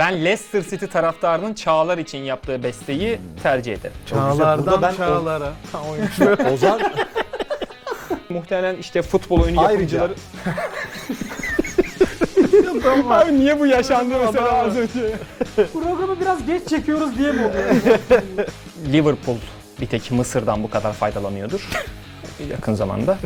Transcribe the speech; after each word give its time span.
Ben 0.00 0.24
Leicester 0.24 0.62
City 0.62 0.86
taraftarının 0.86 1.54
Çağlar 1.54 1.98
için 1.98 2.18
yaptığı 2.18 2.62
besteyi 2.62 3.18
tercih 3.42 3.72
ederim. 3.72 3.96
Çağlardan 4.06 4.82
ben- 4.82 4.94
çağlara. 4.94 5.52
Oyuncu. 5.90 6.44
Ozan 6.54 6.80
Muhtemelen 8.28 8.76
işte 8.76 9.02
futbol 9.02 9.40
oyunu 9.40 9.60
Ayrıca- 9.60 9.96
yapımcıları... 9.98 10.14
Abi 13.10 13.34
niye 13.40 13.60
bu 13.60 13.66
yaşandı 13.66 14.14
mesela 14.26 14.52
az 14.52 14.76
önce? 14.76 15.14
Programı 15.72 16.20
biraz 16.20 16.46
geç 16.46 16.68
çekiyoruz 16.68 17.18
diye 17.18 17.32
mi 17.32 17.40
oluyor? 17.46 17.98
Liverpool 18.92 19.36
bir 19.80 19.86
tek 19.86 20.10
Mısır'dan 20.10 20.62
bu 20.62 20.70
kadar 20.70 20.92
faydalanıyordur. 20.92 21.68
Yakın 22.50 22.74
zamanda. 22.74 23.18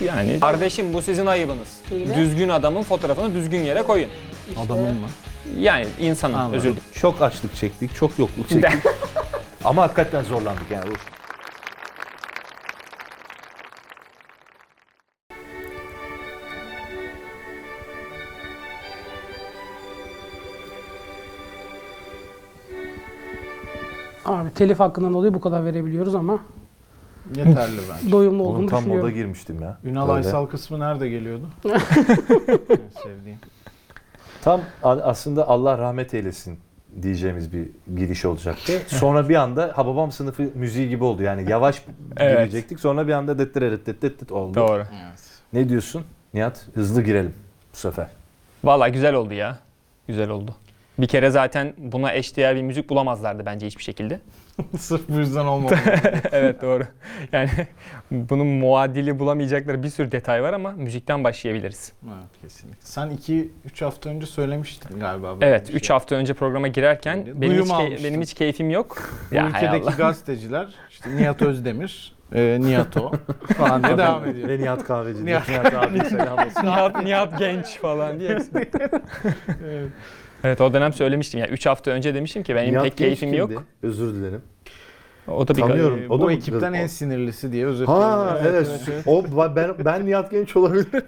Ee, 0.00 0.04
Yani 0.04 0.40
kardeşim 0.40 0.94
bu 0.94 1.02
sizin 1.02 1.26
ayıbınız. 1.26 1.68
Düzgün 2.16 2.48
adamın 2.48 2.82
fotoğrafını 2.82 3.34
düzgün 3.34 3.60
yere 3.60 3.82
koyun. 3.82 4.08
Adamın 4.66 4.82
mı? 4.94 5.08
Yani 5.58 5.86
insanın 6.00 6.34
Anladım. 6.34 6.54
özür 6.54 6.70
dilerim. 6.70 6.82
çok 6.94 7.22
açlık 7.22 7.54
çektik, 7.56 7.94
çok 7.94 8.18
yokluk 8.18 8.48
çektik. 8.48 8.82
Ama 9.64 9.82
hakikaten 9.82 10.22
zorlandık 10.22 10.70
yani. 10.70 10.90
Uf. 10.90 11.06
Abi 24.24 24.50
telif 24.54 24.80
hakkından 24.80 25.14
dolayı 25.14 25.34
bu 25.34 25.40
kadar 25.40 25.64
verebiliyoruz 25.64 26.14
ama 26.14 26.38
Yeterli 27.36 27.80
bence. 27.94 28.12
doyumlu 28.12 28.42
Onun 28.42 28.54
olduğunu 28.54 28.66
tam 28.66 28.78
moda 28.78 28.84
düşünüyorum. 28.88 29.14
girmiştim 29.14 29.62
ya. 29.62 29.78
Ünal 29.84 30.02
Böyle. 30.08 30.12
Aysal 30.16 30.46
kısmı 30.46 30.80
nerede 30.80 31.08
geliyordu? 31.08 31.46
En 31.64 31.70
Sevdiğim. 33.02 33.38
Tam 34.44 34.60
aslında 34.82 35.48
Allah 35.48 35.78
rahmet 35.78 36.14
eylesin 36.14 36.58
diyeceğimiz 37.02 37.52
bir 37.52 37.68
giriş 37.96 38.24
olacaktı. 38.24 38.72
Sonra 38.86 39.28
bir 39.28 39.34
anda 39.34 39.72
Hababam 39.74 40.12
sınıfı 40.12 40.42
müziği 40.54 40.88
gibi 40.88 41.04
oldu. 41.04 41.22
Yani 41.22 41.50
yavaş 41.50 41.82
Evet. 42.16 42.38
girecektik. 42.38 42.80
Sonra 42.80 43.06
bir 43.08 43.12
anda 43.12 43.38
dettiret 43.38 43.86
dettiret 43.86 44.32
oldu. 44.32 44.54
Doğru. 44.54 44.84
Ne 45.52 45.68
diyorsun 45.68 46.04
Nihat? 46.34 46.66
Hızlı 46.74 47.02
girelim 47.02 47.34
bu 47.72 47.76
sefer. 47.76 48.06
Vallahi 48.64 48.92
güzel 48.92 49.14
oldu 49.14 49.34
ya. 49.34 49.58
Güzel 50.06 50.28
oldu. 50.28 50.54
Bir 50.98 51.06
kere 51.06 51.30
zaten 51.30 51.72
buna 51.78 52.12
eşdeğer 52.12 52.56
bir 52.56 52.62
müzik 52.62 52.90
bulamazlardı 52.90 53.46
bence 53.46 53.66
hiçbir 53.66 53.82
şekilde. 53.82 54.20
Sırf 54.78 55.08
bu 55.08 55.18
yüzden 55.18 55.44
olmadı. 55.44 55.76
evet 56.32 56.62
doğru. 56.62 56.84
Yani 57.32 57.50
bunun 58.10 58.46
muadili 58.46 59.18
bulamayacakları 59.18 59.82
bir 59.82 59.88
sürü 59.88 60.12
detay 60.12 60.42
var 60.42 60.52
ama 60.52 60.70
müzikten 60.72 61.24
başlayabiliriz. 61.24 61.92
evet 62.06 62.24
kesinlikle. 62.42 62.78
Sen 62.80 63.08
2-3 63.70 63.84
hafta 63.84 64.10
önce 64.10 64.26
söylemiştin 64.26 65.00
galiba. 65.00 65.34
böyle 65.40 65.46
Evet 65.46 65.68
bir 65.68 65.74
3 65.74 65.86
şey. 65.86 65.94
hafta 65.94 66.14
önce 66.14 66.34
programa 66.34 66.68
girerken 66.68 67.26
benim 67.34 67.62
hiç, 67.64 67.70
almıştım. 67.70 68.04
benim 68.04 68.20
hiç 68.22 68.34
keyfim 68.34 68.70
yok. 68.70 69.10
Bu 69.32 69.36
hay 69.38 69.48
ülkedeki 69.48 69.96
gazeteciler 69.96 70.68
işte 70.90 71.16
Nihat 71.16 71.42
Özdemir, 71.42 72.14
e, 72.34 72.58
Nihato 72.60 73.12
falan 73.56 73.84
diye 73.84 73.98
devam 73.98 74.24
ediyor. 74.28 74.48
Ve 74.48 74.58
Nihat 74.58 74.84
Kahveci. 74.84 75.26
Nihat- 75.26 75.48
Nihat, 75.48 75.74
abi 75.74 76.00
selam 76.04 76.38
olsun. 76.38 76.62
Nihat, 76.66 77.02
Nihat 77.04 77.38
genç 77.38 77.66
falan 77.78 78.20
diye. 78.20 78.30
evet 78.30 79.90
o 80.60 80.72
dönem 80.72 80.92
söylemiştim 80.92 81.40
ya 81.40 81.48
3 81.48 81.66
hafta 81.66 81.90
önce 81.90 82.14
demiştim 82.14 82.42
ki 82.42 82.54
benim 82.56 82.72
Nihat 82.72 82.84
pek 82.84 82.96
Genç 82.96 83.08
keyfim 83.08 83.32
kimdi? 83.36 83.54
yok. 83.54 83.62
Özür 83.82 84.14
dilerim. 84.14 84.42
O 85.28 85.48
da 85.48 85.54
bir 85.56 85.60
Tanıyorum. 85.60 86.00
O 86.08 86.18
da 86.18 86.22
bu 86.22 86.24
mı- 86.24 86.32
ekipten 86.32 86.72
en 86.72 86.86
sinirlisi 86.86 87.52
diye 87.52 87.66
özetliyorum. 87.66 88.02
Ha 88.04 88.38
evet. 88.48 88.68
O 89.06 89.24
ben 89.56 89.74
ben 89.84 90.06
Nihat 90.06 90.30
Genç 90.30 90.56
olabilir. 90.56 90.86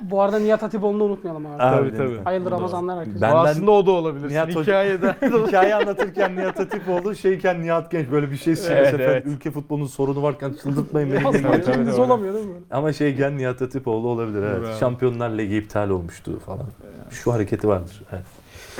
Bu 0.00 0.22
arada 0.22 0.38
Nihat 0.38 0.62
Hatipoğlu'nu 0.62 1.04
unutmayalım 1.04 1.46
abi. 1.46 1.58
Tabii, 1.58 1.96
tabii. 1.96 2.18
Hayırlı 2.24 2.50
Ramazanlar 2.50 2.98
herkese. 2.98 3.20
Ben- 3.20 3.34
Aslında 3.36 3.70
o 3.70 3.86
da 3.86 3.90
olabilir. 3.90 4.28
Nihat 4.28 4.48
Hoca- 4.48 4.60
Hikayede. 4.62 5.14
Hikaye 5.46 5.74
anlatırken 5.74 6.36
Nihat 6.36 6.58
Hatipoğlu 6.58 7.14
şeyken 7.14 7.62
Nihat 7.62 7.90
Genç 7.90 8.10
böyle 8.10 8.30
bir 8.30 8.36
şey 8.36 8.56
söylese 8.56 8.74
Evet, 8.90 8.94
efendim, 8.94 9.12
evet. 9.12 9.26
ülke 9.26 9.50
futbolunun 9.50 9.86
sorunu 9.86 10.22
varken 10.22 10.52
çıldırtmayın 10.62 11.12
beni. 11.12 11.32
Diye. 11.32 11.42
tabii, 11.42 11.62
kendiniz 11.64 11.96
doğru. 11.96 12.06
olamıyor 12.06 12.34
değil 12.34 12.46
mi? 12.46 12.54
Ama 12.70 12.92
şeyken 12.92 13.36
Nihat 13.38 13.60
Hatipoğlu 13.60 14.08
olabilir 14.08 14.42
evet. 14.42 14.62
Bravo. 14.62 14.78
Şampiyonlar 14.78 15.30
Ligi 15.30 15.56
iptal 15.56 15.90
olmuştu 15.90 16.38
falan. 16.46 16.66
Şu 17.10 17.32
hareketi 17.32 17.68
vardır. 17.68 18.02
Evet. 18.12 18.24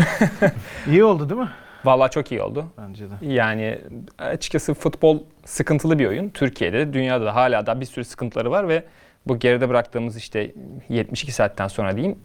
İyi 0.90 1.04
oldu 1.04 1.28
değil 1.28 1.40
mi? 1.40 1.50
Vallahi 1.84 2.10
çok 2.10 2.32
iyi 2.32 2.42
oldu. 2.42 2.66
Bence 2.78 3.04
de. 3.10 3.14
Yani 3.26 3.78
açıkçası 4.18 4.74
futbol 4.74 5.18
sıkıntılı 5.44 5.98
bir 5.98 6.06
oyun. 6.06 6.28
Türkiye'de 6.28 6.78
de 6.78 6.92
dünyada 6.92 7.24
da 7.24 7.34
hala 7.34 7.66
da 7.66 7.80
bir 7.80 7.86
sürü 7.86 8.04
sıkıntıları 8.04 8.50
var 8.50 8.68
ve 8.68 8.84
bu 9.26 9.38
geride 9.38 9.68
bıraktığımız 9.68 10.16
işte 10.16 10.52
72 10.88 11.32
saatten 11.32 11.68
sonra 11.68 11.96
diyeyim 11.96 12.18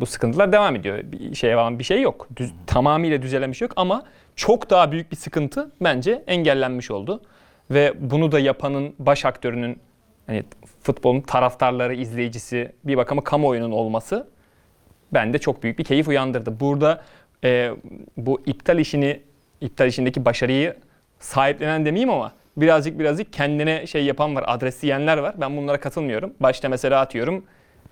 bu 0.00 0.06
sıkıntılar 0.06 0.52
devam 0.52 0.76
ediyor. 0.76 0.98
Bir 1.04 1.34
şey 1.34 1.54
falan 1.54 1.78
bir 1.78 1.84
şey 1.84 2.02
yok. 2.02 2.28
Düz, 2.36 2.52
tamamıyla 2.66 3.22
düzelen 3.22 3.50
bir 3.50 3.56
şey 3.56 3.66
yok 3.66 3.72
ama 3.76 4.04
çok 4.36 4.70
daha 4.70 4.92
büyük 4.92 5.10
bir 5.10 5.16
sıkıntı 5.16 5.70
bence 5.80 6.22
engellenmiş 6.26 6.90
oldu. 6.90 7.20
Ve 7.70 7.94
bunu 7.98 8.32
da 8.32 8.40
yapanın 8.40 8.94
baş 8.98 9.24
aktörünün 9.24 9.78
hani 10.26 10.44
futbolun 10.82 11.20
taraftarları, 11.20 11.94
izleyicisi 11.94 12.72
bir 12.84 12.96
bakıma 12.96 13.24
kamuoyunun 13.24 13.70
olması 13.70 14.26
bende 15.12 15.38
çok 15.38 15.62
büyük 15.62 15.78
bir 15.78 15.84
keyif 15.84 16.08
uyandırdı. 16.08 16.60
Burada 16.60 17.02
e, 17.44 17.70
bu 18.16 18.42
iptal 18.46 18.78
işini, 18.78 19.20
iptal 19.60 19.86
işindeki 19.88 20.24
başarıyı 20.24 20.76
sahiplenen 21.18 21.86
demeyeyim 21.86 22.10
ama 22.10 22.32
birazcık 22.56 22.98
birazcık 22.98 23.32
kendine 23.32 23.86
şey 23.86 24.04
yapan 24.04 24.34
var, 24.36 24.44
adresleyenler 24.46 25.18
var. 25.18 25.34
Ben 25.40 25.56
bunlara 25.56 25.80
katılmıyorum. 25.80 26.34
Başta 26.40 26.68
mesela 26.68 27.00
atıyorum 27.00 27.44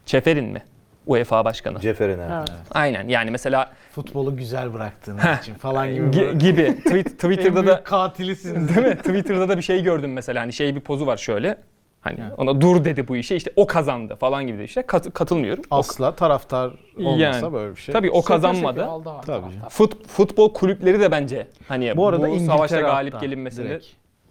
Çeferin 0.06 0.44
mi? 0.44 0.62
UEFA 1.06 1.44
başkanı. 1.44 1.80
Ceferin 1.80 2.18
evet. 2.18 2.30
Evet. 2.38 2.50
Aynen 2.70 3.08
yani 3.08 3.30
mesela 3.30 3.70
Futbolu 3.92 4.36
güzel 4.36 4.74
bıraktığınız 4.74 5.22
için 5.42 5.54
falan 5.54 5.94
gibi. 5.94 6.06
gi- 6.06 6.20
böyle. 6.20 6.32
gibi 6.38 6.62
Tweet- 6.62 6.96
En 6.96 7.02
Twitter'da 7.02 7.62
büyük 7.62 7.66
da 7.76 7.82
katilisiniz. 7.82 8.76
değil 8.76 8.86
mi? 8.88 8.96
Twitter'da 8.96 9.48
da 9.48 9.56
bir 9.56 9.62
şey 9.62 9.82
gördüm 9.82 10.12
mesela 10.12 10.40
hani 10.42 10.52
şey 10.52 10.74
bir 10.76 10.80
pozu 10.80 11.06
var 11.06 11.16
şöyle. 11.16 11.56
Hani 12.06 12.20
Yani. 12.20 12.34
ona 12.34 12.60
dur 12.60 12.84
dedi 12.84 13.08
bu 13.08 13.16
işe 13.16 13.36
işte 13.36 13.52
o 13.56 13.66
kazandı 13.66 14.16
falan 14.16 14.46
gibi 14.46 14.58
de 14.58 14.64
işte 14.64 14.82
Kat- 14.82 15.12
katılmıyorum. 15.14 15.64
O- 15.70 15.76
Asla 15.76 16.14
taraftar 16.14 16.70
olmasa 16.98 17.22
Yani. 17.24 17.52
böyle 17.52 17.76
bir 17.76 17.80
şey. 17.80 17.92
tabii 17.92 18.10
o 18.10 18.22
kazanmadı. 18.22 18.88
Tabii. 19.26 19.42
Fut, 19.70 20.06
futbol 20.08 20.52
kulüpleri 20.52 21.00
de 21.00 21.10
bence 21.10 21.46
hani 21.68 21.96
Bu 21.96 22.06
arada 22.08 22.22
bu 22.22 22.26
İngiltere 22.28 22.56
savaşta 22.56 22.80
galip 22.80 23.14
hatta 23.14 23.26
gelinmesinde 23.26 23.68
direkt. 23.68 23.86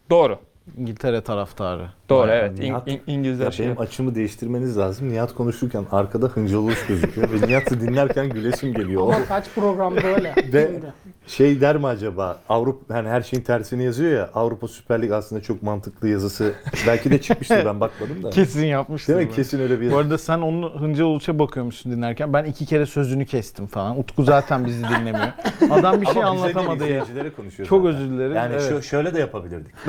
doğru. 0.10 0.40
İngiltere 0.78 1.22
taraftarı. 1.22 1.88
Doğru 2.10 2.32
evet. 2.32 2.60
İng- 2.60 2.64
Nihat- 2.64 2.88
İng- 2.88 3.00
İngilizler 3.08 3.46
Ya 3.46 3.52
şey. 3.52 3.66
benim 3.66 3.80
açımı 3.82 4.16
değiştirmeniz 4.16 4.78
lazım. 4.78 5.10
Nihat 5.10 5.34
konuşurken 5.34 5.86
arkada 5.92 6.28
hıncal 6.28 6.58
oluş 6.58 6.86
gözüküyor 6.88 7.30
ve 7.32 7.48
Nihat'ı 7.48 7.82
dinlerken 7.82 8.30
gülesim 8.30 8.74
geliyor. 8.74 9.02
Ama 9.02 9.26
kaç 9.26 9.46
programda 9.56 10.02
öyle. 10.08 10.34
Ve- 10.54 10.68
Şimdi. 10.74 10.94
Şey 11.28 11.62
der 11.62 11.78
mi 11.78 11.88
acaba? 11.88 12.40
Avrupa 12.50 12.96
hani 12.96 13.10
her 13.10 13.22
şeyin 13.22 13.44
tersini 13.44 13.84
yazıyor 13.84 14.12
ya. 14.12 14.30
Avrupa 14.34 14.68
Süper 14.68 15.02
Lig 15.02 15.12
aslında 15.12 15.42
çok 15.42 15.64
mantıklı 15.64 16.10
yazısı. 16.10 16.54
Belki 16.88 17.12
de 17.12 17.22
çıkmıştır 17.22 17.66
ben 17.66 17.80
bakmadım 17.80 18.24
da. 18.24 18.30
Kesin 18.30 18.66
yapmıştır. 18.66 19.16
Değil 19.16 19.28
mi? 19.28 19.36
Kesin 19.36 19.60
öyle 19.60 19.82
bir 19.82 19.92
Bu 19.92 19.98
arada 19.98 20.18
sen 20.18 20.40
onu 20.40 20.72
Hıncal 20.80 21.06
Uluç'a 21.06 21.40
bakıyormuşsun 21.40 21.92
dinlerken. 21.92 22.34
Ben 22.34 22.44
iki 22.44 22.66
kere 22.66 22.86
sözünü 22.86 23.26
kestim 23.26 23.68
falan. 23.68 24.00
Utku 24.00 24.24
zaten 24.24 24.66
bizi 24.66 24.84
dinlemiyor. 24.84 25.28
Adam 25.72 26.02
bir 26.02 26.06
şey 26.06 26.24
Ama 26.24 26.34
bize 26.36 26.44
değil, 26.46 26.58
anlatamadı 26.58 26.88
ya. 26.90 27.06
konuşuyor 27.36 27.70
Çok 27.70 27.84
zaten. 27.86 28.02
özür 28.02 28.12
dilerim. 28.14 28.36
Yani 28.36 28.54
evet. 28.54 28.72
şö- 28.72 28.84
şöyle 28.84 29.14
de 29.14 29.20
yapabilirdik. 29.20 29.74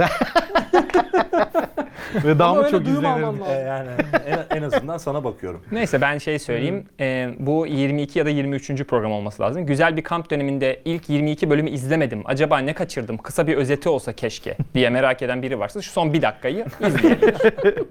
Ve 2.14 2.38
daha 2.38 2.50
Ama 2.50 2.62
mı 2.62 2.70
çok 2.70 2.82
izlenirdi? 2.82 3.42
E, 3.48 3.52
yani 3.52 3.88
en, 4.26 4.56
en 4.56 4.62
azından 4.62 4.98
sana 4.98 5.24
bakıyorum. 5.24 5.62
Neyse 5.72 6.00
ben 6.00 6.18
şey 6.18 6.38
söyleyeyim. 6.38 6.84
Ee, 7.00 7.30
bu 7.38 7.66
22 7.66 8.18
ya 8.18 8.26
da 8.26 8.30
23. 8.30 8.84
program 8.84 9.12
olması 9.12 9.42
lazım. 9.42 9.66
Güzel 9.66 9.96
bir 9.96 10.02
kamp 10.02 10.30
döneminde 10.30 10.80
ilk 10.84 11.08
22 11.08 11.50
bölümü 11.50 11.70
izlemedim. 11.70 12.22
Acaba 12.24 12.58
ne 12.58 12.72
kaçırdım? 12.72 13.18
Kısa 13.18 13.46
bir 13.46 13.56
özeti 13.56 13.88
olsa 13.88 14.12
keşke 14.12 14.56
diye 14.74 14.90
merak 14.90 15.22
eden 15.22 15.42
biri 15.42 15.58
varsa 15.58 15.82
şu 15.82 15.90
son 15.90 16.12
bir 16.12 16.22
dakikayı 16.22 16.66
izleyebilir. 16.86 17.34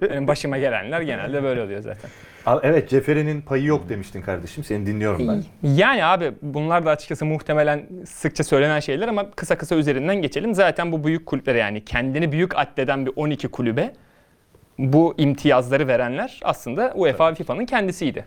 Benim 0.10 0.28
başıma 0.28 0.58
gelenler 0.58 1.00
genelde 1.00 1.42
böyle 1.42 1.62
oluyor 1.62 1.80
zaten. 1.80 2.10
Evet 2.62 2.88
Ceferi'nin 2.88 3.40
payı 3.40 3.64
yok 3.64 3.88
demiştin 3.88 4.22
kardeşim. 4.22 4.64
Seni 4.64 4.86
dinliyorum 4.86 5.28
ben. 5.28 5.44
Yani 5.62 6.04
abi 6.04 6.32
bunlar 6.42 6.86
da 6.86 6.90
açıkçası 6.90 7.24
muhtemelen 7.24 7.86
sıkça 8.06 8.44
söylenen 8.44 8.80
şeyler 8.80 9.08
ama 9.08 9.30
kısa 9.30 9.58
kısa 9.58 9.76
üzerinden 9.76 10.16
geçelim. 10.22 10.54
Zaten 10.54 10.92
bu 10.92 11.04
büyük 11.04 11.26
kulüplere 11.26 11.58
yani 11.58 11.84
kendini 11.84 12.32
büyük 12.32 12.58
addeden 12.58 13.06
bir 13.06 13.12
12 13.16 13.48
kulübe 13.48 13.92
bu 14.78 15.14
imtiyazları 15.18 15.88
verenler 15.88 16.40
aslında 16.44 16.92
UEFA 16.94 17.30
ve 17.30 17.34
FIFA'nın 17.34 17.66
kendisiydi. 17.66 18.26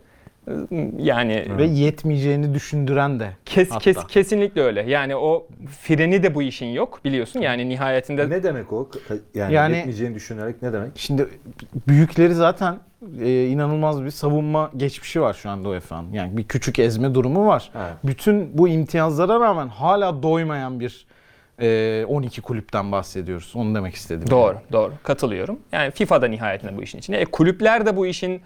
Yani 0.98 1.46
Ve 1.58 1.66
yetmeyeceğini 1.66 2.54
düşündüren 2.54 3.20
de. 3.20 3.30
kes, 3.46 3.70
kes, 3.80 3.98
kesinlikle 4.08 4.62
öyle. 4.62 4.82
Yani 4.82 5.16
o 5.16 5.48
freni 5.82 6.24
de 6.24 6.36
bu 6.36 6.42
işin 6.42 6.66
yok 6.66 7.00
biliyorsun. 7.06 7.40
Yani 7.40 7.70
nihayetinde 7.70 8.30
Ne 8.30 8.44
demek 8.44 8.74
o? 8.74 8.90
Yani, 9.36 9.54
Yani- 9.54 9.76
yetmeyeceğini 9.76 10.16
düşünerek 10.16 10.62
ne 10.62 10.74
demek? 10.74 10.92
Şimdi 10.96 11.28
büyükleri 11.88 12.34
zaten 12.34 12.76
e, 13.22 13.46
inanılmaz 13.48 14.04
bir 14.04 14.12
savunma 14.12 14.72
geçmişi 14.78 15.22
var 15.22 15.34
şu 15.34 15.50
anda 15.50 15.70
UEFA'nın. 15.70 16.14
Yani 16.14 16.38
bir 16.38 16.44
küçük 16.44 16.80
ezme 16.80 17.16
durumu 17.16 17.48
var. 17.48 17.72
Evet. 17.76 17.94
Bütün 18.04 18.58
bu 18.58 18.68
imtiyazlara 18.68 19.40
rağmen 19.40 19.68
hala 19.68 20.24
doymayan 20.24 20.80
bir 20.80 21.08
e, 21.62 22.06
12 22.08 22.42
kulüpten 22.42 22.92
bahsediyoruz. 22.92 23.52
Onu 23.56 23.76
demek 23.76 23.96
istedim. 23.96 24.30
Doğru, 24.30 24.58
doğru. 24.72 24.94
Katılıyorum. 25.04 25.60
Yani 25.72 25.92
FIFA 25.92 26.22
da 26.22 26.28
nihayetinde 26.28 26.78
bu 26.78 26.84
işin 26.84 26.98
içinde. 26.98 27.22
E, 27.22 27.26
kulüpler 27.26 27.86
de 27.86 27.96
bu 27.96 28.08
işin 28.08 28.42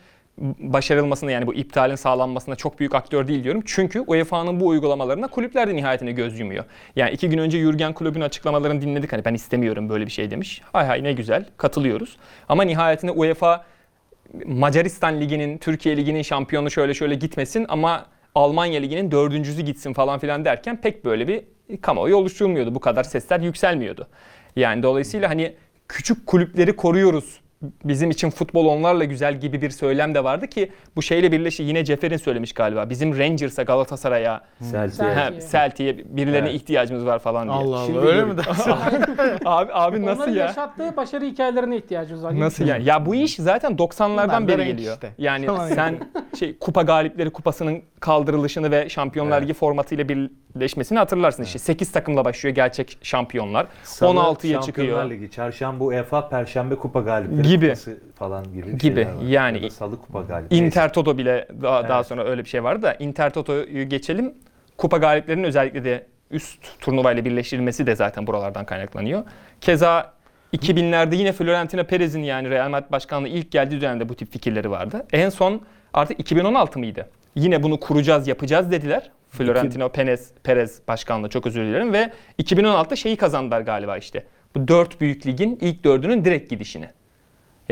başarılmasında 0.59 1.31
yani 1.31 1.47
bu 1.47 1.53
iptalin 1.53 1.95
sağlanmasında 1.95 2.55
çok 2.55 2.79
büyük 2.79 2.95
aktör 2.95 3.27
değil 3.27 3.43
diyorum. 3.43 3.61
Çünkü 3.65 4.03
UEFA'nın 4.07 4.59
bu 4.59 4.67
uygulamalarına 4.67 5.27
kulüpler 5.27 5.67
de 5.67 5.75
nihayetinde 5.75 6.11
göz 6.11 6.39
yumuyor. 6.39 6.65
Yani 6.95 7.11
iki 7.11 7.29
gün 7.29 7.37
önce 7.37 7.59
Jürgen 7.59 7.93
Klopp'un 7.93 8.21
açıklamalarını 8.21 8.81
dinledik. 8.81 9.13
Hani 9.13 9.25
ben 9.25 9.33
istemiyorum 9.33 9.89
böyle 9.89 10.05
bir 10.05 10.11
şey 10.11 10.31
demiş. 10.31 10.61
Hay 10.73 10.85
hay 10.85 11.03
ne 11.03 11.13
güzel 11.13 11.45
katılıyoruz. 11.57 12.17
Ama 12.49 12.63
nihayetinde 12.63 13.11
UEFA 13.11 13.65
Macaristan 14.45 15.21
Ligi'nin, 15.21 15.57
Türkiye 15.57 15.97
Ligi'nin 15.97 16.21
şampiyonu 16.21 16.71
şöyle 16.71 16.93
şöyle 16.93 17.15
gitmesin 17.15 17.65
ama 17.69 18.05
Almanya 18.35 18.79
Ligi'nin 18.79 19.11
dördüncüsü 19.11 19.61
gitsin 19.61 19.93
falan 19.93 20.19
filan 20.19 20.45
derken 20.45 20.81
pek 20.81 21.05
böyle 21.05 21.27
bir 21.27 21.41
kamuoyu 21.81 22.15
oluşturulmuyordu. 22.15 22.75
Bu 22.75 22.79
kadar 22.79 23.03
sesler 23.03 23.39
yükselmiyordu. 23.39 24.07
Yani 24.55 24.83
dolayısıyla 24.83 25.29
hani 25.29 25.55
küçük 25.87 26.27
kulüpleri 26.27 26.75
koruyoruz. 26.75 27.39
Bizim 27.85 28.09
için 28.11 28.29
futbol 28.29 28.65
onlarla 28.65 29.03
güzel 29.03 29.39
gibi 29.39 29.61
bir 29.61 29.69
söylem 29.69 30.15
de 30.15 30.23
vardı 30.23 30.47
ki 30.47 30.71
bu 30.95 31.01
şeyle 31.01 31.31
birleşi 31.31 31.63
yine 31.63 31.85
Cefer'in 31.85 32.17
söylemiş 32.17 32.53
galiba. 32.53 32.89
Bizim 32.89 33.17
Rangers'a, 33.17 33.63
Galatasaray'a, 33.63 34.41
Celtic'e. 34.71 35.13
hem 35.15 35.33
Celtic'e 35.51 35.97
birilerine 36.17 36.49
Evet. 36.49 36.61
ihtiyacımız 36.61 37.05
var 37.05 37.19
falan 37.19 37.47
diye. 37.47 37.57
Allah 37.57 37.75
Allah 37.77 37.85
Şimdi 37.85 37.99
öyle 37.99 38.23
mi 38.25 38.37
dersin? 38.37 38.71
Abi 39.45 39.71
abi 39.73 40.05
nasıl 40.05 40.21
Onların 40.21 40.33
ya? 40.35 40.45
yaşattığı 40.45 40.97
başarı 40.97 41.25
hikayelerine 41.25 41.77
ihtiyacımız 41.77 42.23
var. 42.23 42.39
Nasıl 42.39 42.65
yani? 42.67 42.85
Ya 42.85 43.05
bu 43.05 43.15
iş 43.15 43.35
zaten 43.35 43.71
90'lardan 43.71 44.09
Bunlar 44.27 44.43
da 44.43 44.47
beri 44.47 44.65
geliyor. 44.65 44.93
işte. 44.93 45.11
Yani 45.17 45.45
Tamam. 45.45 45.67
sen 45.75 45.95
şey 46.39 46.57
kupa 46.57 46.81
galipleri 46.81 47.29
kupasının 47.29 47.81
kaldırılışını 47.99 48.71
ve 48.71 48.89
Şampiyonlar 48.89 49.37
Evet. 49.37 49.43
Ligi 49.49 49.53
formatıyla 49.53 50.05
birleşmesini 50.09 50.97
hatırlarsın. 50.99 51.43
İşte 51.43 51.59
8 51.59 51.91
takımla 51.91 52.25
başlıyor 52.25 52.55
gerçek 52.55 52.97
şampiyonlar. 53.01 53.67
Salı 53.83 54.09
16'ya 54.19 54.33
Şampiyonlar 54.33 54.61
çıkıyor. 54.65 55.09
Ligi, 55.09 55.31
çarşamba 55.31 55.83
UEFA, 55.83 56.29
perşembe 56.29 56.75
kupa 56.75 56.99
galipleri 56.99 57.52
Gibi. 57.53 57.73
falan 58.15 58.53
gibi. 58.53 58.77
Gibi. 58.77 59.07
Yani 59.27 59.63
Ya 59.63 59.69
salı 59.69 60.01
kupa 60.01 60.21
galipleri. 60.21 60.65
Inter 60.65 60.93
Toto 60.93 61.17
bile 61.17 61.47
daha, 61.61 61.89
daha 61.89 61.97
Evet. 61.97 62.07
sonra 62.07 62.23
öyle 62.25 62.43
bir 62.43 62.49
şey 62.49 62.63
vardı 62.63 62.81
da 62.81 62.93
Inter 62.93 63.33
Toto'yu 63.33 63.89
geçelim. 63.89 64.33
Kupa 64.77 64.97
galiplerinin 64.97 65.43
özellikle 65.43 65.85
de 65.85 66.05
üst 66.31 66.79
turnuvayla 66.79 67.25
birleştirilmesi 67.25 67.87
de 67.87 67.95
zaten 67.95 68.27
buralardan 68.27 68.65
kaynaklanıyor. 68.65 69.23
Keza 69.61 70.13
2000'lerde 70.53 71.15
yine 71.15 71.31
Florentino 71.31 71.83
Perez'in 71.83 72.23
yani 72.23 72.49
Real 72.49 72.69
Madrid 72.69 72.91
başkanlığı 72.91 73.27
ilk 73.27 73.51
geldiği 73.51 73.81
dönemde 73.81 74.09
bu 74.09 74.15
tip 74.15 74.31
fikirleri 74.31 74.71
vardı. 74.71 75.05
En 75.13 75.29
son 75.29 75.61
artık 75.93 76.19
2016 76.19 76.79
mıydı? 76.79 77.09
Yine 77.35 77.63
bunu 77.63 77.79
kuracağız, 77.79 78.27
yapacağız 78.27 78.71
dediler. 78.71 79.11
Florentino 79.29 79.89
Perez, 79.89 80.31
Perez 80.43 80.81
başkanlığı 80.87 81.29
çok 81.29 81.47
özür 81.47 81.65
dilerim 81.65 81.93
ve 81.93 82.11
2016'da 82.39 82.95
şeyi 82.95 83.17
kazandılar 83.17 83.61
galiba 83.61 83.97
işte. 83.97 84.23
Bu 84.55 84.67
dört 84.67 85.01
büyük 85.01 85.25
ligin 85.27 85.57
ilk 85.61 85.83
dördünün 85.83 86.25
direkt 86.25 86.49
gidişini. 86.49 86.89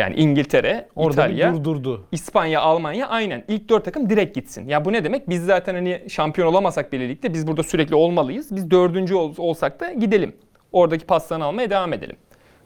Yani 0.01 0.15
İngiltere, 0.15 0.87
Orada 0.95 1.27
İtalya, 1.27 1.53
durdurdu. 1.53 2.05
İspanya, 2.11 2.61
Almanya 2.61 3.07
aynen 3.07 3.43
ilk 3.47 3.69
dört 3.69 3.85
takım 3.85 4.09
direkt 4.09 4.35
gitsin. 4.35 4.67
Ya 4.67 4.85
bu 4.85 4.93
ne 4.93 5.03
demek? 5.03 5.29
Biz 5.29 5.45
zaten 5.45 5.75
hani 5.75 6.01
şampiyon 6.09 6.47
olamasak 6.47 6.93
bile 6.93 7.09
ligde 7.09 7.33
biz 7.33 7.47
burada 7.47 7.63
sürekli 7.63 7.95
olmalıyız. 7.95 8.55
Biz 8.55 8.71
dördüncü 8.71 9.15
ol- 9.15 9.33
olsak 9.37 9.79
da 9.79 9.93
gidelim. 9.93 10.33
Oradaki 10.71 11.05
paslarını 11.05 11.45
almaya 11.45 11.69
devam 11.69 11.93
edelim. 11.93 12.15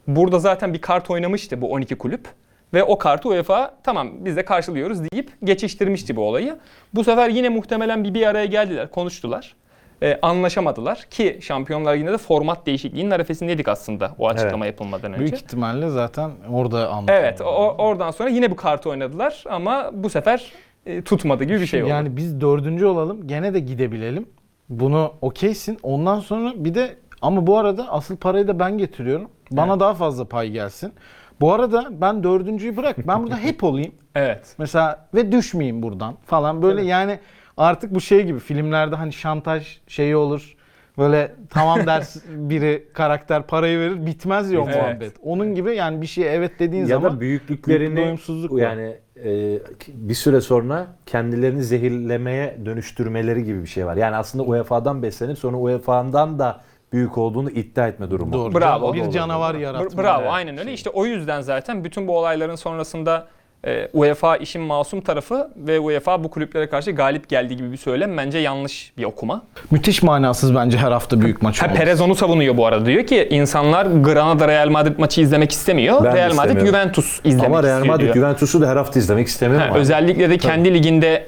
Burada 0.06 0.38
zaten 0.38 0.74
bir 0.74 0.80
kart 0.80 1.10
oynamıştı 1.10 1.60
bu 1.62 1.72
12 1.72 1.94
kulüp. 1.94 2.28
Ve 2.74 2.84
o 2.84 2.98
kartı 2.98 3.28
UEFA 3.28 3.74
tamam 3.82 4.08
biz 4.20 4.36
de 4.36 4.44
karşılıyoruz 4.44 5.10
deyip 5.10 5.30
geçiştirmişti 5.44 6.16
bu 6.16 6.22
olayı. 6.22 6.56
Bu 6.94 7.04
sefer 7.04 7.28
yine 7.30 7.48
muhtemelen 7.48 8.04
bir 8.04 8.14
bir 8.14 8.26
araya 8.26 8.46
geldiler, 8.46 8.90
konuştular. 8.90 9.54
Ee, 10.02 10.18
anlaşamadılar 10.22 11.06
ki 11.10 11.38
Şampiyonlar 11.42 11.94
Ligi'nde 11.94 12.12
de 12.12 12.18
format 12.18 12.66
değişikliğinin 12.66 13.10
arefesindeydik 13.10 13.68
aslında 13.68 14.10
o 14.18 14.28
açıklama 14.28 14.66
yapılmadan 14.66 15.12
önce. 15.12 15.20
Büyük 15.20 15.34
ihtimalle 15.34 15.88
zaten 15.90 16.30
orada 16.52 16.88
anlatıldı. 16.88 17.12
Evet, 17.12 17.40
o, 17.40 17.74
oradan 17.78 18.10
sonra 18.10 18.28
yine 18.28 18.50
bu 18.50 18.56
kartı 18.56 18.90
oynadılar 18.90 19.44
ama 19.48 19.90
bu 19.92 20.10
sefer 20.10 20.52
e, 20.86 21.02
tutmadı 21.02 21.44
gibi 21.44 21.60
bir 21.60 21.66
şey 21.66 21.82
oldu. 21.82 21.90
Yani 21.90 22.16
biz 22.16 22.40
dördüncü 22.40 22.86
olalım 22.86 23.28
gene 23.28 23.54
de 23.54 23.60
gidebilelim. 23.60 24.28
Bunu 24.68 25.12
okeysin. 25.20 25.78
Ondan 25.82 26.20
sonra 26.20 26.52
bir 26.56 26.74
de 26.74 26.96
ama 27.22 27.46
bu 27.46 27.58
arada 27.58 27.92
asıl 27.92 28.16
parayı 28.16 28.48
da 28.48 28.58
ben 28.58 28.78
getiriyorum. 28.78 29.30
Bana 29.50 29.80
daha 29.80 29.94
fazla 29.94 30.24
pay 30.24 30.50
gelsin. 30.50 30.92
Bu 31.40 31.52
arada 31.52 31.88
ben 31.90 32.22
dördüncüyü 32.22 32.76
bırak. 32.76 33.08
Ben 33.08 33.22
burada 33.22 33.38
hep 33.42 33.64
olayım. 33.64 33.92
Evet. 34.14 34.54
Mesela 34.58 35.08
ve 35.14 35.32
düşmeyeyim 35.32 35.82
buradan 35.82 36.14
falan. 36.26 36.62
Böyle 36.62 36.82
yani 36.82 37.18
artık 37.56 37.94
bu 37.94 38.00
şey 38.00 38.22
gibi 38.26 38.38
filmlerde 38.38 38.96
hani 38.96 39.12
şantaj 39.12 39.78
şeyi 39.88 40.16
olur. 40.16 40.56
Böyle 40.98 41.34
tamam 41.50 41.78
ders 41.86 42.16
biri 42.28 42.88
karakter 42.92 43.42
parayı 43.46 43.78
verir 43.80 44.06
bitmez 44.06 44.52
ya 44.52 44.60
o 44.60 44.64
Evet. 44.68 44.76
muhabbet. 44.76 45.12
Onun 45.22 45.54
gibi 45.54 45.76
yani 45.76 46.02
bir 46.02 46.06
şeye 46.06 46.30
evet 46.30 46.52
dediğin 46.58 46.82
ya 46.82 46.88
zaman 46.88 47.16
da 47.16 47.20
büyüklüklerini 47.20 47.80
büyük 47.86 47.96
bir 47.96 48.02
doyumsuzluk 48.02 48.52
var. 48.52 48.58
yani 48.60 48.96
e, 49.24 49.58
bir 49.88 50.14
süre 50.14 50.40
sonra 50.40 50.86
kendilerini 51.06 51.62
zehirlemeye 51.62 52.58
dönüştürmeleri 52.66 53.44
gibi 53.44 53.62
bir 53.62 53.66
şey 53.66 53.86
var. 53.86 53.96
Yani 53.96 54.16
aslında 54.16 54.44
UEFA'dan 54.44 55.02
beslenip 55.02 55.38
sonra 55.38 55.56
UEFA'dan 55.56 56.38
da 56.38 56.60
büyük 56.92 57.18
olduğunu 57.18 57.50
iddia 57.50 57.88
etme 57.88 58.10
durumu. 58.10 58.32
Doğru. 58.32 58.54
Bravo. 58.54 58.94
Bir 58.94 59.10
canavar 59.10 59.54
Bra- 59.54 59.60
yaratma. 59.60 60.02
Bravo, 60.02 60.28
aynen 60.28 60.58
öyle. 60.58 60.72
İşte 60.72 60.90
o 60.90 61.06
yüzden 61.06 61.40
zaten 61.40 61.84
bütün 61.84 62.08
bu 62.08 62.18
olayların 62.18 62.54
sonrasında 62.54 63.28
e, 63.66 63.88
UEFA 63.92 64.36
işin 64.36 64.62
masum 64.62 65.00
tarafı 65.00 65.48
ve 65.56 65.80
UEFA 65.80 66.24
bu 66.24 66.30
kulüplere 66.30 66.68
karşı 66.68 66.90
galip 66.90 67.28
geldiği 67.28 67.56
gibi 67.56 67.72
bir 67.72 67.76
söylem 67.76 68.16
bence 68.16 68.38
yanlış 68.38 68.92
bir 68.98 69.04
okuma. 69.04 69.42
Müthiş 69.70 70.02
manasız 70.02 70.54
bence 70.54 70.78
her 70.78 70.92
hafta 70.92 71.20
büyük 71.20 71.42
maç 71.42 71.62
Ha, 71.62 71.66
olması. 71.66 71.80
Perez 71.80 72.00
onu 72.00 72.14
savunuyor 72.14 72.56
bu 72.56 72.66
arada. 72.66 72.86
Diyor 72.86 73.06
ki 73.06 73.28
insanlar 73.30 73.86
Granada 73.86 74.48
Real 74.48 74.68
Madrid 74.68 74.98
maçı 74.98 75.20
izlemek 75.20 75.52
istemiyor. 75.52 76.04
Ben 76.04 76.12
de 76.12 76.16
Real 76.16 76.34
Madrid 76.34 76.48
istemiyorum. 76.50 76.68
Juventus 76.80 77.20
izlemek 77.24 77.46
Ama 77.46 77.62
Real 77.62 77.76
istiyor 77.78 77.94
Madrid 77.94 78.04
diyor. 78.04 78.14
Juventus'u 78.14 78.60
da 78.60 78.68
her 78.68 78.76
hafta 78.76 78.98
izlemek 78.98 79.26
istemiyor 79.26 79.60
Ha, 79.62 79.78
özellikle 79.78 80.30
de 80.30 80.38
kendi 80.38 80.74
liginde 80.74 81.26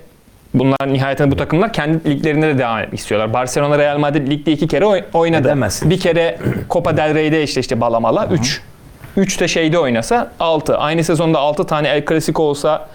bunlar 0.55 0.79
nihayetinde 0.93 1.31
bu 1.31 1.37
takımlar 1.37 1.73
kendi 1.73 2.11
liglerinde 2.11 2.46
de 2.49 2.58
devam 2.58 2.79
etmek 2.79 3.00
istiyorlar. 3.00 3.32
Barcelona 3.32 3.79
Real 3.79 3.99
Madrid 3.99 4.29
ligde 4.31 4.52
iki 4.52 4.67
kere 4.69 4.84
oy- 4.87 5.05
oynadı. 5.12 5.49
Edemezsin. 5.49 5.91
Bir 5.91 6.00
kere 6.00 6.38
Copa 6.70 6.96
del 6.96 7.14
Rey'de 7.14 7.43
eşleşti 7.43 7.81
Balamala 7.81 8.26
3. 8.32 8.62
3 9.19 9.41
de 9.41 9.49
şeyde 9.49 9.79
oynasa 9.79 10.31
6. 10.41 10.76
Aynı 10.79 11.05
sezonda 11.05 11.38
6 11.38 11.65
tane 11.65 11.88
El 11.88 12.05
Clasico 12.09 12.43
olsa 12.43 12.87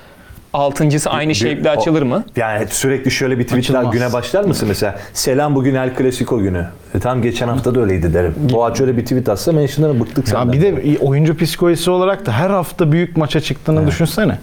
altıncısı 0.53 1.09
aynı 1.09 1.29
Bir- 1.29 1.35
şekilde 1.35 1.69
o- 1.69 1.71
açılır 1.71 2.01
mı? 2.01 2.23
Yani 2.35 2.67
sürekli 2.69 3.11
şöyle 3.11 3.39
bir 3.39 3.43
tweetler 3.43 3.75
Açılmaz. 3.79 3.93
güne 3.93 4.13
başlar 4.13 4.43
mısın 4.43 4.67
mesela? 4.67 4.95
Selam 5.13 5.55
bugün 5.55 5.75
El 5.75 5.91
Clasico 5.97 6.39
günü. 6.39 6.67
E 6.95 6.99
tamam 6.99 7.21
geçen 7.21 7.47
hafta 7.47 7.75
da 7.75 7.79
öyleydi 7.81 8.13
derim. 8.13 8.35
O 8.53 8.63
aç 8.63 8.81
öyle 8.81 8.97
bir 8.97 9.01
tweet 9.03 9.29
atsa 9.29 9.51
mentionları 9.51 9.99
bıktık 9.99 10.27
Ya 10.27 10.31
senden. 10.33 10.51
bir 10.53 10.61
de 10.61 10.97
oyuncu 10.99 11.37
psikolojisi 11.37 11.91
olarak 11.91 12.25
da 12.25 12.31
her 12.31 12.49
hafta 12.49 12.91
büyük 12.91 13.17
maça 13.17 13.39
çıktığını 13.41 13.87
düşünsene. 13.87 14.37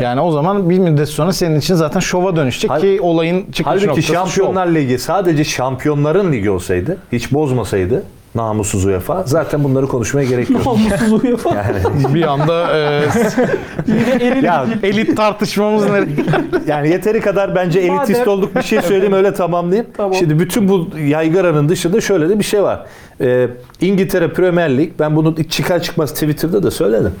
Yani 0.00 0.20
o 0.20 0.30
zaman 0.32 0.70
bir 0.70 0.78
müddet 0.78 1.08
sonra 1.08 1.32
senin 1.32 1.58
için 1.60 1.74
zaten 1.74 2.00
şova 2.00 2.36
dönüşecek 2.36 2.70
Hal- 2.70 2.80
ki 2.80 2.98
olayın 3.02 3.42
çıkış 3.52 3.66
Halbuki 3.66 3.86
noktası 3.88 4.12
Şampiyonlar 4.12 4.66
Ligi 4.66 4.98
sadece 4.98 5.44
şampiyonların 5.44 6.32
ligi 6.32 6.50
olsaydı, 6.50 6.96
hiç 7.12 7.32
bozmasaydı 7.32 8.02
namussuz 8.36 8.84
UEFA 8.84 9.22
zaten 9.26 9.64
bunları 9.64 9.86
konuşmaya 9.86 10.24
gerek 10.28 10.50
yok. 10.50 10.66
Namussuz 10.66 11.24
UEFA. 11.24 11.50
yani. 11.54 12.14
Bir 12.14 12.22
anda 12.22 12.76
e, 12.76 13.02
ya 14.42 14.66
elit 14.82 15.16
tartışmamız 15.16 15.84
nereye? 15.90 16.06
yani 16.66 16.88
yeteri 16.88 17.20
kadar 17.20 17.54
bence 17.54 17.80
elitist 17.80 18.20
Madem- 18.20 18.28
olduk 18.28 18.56
bir 18.56 18.62
şey 18.62 18.82
söyleyeyim 18.82 19.12
öyle 19.12 19.34
tamamlayayım. 19.34 19.86
Tamam. 19.96 20.14
Şimdi 20.14 20.38
bütün 20.38 20.68
bu 20.68 20.88
yaygaranın 21.06 21.68
dışında 21.68 22.00
şöyle 22.00 22.28
de 22.28 22.38
bir 22.38 22.44
şey 22.44 22.62
var. 22.62 22.86
Ee, 23.20 23.48
İngiltere 23.80 24.28
Premier 24.32 24.78
Lig 24.78 24.92
ben 24.98 25.16
bunu 25.16 25.44
çıkar 25.44 25.82
çıkmaz 25.82 26.12
Twitter'da 26.12 26.62
da 26.62 26.70
söyledim. 26.70 27.12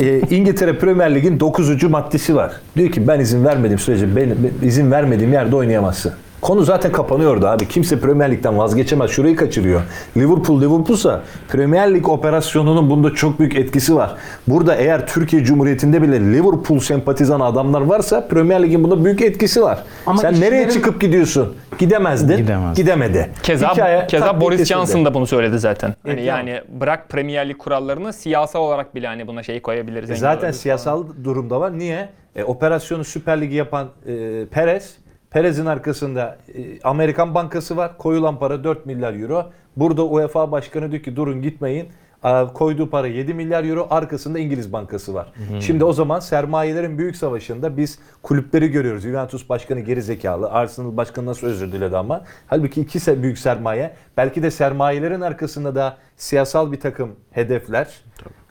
Ee, 0.00 0.20
İngiltere 0.30 0.78
Premier 0.78 1.14
Lig'in 1.14 1.40
9. 1.40 1.82
maddesi 1.82 2.36
var. 2.36 2.52
Diyor 2.76 2.90
ki 2.90 3.08
ben 3.08 3.20
izin 3.20 3.44
vermediğim 3.44 3.78
sürece 3.78 4.16
ben, 4.16 4.30
ben- 4.30 4.66
izin 4.68 4.90
vermediğim 4.90 5.32
yerde 5.32 5.56
oynayamazsın. 5.56 6.12
Konu 6.40 6.62
zaten 6.62 6.92
kapanıyordu 6.92 7.46
abi. 7.46 7.68
Kimse 7.68 8.00
Premier 8.00 8.30
Lig'den 8.30 8.58
vazgeçemez. 8.58 9.10
Şurayı 9.10 9.36
kaçırıyor. 9.36 9.82
Liverpool 10.16 10.60
Liverpool'sa 10.60 11.22
Premier 11.48 11.94
Lig 11.94 12.08
operasyonunun 12.08 12.90
bunda 12.90 13.14
çok 13.14 13.38
büyük 13.38 13.56
etkisi 13.56 13.94
var. 13.94 14.14
Burada 14.48 14.74
eğer 14.74 15.06
Türkiye 15.06 15.44
Cumhuriyeti'nde 15.44 16.02
bile 16.02 16.20
Liverpool 16.20 16.78
sempatizan 16.80 17.40
adamlar 17.40 17.80
varsa 17.80 18.28
Premier 18.28 18.62
Lig'in 18.62 18.84
bunda 18.84 19.04
büyük 19.04 19.22
etkisi 19.22 19.62
var. 19.62 19.82
Ama 20.06 20.20
Sen 20.20 20.34
nereye 20.40 20.46
işlerin- 20.62 20.70
çıkıp 20.72 21.00
gidiyorsun? 21.00 21.54
Gidemezdin. 21.78 22.36
Gidemez. 22.36 22.76
Gidemedi. 22.76 23.30
Keza 23.42 23.72
Hikaye 23.72 24.06
keza 24.06 24.40
Boris. 24.40 24.68
Johnson 24.68 25.04
da 25.04 25.14
bunu 25.14 25.26
söyledi 25.26 25.58
zaten. 25.58 25.94
Hani 26.02 26.14
Evet, 26.14 26.24
yani 26.26 26.60
bırak 26.80 27.08
Premier 27.08 27.48
Lig 27.48 27.58
kurallarını 27.58 28.12
siyasal 28.12 28.60
olarak 28.60 28.94
bile 28.94 29.06
hani 29.06 29.26
buna 29.26 29.42
şey 29.42 29.60
koyabiliriz. 29.62 30.10
E 30.10 30.16
Zaten 30.16 30.50
siyasal 30.50 31.04
durumda 31.24 31.60
var. 31.60 31.78
Niye? 31.78 32.08
E, 32.36 32.44
operasyonu 32.44 33.04
Süper 33.04 33.40
Ligi 33.40 33.54
yapan 33.56 33.88
e, 34.06 34.12
Perez. 34.46 34.94
Perez'in 35.30 35.66
arkasında 35.66 36.38
e, 36.54 36.80
Amerikan 36.82 37.34
Bankası 37.34 37.76
var. 37.76 37.98
Koyulan 37.98 38.38
para 38.38 38.64
4 38.64 38.86
milyar 38.86 39.14
euro. 39.14 39.50
Burada 39.76 40.04
UEFA 40.04 40.52
Başkanı 40.52 40.90
diyor 40.90 41.02
ki 41.02 41.16
durun 41.16 41.42
gitmeyin. 41.42 41.88
Aa, 42.22 42.52
Koyduğu 42.52 42.90
para 42.90 43.06
7 43.06 43.34
milyar 43.34 43.64
euro. 43.64 43.86
Arkasında 43.90 44.38
İngiliz 44.38 44.72
Bankası 44.72 45.14
var. 45.14 45.32
Şimdi 45.60 45.84
o 45.84 45.92
zaman 45.92 46.20
sermayelerin 46.20 46.98
büyük 46.98 47.16
savaşında 47.16 47.76
biz 47.76 47.98
kulüpleri 48.22 48.68
görüyoruz. 48.70 49.02
Juventus 49.02 49.48
Başkanı 49.48 49.80
geri 49.80 50.02
zekalı. 50.02 50.50
Arsenal 50.50 50.96
Başkanı 50.96 51.26
nasıl 51.26 51.46
özür 51.46 51.72
diledi 51.72 51.96
ama. 51.96 52.24
Halbuki 52.46 52.80
iki 52.80 53.22
büyük 53.22 53.38
sermaye. 53.38 53.92
Belki 54.16 54.42
de 54.42 54.50
sermayelerin 54.50 55.20
arkasında 55.20 55.74
da 55.74 55.96
siyasal 56.16 56.72
bir 56.72 56.80
takım 56.80 57.16
hedefler. 57.30 57.88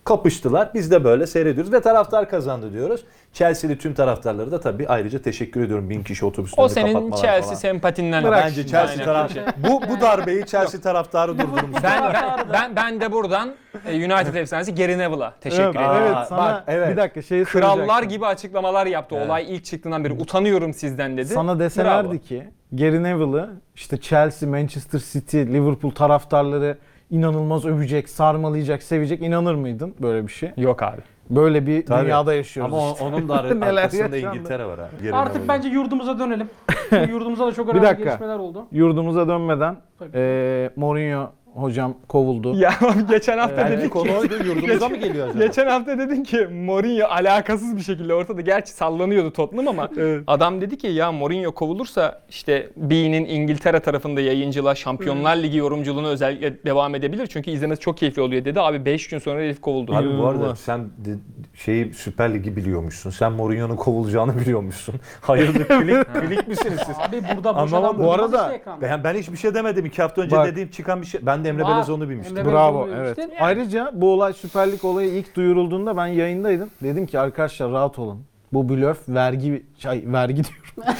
Kapıştılar. 0.03 0.69
Biz 0.73 0.91
de 0.91 1.03
böyle 1.03 1.27
seyrediyoruz 1.27 1.73
ve 1.73 1.81
taraftar 1.81 2.29
kazandı 2.29 2.73
diyoruz. 2.73 3.03
Chelsea'li 3.33 3.77
tüm 3.77 3.93
taraftarları 3.93 4.51
da 4.51 4.59
tabii 4.59 4.87
ayrıca 4.87 5.21
teşekkür 5.21 5.63
ediyorum. 5.63 5.89
Bin 5.89 6.03
kişi 6.03 6.25
otobüsünü 6.25 6.65
O 6.65 6.69
senin 6.69 6.93
kapatmalar 6.93 7.21
Chelsea 7.21 7.41
falan. 7.41 7.55
sempatinden. 7.55 8.23
Bırak 8.23 8.43
Bence 8.45 8.55
şimdi. 8.55 8.67
Chelsea 8.71 8.91
Aynen. 8.91 9.05
taraftarı. 9.05 9.45
bu, 9.57 9.81
bu 9.89 10.01
darbeyi 10.01 10.45
Chelsea 10.45 10.81
taraftarı 10.81 11.39
durdurmuş. 11.39 11.83
Ben, 11.83 12.13
ben, 12.13 12.39
ben, 12.53 12.75
ben 12.75 13.01
de 13.01 13.11
buradan 13.11 13.53
e, 13.85 13.95
United 13.95 14.33
efsanesi 14.35 14.75
Gary 14.75 14.97
Neville'a 14.97 15.33
teşekkür 15.41 15.63
Evet, 15.63 15.75
ederim. 15.75 16.13
evet 16.15 16.27
sana 16.29 16.39
bak, 16.39 16.63
evet. 16.67 16.91
bir 16.91 16.97
dakika 16.97 17.21
şeyi 17.21 17.43
Krallar 17.43 17.75
soracaktım. 17.77 18.09
gibi 18.09 18.25
açıklamalar 18.25 18.85
yaptı. 18.85 19.15
Evet. 19.15 19.25
Olay 19.27 19.55
ilk 19.55 19.65
çıktığından 19.65 20.03
beri 20.03 20.13
utanıyorum 20.13 20.73
sizden 20.73 21.17
dedi. 21.17 21.25
Sana 21.33 21.59
deselerdi 21.59 22.07
Bravo. 22.09 22.17
ki 22.19 22.43
Gary 22.71 23.03
Neville'ı 23.03 23.49
işte 23.75 23.97
Chelsea, 23.97 24.49
Manchester 24.49 24.99
City, 25.11 25.37
Liverpool 25.37 25.91
taraftarları 25.91 26.77
inanılmaz 27.09 27.65
övecek, 27.65 28.09
sarmalayacak, 28.09 28.83
sevecek 28.83 29.21
inanır 29.21 29.55
mıydın 29.55 29.93
böyle 30.01 30.27
bir 30.27 30.31
şey? 30.31 30.51
Yok 30.57 30.83
abi. 30.83 31.01
Böyle 31.29 31.67
bir 31.67 31.85
Tabii. 31.85 32.05
dünyada 32.05 32.33
yaşıyoruz. 32.33 32.73
Ama 32.73 32.91
işte. 32.91 33.03
onun 33.05 33.29
da 33.29 33.41
Neler 33.53 33.67
arkasında 33.83 34.15
yaşandı. 34.15 34.35
İngiltere 34.37 34.65
var 34.65 34.79
ha. 34.79 34.89
Geri 35.01 35.15
Artık 35.15 35.33
dönelim. 35.35 35.47
bence 35.47 35.69
yurdumuza 35.69 36.19
dönelim. 36.19 36.49
Çünkü 36.89 37.11
yurdumuza 37.11 37.47
da 37.47 37.51
çok 37.51 37.67
Bir 37.67 37.71
önemli 37.73 37.87
dakika. 37.87 38.03
gelişmeler 38.09 38.39
oldu. 38.39 38.65
Yurdumuza 38.71 39.27
dönmeden 39.27 39.77
Tabii. 39.99 40.17
eee 40.17 40.69
Mourinho 40.75 41.31
hocam 41.61 41.93
kovuldu. 42.07 42.55
Ya 42.55 42.73
geçen 43.09 43.37
hafta 43.37 43.57
Belki 43.57 43.77
dedik 43.77 43.91
konu 43.91 44.17
oydu. 44.17 44.33
Yurdumuza 44.45 44.89
mı 44.89 44.97
geliyor 44.97 45.27
acaba? 45.29 45.45
Geçen 45.45 45.67
hafta 45.67 45.97
dedin 45.97 46.23
ki 46.23 46.47
Mourinho 46.51 47.05
alakasız 47.05 47.77
bir 47.77 47.81
şekilde 47.81 48.13
ortada. 48.13 48.41
Gerçi 48.41 48.71
sallanıyordu 48.71 49.31
Tottenham 49.31 49.67
ama 49.67 49.89
adam 50.27 50.61
dedi 50.61 50.77
ki 50.77 50.87
ya 50.87 51.11
Mourinho 51.11 51.51
kovulursa 51.51 52.21
işte 52.29 52.69
Bean'in 52.77 53.25
İngiltere 53.25 53.79
tarafında 53.79 54.21
yayıncılığa 54.21 54.75
Şampiyonlar 54.75 55.35
Ligi 55.37 55.57
yorumculuğunu 55.57 56.07
özellikle 56.07 56.63
devam 56.65 56.95
edebilir. 56.95 57.27
Çünkü 57.27 57.51
izlemesi 57.51 57.81
çok 57.81 57.97
keyifli 57.97 58.21
oluyor 58.21 58.45
dedi. 58.45 58.61
Abi 58.61 58.85
5 58.85 59.07
gün 59.07 59.19
sonra 59.19 59.41
herif 59.41 59.61
kovuldu. 59.61 59.95
Abi 59.95 60.17
bu 60.17 60.27
arada 60.27 60.55
sen 60.55 60.79
de, 60.85 61.15
şeyi 61.55 61.93
Süper 61.93 62.33
Ligi 62.33 62.55
biliyormuşsun. 62.55 63.09
Sen 63.09 63.31
Mourinho'nun 63.31 63.75
kovulacağını 63.75 64.39
biliyormuşsun. 64.39 64.95
Hayırdır 65.21 65.65
klik, 65.67 66.13
klik 66.13 66.47
misiniz 66.47 66.79
siz? 66.85 66.95
Abi 66.99 67.21
burada 67.35 67.55
boş 67.55 67.73
Anlamam. 67.73 67.95
adam 67.95 68.05
Bu 68.05 68.13
arada 68.13 68.55
işte. 68.55 68.71
Ben, 68.81 69.03
ben 69.03 69.15
hiçbir 69.15 69.37
şey 69.37 69.53
demedim. 69.53 69.85
İki 69.85 70.01
hafta 70.01 70.21
önce 70.21 70.35
Bak. 70.35 70.47
dediğim 70.47 70.69
çıkan 70.69 71.01
bir 71.01 71.07
şey. 71.07 71.21
Ben 71.23 71.43
de 71.43 71.48
Emre 71.49 71.63
Var. 71.63 71.75
Belezoğlu'nu 71.75 72.09
bilmiştim. 72.09 72.37
Emre 72.37 72.51
Bravo 72.51 72.87
evet. 72.95 73.17
demiştin. 73.17 73.37
Ayrıca 73.39 73.91
bu 73.93 74.13
olay 74.13 74.33
Süper 74.33 74.71
Lig 74.71 74.85
olayı 74.85 75.09
ilk 75.09 75.35
duyurulduğunda 75.35 75.97
ben 75.97 76.07
yayındaydım. 76.07 76.69
Dedim 76.83 77.05
ki 77.05 77.19
arkadaşlar 77.19 77.71
rahat 77.71 77.99
olun. 77.99 78.23
Bu 78.53 78.69
blöf 78.69 78.97
vergi 79.09 79.63
şey 79.77 80.03
vergi 80.07 80.35
diyorum. 80.43 80.93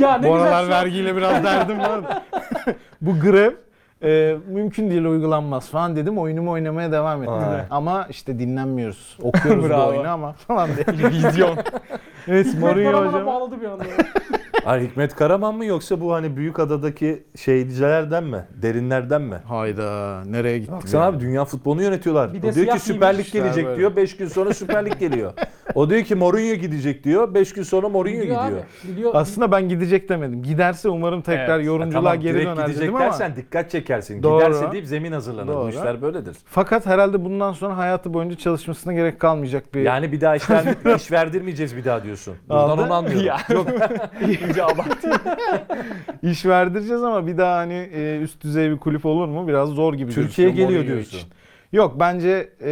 Ya 0.00 0.14
ne 0.18 0.28
bu 0.28 0.32
güzel 0.32 0.48
aralar 0.48 0.64
şu- 0.64 0.70
vergiyle 0.70 1.16
biraz 1.16 1.44
derdim 1.44 1.78
var. 1.78 2.00
bu 3.00 3.20
grev 3.20 3.52
e, 4.02 4.36
mümkün 4.48 4.90
değil 4.90 5.04
uygulanmaz 5.04 5.68
falan 5.68 5.96
dedim. 5.96 6.18
Oyunumu 6.18 6.50
oynamaya 6.50 6.92
devam 6.92 7.22
ettim. 7.22 7.34
Vay. 7.34 7.60
Ama 7.70 8.06
işte 8.10 8.38
dinlenmiyoruz. 8.38 9.18
Okuyoruz 9.22 9.64
bu 9.64 9.68
Bravo. 9.68 9.90
oyunu 9.90 10.08
ama 10.08 10.32
falan 10.32 10.70
diye. 10.76 11.10
Vizyon. 11.10 11.58
evet 12.28 12.46
Mourinho 12.60 13.06
hocam. 13.06 13.26
bağladı 13.26 13.60
bir 13.60 13.66
anda. 13.66 13.84
Ay, 14.66 14.82
Hikmet 14.84 15.14
Karaman 15.14 15.54
mı 15.54 15.64
yoksa 15.64 16.00
bu 16.00 16.12
hani 16.14 16.36
büyük 16.36 16.58
adadaki 16.58 17.22
şeycilerden 17.36 18.24
mi? 18.24 18.44
Derinlerden 18.62 19.22
mi? 19.22 19.36
Hayda 19.48 20.22
nereye 20.26 20.58
gittik? 20.58 20.74
Baksana 20.74 21.04
abi 21.04 21.20
dünya 21.20 21.44
futbolunu 21.44 21.82
yönetiyorlar. 21.82 22.32
Bir 22.34 22.38
o 22.38 22.42
diyor 22.42 22.52
siyah 22.54 22.74
ki 22.74 22.80
Süper 22.80 23.18
Lig 23.18 23.32
gelecek 23.32 23.66
böyle. 23.66 23.76
diyor. 23.78 23.96
5 23.96 24.16
gün 24.16 24.28
sonra 24.28 24.54
Süper 24.54 24.86
Lig 24.86 24.98
geliyor. 25.00 25.32
O 25.74 25.90
diyor 25.90 26.02
ki 26.02 26.14
Mourinho 26.14 26.54
gidecek 26.54 27.04
diyor. 27.04 27.34
5 27.34 27.52
gün 27.52 27.62
sonra 27.62 27.88
Mourinho 27.88 28.22
Gidiyor 28.22 28.44
gidiyor. 28.44 28.60
abi. 28.60 28.90
Gidiyor. 28.92 29.10
Aslında 29.14 29.52
ben 29.52 29.68
gidecek 29.68 30.08
demedim. 30.08 30.42
Giderse 30.42 30.88
umarım 30.88 31.22
tekrar 31.22 31.56
Evet. 31.56 31.66
yorumculuğa 31.66 32.02
Tamam, 32.02 32.20
geri 32.20 32.34
direkt 32.34 32.46
döner 32.50 32.62
gidecek 32.66 32.82
dedim 32.82 32.96
ama. 32.96 33.04
dersen 33.04 33.36
dikkat 33.36 33.70
çekersin. 33.70 34.22
Doğru. 34.22 34.38
Giderse 34.44 34.72
deyip 34.72 34.86
zemin 34.86 35.12
hazırlanır. 35.12 35.48
Doğru. 35.52 35.64
Bu 35.66 35.70
işler 35.70 36.02
böyledir. 36.02 36.36
Fakat 36.46 36.86
herhalde 36.86 37.24
bundan 37.24 37.52
sonra 37.52 37.76
hayatı 37.76 38.14
boyunca 38.14 38.36
çalışmasına 38.36 38.92
gerek 38.92 39.20
kalmayacak 39.20 39.74
bir 39.74 39.80
Yani 39.80 40.12
bir 40.12 40.20
daha 40.20 40.36
iş, 40.36 40.50
ver, 40.50 40.96
iş 40.96 41.12
verdirmeyeceğiz 41.12 41.76
bir 41.76 41.84
daha 41.84 42.04
diyorsun. 42.04 42.34
Aldı. 42.50 42.82
onu 42.82 42.94
anlıyorum. 42.94 43.40
Yok. 43.50 43.66
İyice 44.50 44.64
abarttı. 44.64 45.10
iş 46.22 46.46
verdireceğiz 46.46 47.02
ama 47.02 47.26
bir 47.26 47.38
daha 47.38 47.56
hani 47.56 47.88
e, 47.94 48.18
üst 48.22 48.44
düzey 48.44 48.70
bir 48.70 48.76
kulüp 48.76 49.06
olur 49.06 49.28
mu? 49.28 49.48
Biraz 49.48 49.68
zor 49.68 49.94
gibi 49.94 50.12
Türkiye 50.12 50.24
gözüküyor 50.26 50.50
geliyor 50.50 50.70
Mourinho 50.70 50.94
diyorsun. 50.94 51.18
için. 51.18 51.28
Yok 51.72 51.96
bence 52.00 52.48
e, 52.62 52.66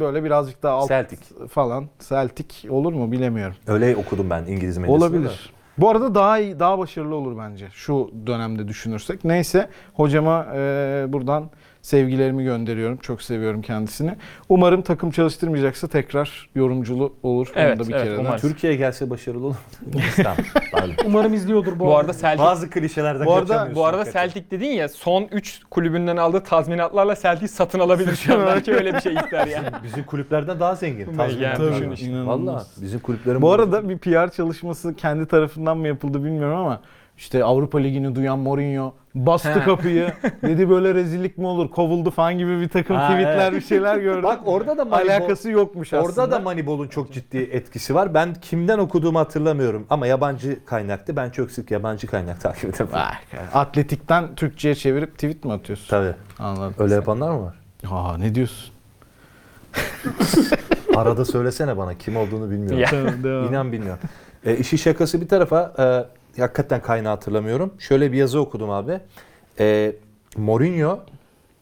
böyle 0.00 0.24
birazcık 0.24 0.62
daha 0.62 0.74
alt 0.74 0.88
Celtic. 0.88 1.18
falan 1.50 1.88
Celtic 2.08 2.70
olur 2.70 2.92
mu 2.92 3.12
bilemiyorum. 3.12 3.56
Öyle 3.66 3.96
okudum 3.96 4.30
ben 4.30 4.44
İngiliz 4.44 4.78
medyasında. 4.78 5.00
da. 5.00 5.14
Olabilir. 5.16 5.52
Bu 5.78 5.90
arada 5.90 6.14
daha 6.14 6.38
iyi, 6.38 6.58
daha 6.60 6.78
başarılı 6.78 7.14
olur 7.14 7.38
bence 7.38 7.68
şu 7.72 8.10
dönemde 8.26 8.68
düşünürsek. 8.68 9.24
Neyse 9.24 9.68
hocama 9.94 10.46
e, 10.54 11.04
buradan 11.08 11.50
sevgilerimi 11.84 12.44
gönderiyorum. 12.44 12.96
Çok 12.96 13.22
seviyorum 13.22 13.62
kendisini. 13.62 14.16
Umarım 14.48 14.82
takım 14.82 15.10
çalıştırmayacaksa 15.10 15.88
tekrar 15.88 16.48
yorumculu 16.54 17.14
olur. 17.22 17.52
Onu 17.56 17.62
Evet, 17.62 17.78
da 17.78 17.88
bir 17.88 17.92
evet, 17.94 18.04
kere 18.04 18.12
daha. 18.14 18.20
umarız. 18.20 18.42
Türkiye'ye 18.42 18.78
gelse 18.78 19.10
başarılı 19.10 19.46
olur. 19.46 19.56
Umarım 21.06 21.34
izliyordur 21.34 21.72
bu, 21.78 21.78
Bu 21.86 21.96
arada 21.96 22.12
Celtic 22.12 22.38
Bazı 22.38 22.70
klişelerden 22.70 23.26
Bu 23.26 23.34
arada- 23.34 23.70
bu 23.74 23.84
arada 23.84 23.98
hakikaten. 24.00 24.28
Celtic 24.28 24.50
dedin 24.50 24.68
ya 24.70 24.88
son 24.88 25.28
3 25.32 25.60
kulübünden 25.70 26.16
aldığı 26.16 26.40
tazminatlarla 26.40 27.16
Celtic 27.16 27.48
satın 27.48 27.80
alabilir 27.80 28.16
şu 28.16 28.34
an. 28.34 28.46
Belki 28.46 28.72
öyle 28.74 28.94
bir 28.94 29.00
şey 29.00 29.14
ister 29.14 29.46
yani. 29.46 29.66
Bizim 29.84 30.04
kulüplerden 30.04 30.60
daha 30.60 30.74
zengin. 30.74 31.08
Yani 31.40 31.58
düşün 31.72 31.90
var. 31.90 31.94
işte. 31.94 32.26
Valla 32.26 32.64
bizim 32.82 33.00
kulüplerin 33.00 33.42
Bu 33.42 33.52
arada 33.52 33.88
bir 33.88 33.98
PR 33.98 34.30
çalışması 34.30 34.94
kendi 34.94 35.26
tarafından 35.26 35.78
mı 35.78 35.88
yapıldı 35.88 36.24
bilmiyorum 36.24 36.56
ama 36.56 36.80
işte 37.16 37.44
Avrupa 37.44 37.78
Ligi'ni 37.78 38.14
duyan 38.14 38.38
Mourinho 38.38 38.94
bastı 39.14 39.60
He. 39.60 39.64
kapıyı. 39.64 40.12
dedi 40.42 40.70
böyle 40.70 40.94
rezillik 40.94 41.38
mi 41.38 41.46
olur 41.46 41.70
kovuldu 41.70 42.10
falan 42.10 42.38
gibi 42.38 42.60
bir 42.60 42.68
takım 42.68 42.96
Ha, 42.96 43.08
tweetler 43.08 43.52
evet. 43.52 43.60
bir 43.62 43.66
şeyler 43.66 43.96
gördüm. 43.98 44.22
Bak 44.22 44.40
orada 44.44 44.78
da 44.78 44.82
Moneyball- 44.82 45.12
alakası 45.12 45.50
yokmuş 45.50 45.92
aslında. 45.92 46.22
Orada 46.22 46.30
da 46.30 46.40
Moneyball'un 46.40 46.88
çok 46.88 47.12
ciddi 47.12 47.38
etkisi 47.38 47.94
var. 47.94 48.14
Ben 48.14 48.34
kimden 48.34 48.78
okuduğumu 48.78 49.18
hatırlamıyorum 49.18 49.86
ama 49.90 50.06
yabancı 50.06 50.64
kaynaktı. 50.64 51.16
Ben 51.16 51.30
çok 51.30 51.50
sık 51.50 51.70
yabancı 51.70 52.06
kaynak 52.06 52.40
takip 52.40 52.64
ederim. 52.74 52.88
Atletikten 53.54 54.34
Türkçe'ye 54.34 54.74
çevirip 54.74 55.14
tweet 55.14 55.44
mi 55.44 55.52
atıyorsun? 55.52 55.88
Tabii. 55.88 56.14
Anladım. 56.38 56.74
Öyle 56.78 56.94
yapanlar 56.94 57.30
mı 57.30 57.42
var? 57.44 57.54
Aa 57.90 58.16
ne 58.18 58.34
diyorsun? 58.34 58.74
Arada 60.96 61.24
söylesene 61.24 61.76
bana 61.76 61.94
kim 61.94 62.16
olduğunu 62.16 62.50
bilmiyorum. 62.50 62.78
Ya. 63.24 63.48
İnan 63.48 63.72
bilmiyorum. 63.72 64.00
E, 64.46 64.56
işi 64.56 64.78
şakası 64.78 65.20
bir 65.20 65.28
tarafa 65.28 65.72
e, 65.78 65.84
hakikaten 66.38 66.82
kaynağı 66.82 67.12
hatırlamıyorum. 67.14 67.72
Şöyle 67.78 68.12
bir 68.12 68.16
yazı 68.16 68.40
okudum 68.40 68.70
abi. 68.70 69.00
E, 69.60 69.92
Mourinho 70.36 70.98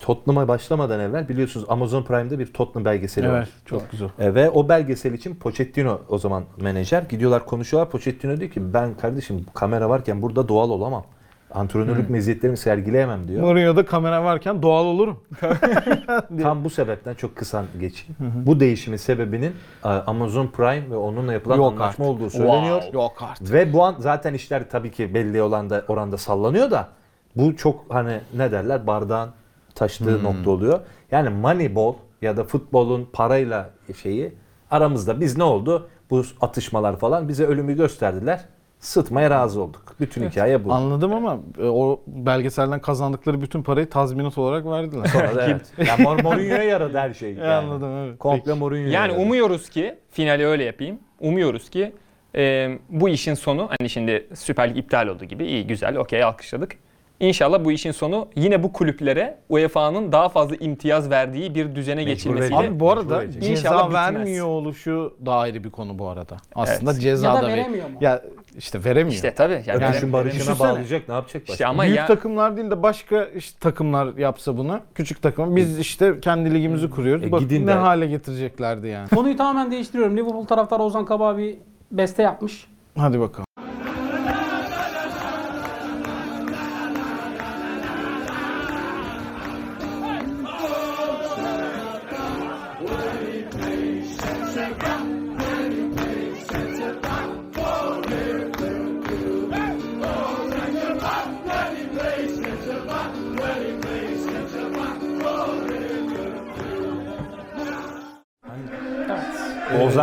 Tottenham'a 0.00 0.48
başlamadan 0.48 1.00
evvel 1.00 1.28
biliyorsunuz 1.28 1.66
Amazon 1.68 2.02
Prime'de 2.02 2.38
bir 2.38 2.52
Tottenham 2.52 2.84
belgeseli 2.84 3.26
Evet 3.26 3.34
var. 3.34 3.48
çok 3.66 3.90
güzel. 3.90 4.08
E, 4.18 4.34
ve 4.34 4.50
o 4.50 4.68
belgesel 4.68 5.12
için 5.12 5.34
Pochettino 5.34 6.00
o 6.08 6.18
zaman 6.18 6.44
menajer. 6.60 7.02
Gidiyorlar 7.02 7.46
konuşuyorlar. 7.46 7.90
Pochettino 7.90 8.40
diyor 8.40 8.50
ki 8.50 8.74
ben 8.74 8.94
kardeşim 8.94 9.46
kamera 9.54 9.88
varken 9.90 10.22
burada 10.22 10.48
doğal 10.48 10.70
olamam. 10.70 11.04
Antrenörlük 11.54 12.10
meziyetlerimi 12.10 12.56
sergileyemem 12.56 13.28
diyor. 13.28 13.40
Mourinho'da 13.42 13.86
kamera 13.86 14.24
varken 14.24 14.62
doğal 14.62 14.84
olurum. 14.84 15.20
Tam 16.42 16.64
bu 16.64 16.70
sebepten 16.70 17.14
çok 17.14 17.36
kısa 17.36 17.64
geçeyim. 17.80 18.16
Bu 18.46 18.60
değişimin 18.60 18.96
sebebinin 18.96 19.52
e, 19.84 19.88
Amazon 19.88 20.46
Prime 20.46 20.90
ve 20.90 20.96
onunla 20.96 21.32
yapılan 21.32 21.56
Yok 21.56 21.72
anlaşma 21.72 21.86
artık. 21.86 22.00
olduğu 22.00 22.30
söyleniyor. 22.30 22.82
Yok 22.92 23.22
artık. 23.22 23.52
Ve 23.52 23.72
bu 23.72 23.84
an 23.84 23.94
zaten 23.98 24.34
işler 24.34 24.70
tabii 24.70 24.90
ki 24.90 25.14
belli 25.14 25.42
oranda, 25.42 25.84
oranda 25.88 26.16
sallanıyor 26.16 26.70
da 26.70 26.88
bu 27.36 27.56
çok 27.56 27.84
hani 27.88 28.20
ne 28.36 28.52
derler 28.52 28.86
bardağın 28.86 29.30
taştığı 29.74 30.24
nokta 30.24 30.50
oluyor. 30.50 30.80
Yani 31.10 31.28
Moneyball 31.28 31.94
ya 32.22 32.36
da 32.36 32.44
futbolun 32.44 33.08
parayla 33.12 33.70
şeyi 34.02 34.32
aramızda 34.70 35.20
biz 35.20 35.36
ne 35.38 35.44
oldu? 35.44 35.88
Bu 36.10 36.22
atışmalar 36.40 36.96
falan 36.96 37.28
bize 37.28 37.44
ölümü 37.46 37.76
gösterdiler. 37.76 38.44
Sıtmaya 38.82 39.30
razı 39.30 39.62
olduk. 39.62 39.94
Bütün 40.00 40.30
hikaye 40.30 40.64
bu. 40.64 40.72
Anladım 40.72 41.14
ama 41.14 41.38
e, 41.58 41.64
o 41.68 42.00
belgeselden 42.06 42.80
kazandıkları 42.80 43.40
bütün 43.42 43.62
parayı 43.62 43.90
tazminat 43.90 44.38
olarak 44.38 44.66
verdiler. 44.66 45.06
Sonra 45.06 45.34
da 45.36 45.44
evet. 45.48 45.72
Ya 45.78 45.94
Mor- 45.96 46.22
Mourinho'ya 46.22 46.62
yaradı 46.62 46.98
her 46.98 47.14
şey. 47.14 47.32
E, 47.32 47.44
anladım, 47.46 47.90
evet. 47.96 48.18
Komple. 48.18 48.52
Mourinho'ya 48.52 48.92
Yani 48.92 49.10
yaradı. 49.12 49.22
umuyoruz 49.26 49.68
ki 49.68 49.94
finali 50.10 50.46
öyle 50.46 50.64
yapayım. 50.64 50.98
Umuyoruz 51.20 51.70
ki 51.70 51.92
e, 52.34 52.70
bu 52.88 53.08
işin 53.08 53.34
sonu 53.34 53.68
hani 53.78 53.90
şimdi 53.90 54.28
Süper 54.34 54.70
Lig 54.70 54.76
iptal 54.78 55.06
oldu 55.06 55.24
gibi 55.24 55.46
iyi 55.46 55.66
güzel 55.66 55.96
okey 55.96 56.22
alkışladık. 56.24 56.76
İnşallah 57.26 57.64
bu 57.64 57.72
işin 57.72 57.90
sonu 57.90 58.28
yine 58.36 58.62
bu 58.62 58.72
kulüplere 58.72 59.38
UEFA'nın 59.48 60.12
daha 60.12 60.28
fazla 60.28 60.56
imtiyaz 60.56 61.10
verdiği 61.10 61.54
bir 61.54 61.74
düzene 61.74 62.04
geçilmesiyle. 62.04 62.54
verecek. 62.56 62.72
Abi 62.72 62.80
bu 62.80 62.90
arada 62.90 63.18
Mecbur. 63.18 63.46
İnşallah 63.46 63.56
ceza 63.56 63.86
bitmez. 63.86 63.94
vermiyor 64.14 64.46
oluşu 64.46 65.16
da 65.26 65.34
ayrı 65.34 65.64
bir 65.64 65.70
konu 65.70 65.98
bu 65.98 66.08
arada. 66.08 66.36
Aslında 66.54 66.90
Evet. 66.92 67.02
ceza 67.02 67.26
Ya 67.28 67.34
da 67.34 67.42
da 67.42 67.48
ver- 67.48 67.56
veremiyor 67.56 67.88
mu? 67.88 67.94
Ya 68.00 68.22
işte 68.58 68.84
veremiyor. 68.84 69.14
İşte 69.14 69.34
tabii. 69.34 69.62
Yani, 69.66 69.84
Öpüşün 69.84 70.12
barışına 70.12 70.58
bağlayacak 70.58 71.08
ne 71.08 71.14
yapacak 71.14 71.42
başka? 71.42 71.52
işte 71.52 71.66
ama 71.66 71.82
Büyük 71.82 71.96
ya, 71.96 72.06
takımlar 72.06 72.56
değil 72.56 72.70
de 72.70 72.82
başka 72.82 73.24
işte 73.24 73.58
takımlar 73.60 74.16
yapsa 74.16 74.56
bunu. 74.56 74.80
Küçük 74.94 75.22
takım. 75.22 75.56
Biz 75.56 75.78
işte 75.78 76.20
kendi 76.20 76.54
ligimizi 76.54 76.90
kuruyoruz. 76.90 77.24
E, 77.24 77.32
Bak 77.32 77.40
gidin 77.40 77.62
ne 77.62 77.66
de- 77.66 77.72
hale 77.72 78.06
getireceklerdi 78.06 78.88
yani. 78.88 79.08
Konuyu 79.08 79.36
tamamen 79.36 79.70
değiştiriyorum. 79.70 80.16
Liverpool 80.16 80.44
taraftarı 80.46 80.82
Ozan 80.82 81.04
Kabak 81.04 81.38
bir 81.38 81.56
beste 81.90 82.22
yapmış. 82.22 82.66
Hadi 82.98 83.20
bakalım. 83.20 83.46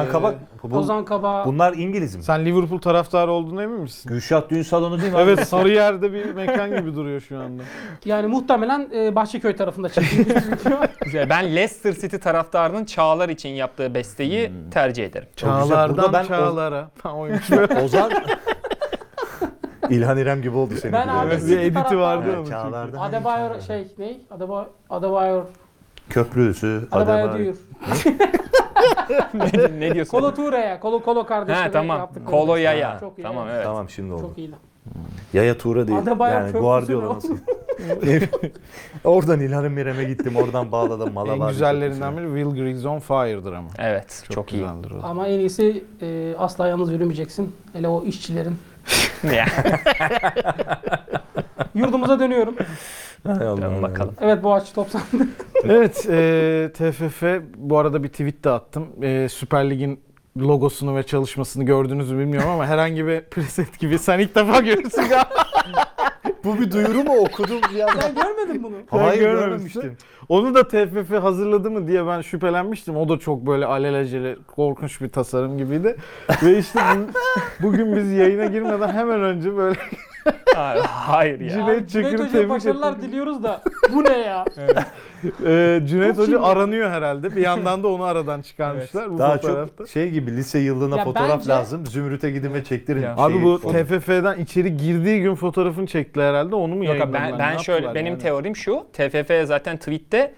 Ozan 0.01 0.12
Kabak. 0.12 0.36
Bu- 0.63 0.77
Ozan 0.77 1.06
Kaba 1.06 1.46
Bunlar 1.46 1.74
İngiliz 1.74 2.15
mi? 2.15 2.24
Sen 2.24 2.46
Liverpool 2.46 2.79
taraftarı 2.82 3.32
olduğuna 3.32 3.63
emin 3.63 3.79
misin? 3.82 4.10
Gülşah 4.10 4.50
Düğün 4.50 4.62
Salonu 4.62 5.01
değil 5.01 5.12
mi? 5.12 5.18
abi? 5.18 5.24
Evet 5.24 5.48
Sarıyer'de 5.48 6.13
bir 6.13 6.34
mekan 6.34 6.70
gibi 6.77 6.96
duruyor 6.96 7.22
şu 7.22 7.39
anda. 7.39 7.63
yani 8.06 8.27
muhtemelen 8.27 8.89
e, 8.96 9.15
Bahçeköy 9.15 9.56
tarafında. 9.56 9.88
Güzel. 11.06 11.29
Ben 11.29 11.46
Leicester 11.56 11.94
City 11.94 12.18
taraftarının 12.18 12.86
Çağlar 12.86 13.29
için 13.29 13.50
yaptığı 13.50 13.94
besteyi 13.94 14.50
Hmm. 14.50 14.70
tercih 14.70 15.06
ederim. 15.06 15.27
Çok 15.36 15.50
güzel. 15.50 15.68
Çağlardan 15.75 15.98
Burada 15.98 16.13
ben 16.13 16.24
o- 16.24 16.27
Çağlar'a. 16.27 16.89
Ha, 17.03 17.13
oymuş. 17.13 17.50
Ozan 17.84 18.12
İlhan 19.89 20.18
İrem 20.18 20.41
gibi 20.41 20.58
oldu 20.58 20.74
senin. 20.82 20.94
Ben 20.94 21.03
gibi. 21.03 21.12
abi 21.13 21.27
Evet. 21.27 21.41
bir 21.41 21.48
City 21.48 21.62
editi 21.62 21.74
taraftarı- 21.74 22.00
vardı 22.00 22.24
Evet, 22.25 22.36
ama. 22.38 22.44
çok- 22.46 22.51
Çağlar'dan. 22.53 22.98
Adebayor 23.00 23.62
şey 23.62 23.88
ne? 23.98 24.18
Adebayor 24.32 24.65
Adebayor 24.89 25.44
Köprüsü. 26.10 26.88
Adebayor 26.91 27.29
Adebayor. 27.29 27.38
diyor. 27.38 27.56
Ne, 29.34 29.80
ne 29.80 29.94
diyorsun? 29.94 30.12
Kolo 30.12 30.34
Ture'ye. 30.34 30.80
Kolo 30.80 31.04
Kolo 31.04 31.26
kardeşleri 31.26 31.64
ha 31.64 31.72
tamam. 31.72 31.98
yaptık. 31.98 32.28
Kolo 32.28 32.56
Yaya. 32.56 32.98
Çok 33.00 33.20
iyi. 33.20 33.24
Tamam 33.24 33.48
evet. 33.52 33.64
Tamam 33.64 33.90
şimdi 33.90 34.14
oldu. 34.14 34.22
Çok 34.22 34.38
iyiydi. 34.38 34.56
Yaya 35.34 35.58
Tuğra 35.58 35.88
değil. 35.88 36.00
Adebayor 36.00 36.34
yani 36.34 36.46
köprüsü 36.46 36.64
Guardiola 36.64 37.16
nasıl? 37.16 37.38
oradan 39.04 39.40
İlhan 39.40 39.78
İrem'e 39.78 40.04
gittim. 40.04 40.36
Oradan 40.36 40.72
bağladım. 40.72 41.14
Malabar 41.14 41.48
En 41.48 41.52
güzellerinden 41.52 42.18
biri 42.18 42.26
Will 42.26 42.64
Griggs 42.64 42.86
on 42.86 43.00
Fire'dır 43.00 43.54
ama. 43.54 43.70
Evet. 43.78 44.24
Çok, 44.30 44.54
iyi. 44.54 44.62
güzeldir 44.62 44.92
o. 44.92 45.00
Ama 45.04 45.28
en 45.28 45.40
iyisi 45.40 45.84
e, 46.02 46.34
asla 46.38 46.68
yalnız 46.68 46.92
yürümeyeceksin. 46.92 47.56
Hele 47.74 47.88
o 47.88 48.04
işçilerin. 48.04 48.56
Ya, 49.36 49.46
Yurdumuza 51.76 52.20
dönüyorum. 52.20 52.56
Hay 53.28 53.48
Allah. 53.48 53.62
Dön 53.62 53.82
bakalım. 53.82 54.14
Evet 54.22 54.44
Boğaç 54.44 54.74
top 54.74 54.88
sende. 54.90 55.24
Evet, 55.63 56.06
e, 56.10 56.70
TFF 56.74 57.24
bu 57.56 57.78
arada 57.78 58.04
bir 58.04 58.08
tweet 58.10 58.44
de 58.44 58.50
attım. 58.50 58.88
E, 59.01 59.30
Süper 59.30 59.70
Lig'in 59.70 60.00
logosunu 60.38 60.96
ve 60.96 61.04
çalışmasını 61.04 61.63
gördünüz 61.63 62.12
mü 62.12 62.20
bilmiyorum 62.20 62.50
ama 62.50 62.68
herhangi 62.68 63.08
bir 63.08 63.22
preset 63.22 63.80
gibi 63.80 64.00
sen 64.00 64.20
ilk 64.20 64.36
defa 64.36 64.60
görürsün 64.60 65.01
galiba. 65.01 65.30
Bu 66.44 66.60
bir 66.60 66.72
duyuru 66.72 67.04
mu 67.04 67.18
okudum 67.18 67.60
ya? 67.75 67.88
Sen 68.01 68.16
görmedin 68.16 68.63
bunu. 68.63 68.75
Hayır 68.89 69.20
görmemiştim. 69.22 69.82
görmemiştim. 69.82 69.98
Onu 70.30 70.56
da 70.56 70.68
TFF 70.68 71.12
hazırladı 71.24 71.72
mı 71.72 71.88
diye 71.88 72.08
ben 72.08 72.22
şüphelenmiştim. 72.22 72.98
O 72.98 73.10
da 73.10 73.18
çok 73.20 73.46
böyle 73.48 73.66
alelacele 73.66 74.36
korkunç 74.48 75.01
bir 75.01 75.10
tasarım 75.10 75.58
gibiydi. 75.58 75.96
ve 76.44 76.58
işte 76.58 76.80
bu- 77.60 77.63
bugün 77.63 77.96
biz 77.96 78.12
yayına 78.12 78.46
girmeden 78.46 78.89
hemen 78.94 79.22
önce 79.24 79.58
böyle 79.58 79.80
Hayır, 80.56 80.84
hayır 80.86 81.40
ya. 81.40 81.50
Cüneyt 81.50 81.90
Çakır'ı 81.90 82.32
tebrik 82.32 82.50
başarılar 82.50 82.92
ettim. 82.94 83.10
diliyoruz 83.10 83.44
da 83.44 83.62
bu 83.94 84.04
ne 84.04 84.18
ya? 84.18 84.46
e, 85.46 85.82
Cüneyt 85.88 86.16
Çok 86.16 86.28
Hoca 86.28 86.42
aranıyor 86.42 86.90
herhalde. 86.92 87.36
Bir 87.36 87.42
yandan 87.42 87.84
da 87.84 87.88
onu 87.88 88.04
aradan 88.04 88.42
çıkarmışlar 88.42 89.12
bu 89.12 89.18
Daha 89.18 89.34
fotoğrafta. 89.38 89.78
çok 89.78 89.88
şey 89.90 90.10
gibi 90.10 90.38
lise 90.38 90.60
yıllığına 90.60 90.98
Ya 90.98 91.04
fotoğraf 91.04 91.40
bence- 91.40 91.50
lazım. 91.50 91.86
Zümrüt'e 91.86 92.32
gidin 92.32 92.54
ve 92.54 92.64
çektirin. 92.64 93.02
Ya. 93.02 93.16
Abi 93.18 93.34
şeyi- 93.34 93.44
bu 93.44 93.60
onu. 93.64 93.74
TFF'den 93.74 94.38
içeri 94.40 94.78
girdiği 94.78 95.22
gün 95.22 95.36
fotoğrafını 95.36 95.88
çektiler 95.88 96.30
herhalde. 96.30 96.56
Onu 96.56 96.76
mu 96.76 96.86
Yok 96.86 96.94
abi, 96.96 97.00
yayınladılar? 97.00 97.32
ben, 97.32 97.40
ben 97.40 97.58
şöyle 97.58 97.86
yaptılar 97.86 97.96
benim 97.96 98.14
yani? 98.14 98.22
teorim 98.22 98.56
şu. 98.56 98.86
TFF 98.94 99.46
zaten 99.48 99.78
tweette 99.78 100.34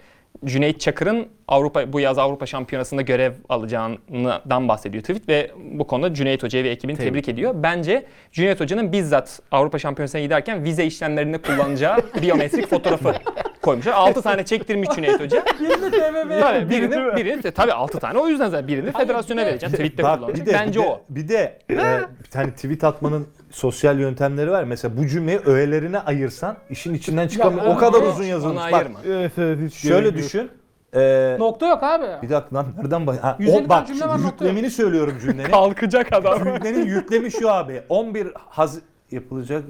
Cüneyt 0.46 0.80
Çakır'ın 0.80 1.28
Avrupa 1.48 1.94
bu 1.94 2.00
yaz 2.00 2.18
Avrupa 2.18 2.46
Şampiyonası'nda 2.46 3.02
görev 3.02 3.34
alacağından 3.50 4.68
bahsediyor 4.68 5.04
tweet 5.04 5.30
ve 5.30 5.52
bu 5.72 5.88
konuda 5.88 6.14
Cüneyt 6.14 6.44
Hoca'yı 6.44 6.64
ve 6.64 6.70
ekibini 6.70 6.98
Tebrik. 6.98 7.10
tebrik 7.10 7.30
ediyor. 7.30 7.54
Bence 7.56 8.06
Cüneyt 8.32 8.60
Hoca'nın 8.60 8.92
bizzat 8.92 9.40
Avrupa 9.52 9.80
Şampiyonası'na 9.80 10.22
giderken 10.22 10.64
vize 10.64 10.86
işlemlerinde 10.86 11.38
kullanacağı 11.38 11.98
biyometrik 12.22 12.68
fotoğrafı 12.68 13.14
koymuşlar. 13.62 13.94
6 13.94 14.22
tane 14.22 14.46
çektirmiş 14.46 14.90
Cüneyt 14.96 15.20
Hoca. 15.20 15.44
Birini 15.60 15.92
TVM'ye 15.92 16.40
Tabii 16.40 16.70
birini, 16.70 17.16
birini 17.16 17.52
tabii 17.52 17.74
6 17.74 18.00
tane 18.00 18.20
o 18.20 18.28
yüzden 18.28 18.50
zaten 18.50 18.68
birini 18.68 18.92
federasyona 18.92 19.46
vereceğim. 19.46 19.74
Tweet'te 19.74 20.04
kullanacak. 20.04 20.48
Bence 20.54 20.80
o. 20.80 21.02
Bir 21.10 21.28
de 21.28 21.60
e, 21.70 21.76
bir 22.24 22.30
tane 22.32 22.52
tweet 22.52 22.84
atmanın 22.84 23.28
sosyal 23.52 24.00
yöntemleri 24.00 24.52
var. 24.52 24.64
Mesela 24.64 24.98
bu 24.98 25.08
cümleyi 25.08 25.40
öğelerine 25.46 26.00
ayırsan 26.00 26.58
işin 26.70 26.94
içinden 26.94 27.28
çıkamıyor. 27.28 27.66
O 27.66 27.78
kadar 27.78 28.02
uzun 28.02 28.24
yazılmış. 28.24 28.64
Bak 28.64 28.74
ayırma. 28.74 29.00
Evet 29.08 29.32
evet 29.38 29.60
hiç 29.66 29.74
şöyle 29.74 30.10
gerek 30.10 30.14
yok. 30.16 30.24
düşün. 30.24 30.50
E, 30.96 31.36
Nokta 31.40 31.68
yok 31.68 31.84
abi. 31.84 32.06
bir 32.24 32.30
dakika 32.30 32.56
lan 32.56 32.68
nereden 32.78 33.08
bak? 33.08 33.24
Ha, 33.24 33.36
150 33.40 33.66
o, 33.66 33.70
bak 33.70 33.88
cümle 33.88 34.08
var, 34.08 34.22
nokta 34.22 34.46
yüklemini 34.46 34.72
söylüyorum 34.72 35.18
cümlenin. 35.22 35.50
Kalkacak 35.52 36.14
adam. 36.14 36.38
Cümlenin 36.44 36.86
yüklemi 36.86 37.32
şu 37.32 37.50
abi. 37.50 37.82
11 37.90 38.28
haz 38.36 38.80
yapılacak 39.12 39.64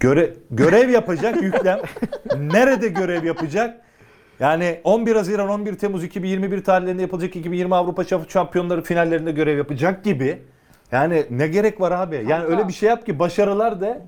göre 0.00 0.34
görev 0.50 0.88
yapacak 0.90 1.42
yüklem. 1.42 1.80
Nerede 2.36 2.88
görev 2.88 3.24
yapacak? 3.24 3.80
Yani 4.40 4.80
11 4.84 5.16
Haziran 5.16 5.48
11 5.48 5.74
Temmuz 5.74 6.04
2021 6.04 6.64
tarihlerinde 6.64 7.02
yapılacak 7.02 7.36
2020 7.36 7.74
Avrupa 7.74 8.04
Şampiyonları 8.28 8.82
finallerinde 8.82 9.32
görev 9.32 9.58
yapacak 9.58 10.04
gibi. 10.04 10.42
Yani 10.92 11.26
ne 11.30 11.48
gerek 11.48 11.80
var 11.80 11.92
abi? 11.92 12.14
Yani 12.16 12.28
Kanka. 12.28 12.46
öyle 12.46 12.68
bir 12.68 12.72
şey 12.72 12.88
yap 12.88 13.06
ki 13.06 13.18
başarılar 13.18 13.80
da 13.80 13.98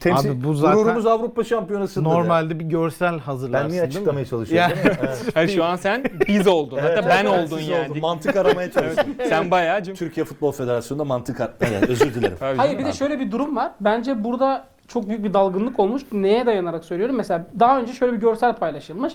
temsil 0.00 0.30
Abi 0.30 0.44
bu 0.44 0.54
zaten 0.54 0.78
gururumuz 0.78 1.06
Avrupa 1.06 1.44
Şampiyonası'nda. 1.44 2.10
da. 2.10 2.14
Normalde 2.14 2.60
bir 2.60 2.64
görsel 2.64 3.18
hazırlarsın 3.18 3.68
ben 3.68 3.72
niye 3.72 3.82
açıklamaya 3.82 4.26
çalışıyorum? 4.26 4.70
Yani- 4.70 4.84
değil 4.84 5.00
mi? 5.00 5.08
Evet. 5.36 5.50
Şu 5.54 5.64
an 5.64 5.76
sen 5.76 6.04
biz 6.28 6.46
oldun. 6.46 6.78
Hatta 6.78 7.08
ben 7.08 7.24
oldun 7.24 7.58
yani. 7.58 7.90
oldum. 7.90 8.00
Mantık 8.00 8.36
aramaya 8.36 8.70
çalışıyorum. 8.70 9.14
Sen 9.28 9.50
bayağı 9.50 9.78
cüm- 9.80 9.94
Türkiye 9.94 10.26
Futbol 10.26 10.52
Federasyonu'nda 10.52 11.04
mantık 11.04 11.40
ar- 11.40 11.52
Evet, 11.60 11.88
özür 11.90 12.14
dilerim. 12.14 12.36
Tabii 12.40 12.56
Hayır 12.58 12.78
bir 12.78 12.84
de 12.84 12.92
şöyle 12.92 13.20
bir 13.20 13.30
durum 13.30 13.56
var. 13.56 13.72
Bence 13.80 14.24
burada 14.24 14.64
çok 14.88 15.08
büyük 15.08 15.24
bir 15.24 15.34
dalgınlık 15.34 15.80
olmuş. 15.80 16.02
Neye 16.12 16.46
dayanarak 16.46 16.84
söylüyorum? 16.84 17.16
Mesela 17.16 17.46
daha 17.60 17.80
önce 17.80 17.92
şöyle 17.92 18.12
bir 18.12 18.18
görsel 18.20 18.56
paylaşılmış. 18.56 19.12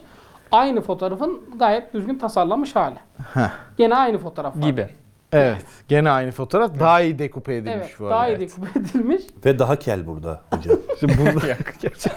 Aynı 0.51 0.81
fotoğrafın 0.81 1.41
gayet 1.59 1.93
düzgün 1.93 2.17
tasarlanmış 2.17 2.75
hali. 2.75 2.95
Gene 3.77 3.95
aynı 3.95 4.17
fotoğraf 4.17 4.57
var. 4.57 4.61
gibi. 4.61 4.87
Evet. 5.31 5.65
Gene 5.87 6.09
aynı 6.09 6.31
fotoğraf. 6.31 6.79
Daha 6.79 7.01
iyi 7.01 7.19
dekupe 7.19 7.55
edilmiş 7.55 7.75
Evet, 7.77 7.95
bu 7.99 8.05
arada. 8.05 8.15
daha 8.15 8.27
iyi 8.29 8.39
dekupe 8.39 8.79
edilmiş. 8.79 9.21
Ve 9.45 9.59
daha 9.59 9.75
kel 9.75 10.07
burada 10.07 10.41
hocam. 10.53 10.77
Şimdi 10.99 11.13
burada 11.17 11.47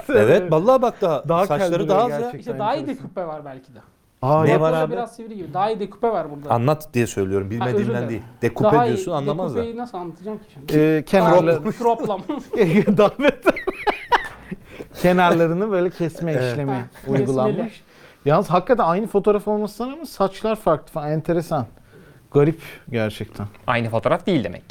evet 0.20 0.52
vallahi 0.52 0.82
bak 0.82 1.00
daha, 1.00 1.28
Daha 1.28 1.46
saçları 1.46 1.88
daha 1.88 2.02
az 2.04 2.10
ya. 2.10 2.16
gerçekten. 2.18 2.38
İşte 2.38 2.58
daha 2.58 2.76
iyi 2.76 2.86
dekupe 2.86 3.26
var 3.26 3.44
belki 3.44 3.74
de. 3.74 3.78
Aa, 4.22 4.44
Ne 4.44 4.60
var 4.60 4.72
abi? 4.72 4.92
Biraz 4.92 5.16
sivri 5.16 5.36
gibi. 5.36 5.54
Daha 5.54 5.70
iyi 5.70 5.80
dekupe 5.80 6.08
var 6.08 6.30
burada. 6.30 6.50
Anlat 6.50 6.94
diye 6.94 7.06
söylüyorum 7.06 7.50
bilmediğimden 7.50 8.08
değil. 8.08 8.22
Dekupe 8.42 8.70
Daha 8.72 8.86
iyi 8.86 8.88
diyorsun 8.88 9.12
anlamaz 9.12 9.50
da. 9.54 9.56
Dekupeyi 9.56 9.76
nasıl 9.76 9.98
anlatacağım 9.98 10.38
ki 10.38 10.44
şimdi? 10.54 10.78
Ee, 10.78 11.04
kenarları 11.06 11.72
Croplam. 11.78 12.20
davet 12.96 13.44
kenarlarını 15.02 15.70
böyle 15.70 15.90
kesme 15.90 16.32
Evet. 16.32 16.52
işlemi 16.52 16.84
uygulanmış. 17.08 17.82
Yalnız 18.24 18.50
hakikaten 18.50 18.84
aynı 18.84 19.06
fotoğraf 19.06 19.48
olmasına 19.48 19.92
ama 19.92 20.06
saçlar 20.06 20.56
farklı 20.56 20.92
falan 20.92 21.10
enteresan. 21.10 21.66
Garip 22.30 22.60
gerçekten. 22.90 23.46
Aynı 23.66 23.88
fotoğraf 23.90 24.26
değil 24.26 24.44
demek. 24.44 24.62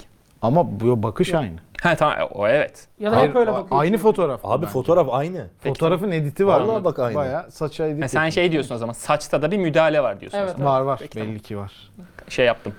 Ama 0.41 0.79
bu 0.79 1.03
bakış 1.03 1.33
aynı. 1.33 1.55
Ha 1.81 1.95
tamam 1.95 2.15
o 2.31 2.47
evet. 2.47 2.87
ya 2.99 3.11
da 3.11 3.21
hep 3.21 3.35
öyle 3.35 3.53
bakıyor. 3.53 3.81
Aynı 3.81 3.97
fotoğraf. 3.97 4.39
Abi 4.43 4.61
bence. 4.61 4.73
fotoğraf 4.73 5.07
aynı. 5.11 5.47
Fotoğrafın 5.63 6.11
editi 6.11 6.47
var. 6.47 6.61
Vallahi 6.61 6.83
bak 6.83 6.99
aynı. 6.99 7.15
Bayağı 7.15 7.51
saça 7.51 7.87
edit. 7.87 8.03
Ha, 8.03 8.07
sen 8.07 8.29
şey 8.29 8.51
diyorsun 8.51 8.75
o 8.75 8.77
zaman 8.77 8.93
saçta 8.93 9.41
da 9.41 9.51
bir 9.51 9.57
müdahale 9.57 10.03
var 10.03 10.19
diyorsun. 10.19 10.37
o 10.37 10.41
Evet, 10.41 10.51
zaman. 10.51 10.73
Var 10.73 10.81
var 10.81 10.99
Peki, 11.01 11.15
belli 11.15 11.25
tamam. 11.25 11.39
ki 11.39 11.57
var. 11.57 11.73
Şey 12.29 12.45
yaptım. 12.45 12.73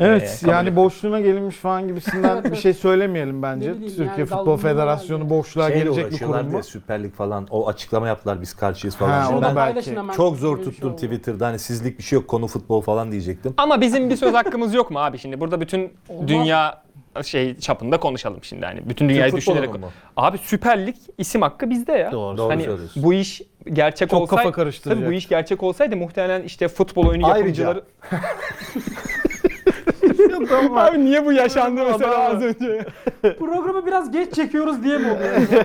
Evet 0.00 0.38
kabul 0.40 0.52
yani 0.52 0.76
boşluğuna 0.76 1.20
gelinmiş 1.20 1.56
falan 1.56 1.88
gibisinden 1.88 2.44
bir 2.44 2.56
şey 2.56 2.74
söylemeyelim 2.74 3.42
bence. 3.42 3.72
Bileyim 3.74 3.88
Türkiye 3.88 4.06
yani, 4.08 4.24
Futbol 4.24 4.36
dalgınlığı 4.46 4.56
Federasyonu 4.56 5.30
boşluğa 5.30 5.68
Şeyle 5.68 5.84
gelecek 5.84 6.04
bir 6.04 6.08
uğraşıyorlar 6.10 6.38
kurum 6.40 6.50
diye 6.50 6.58
mu? 6.58 6.64
Süper 6.64 7.02
Lig 7.02 7.14
falan 7.14 7.46
o 7.50 7.68
açıklama 7.68 8.08
yaptılar 8.08 8.40
biz 8.42 8.54
karşıyız 8.54 8.96
falan. 8.96 9.10
Ha, 9.10 9.22
Şimdi 9.22 9.34
o 9.34 9.36
Şunu 9.36 9.42
da 9.42 9.44
da 9.46 9.48
ben 9.48 9.56
belki. 9.56 9.72
paylaşın 9.74 9.96
hemen. 9.96 10.12
çok 10.14 10.36
zor 10.36 10.58
bir 10.58 10.64
şey 10.64 10.72
tuttum 10.72 10.90
oldu. 10.92 10.96
Twitter'da 11.00 11.46
hani 11.46 11.58
sizlik 11.58 11.98
bir 11.98 12.02
şey 12.02 12.16
yok 12.18 12.28
konu 12.28 12.46
futbol 12.46 12.80
falan 12.80 13.12
diyecektim. 13.12 13.54
Ama 13.56 13.80
bizim 13.80 14.10
bir 14.10 14.16
söz 14.16 14.34
hakkımız 14.34 14.74
yok 14.74 14.90
mu 14.90 14.98
abi 14.98 15.18
şimdi? 15.18 15.40
Burada 15.40 15.60
bütün 15.60 15.80
Olmaz. 16.08 16.28
dünya 16.28 16.82
şey 17.24 17.58
çapında 17.58 18.00
konuşalım 18.00 18.38
şimdi 18.42 18.66
hani. 18.66 18.88
Bütün 18.88 19.08
dünyayı 19.08 19.32
Türk 19.32 19.40
futbolu 19.42 19.62
düşünerek. 19.62 19.84
Abi 20.16 20.38
Süper 20.38 20.86
Lig 20.86 20.96
isim 21.18 21.42
hakkı 21.42 21.70
bizde 21.70 21.92
ya. 21.92 22.12
Doğru. 22.12 22.36
Doğru 22.38 22.52
Hani 22.52 22.64
söylüyorsun. 22.64 23.02
bu 23.02 23.14
iş 23.14 23.42
gerçek 23.72 24.10
Çok 24.10 24.22
olsaydı 24.22 24.40
kafa 24.42 24.52
karıştıracak. 24.52 25.02
Tabii 25.02 25.10
bu 25.10 25.16
iş 25.16 25.28
gerçek 25.28 25.62
olsaydı 25.62 25.96
muhtemelen 25.96 26.42
işte 26.42 26.68
futbol 26.68 27.06
oyunu 27.06 27.26
Ayrıca- 27.26 27.38
yapımcıları 27.38 27.84
Abi 30.76 31.04
niye 31.04 31.26
bu 31.26 31.32
yaşandı 31.32 31.80
mesela 31.92 32.18
az 32.18 32.42
önce? 32.42 32.86
Programı 33.38 33.86
biraz 33.86 34.10
geç 34.10 34.34
çekiyoruz 34.34 34.84
diye 34.84 34.98
mi 34.98 35.06
oluyor? 35.10 35.64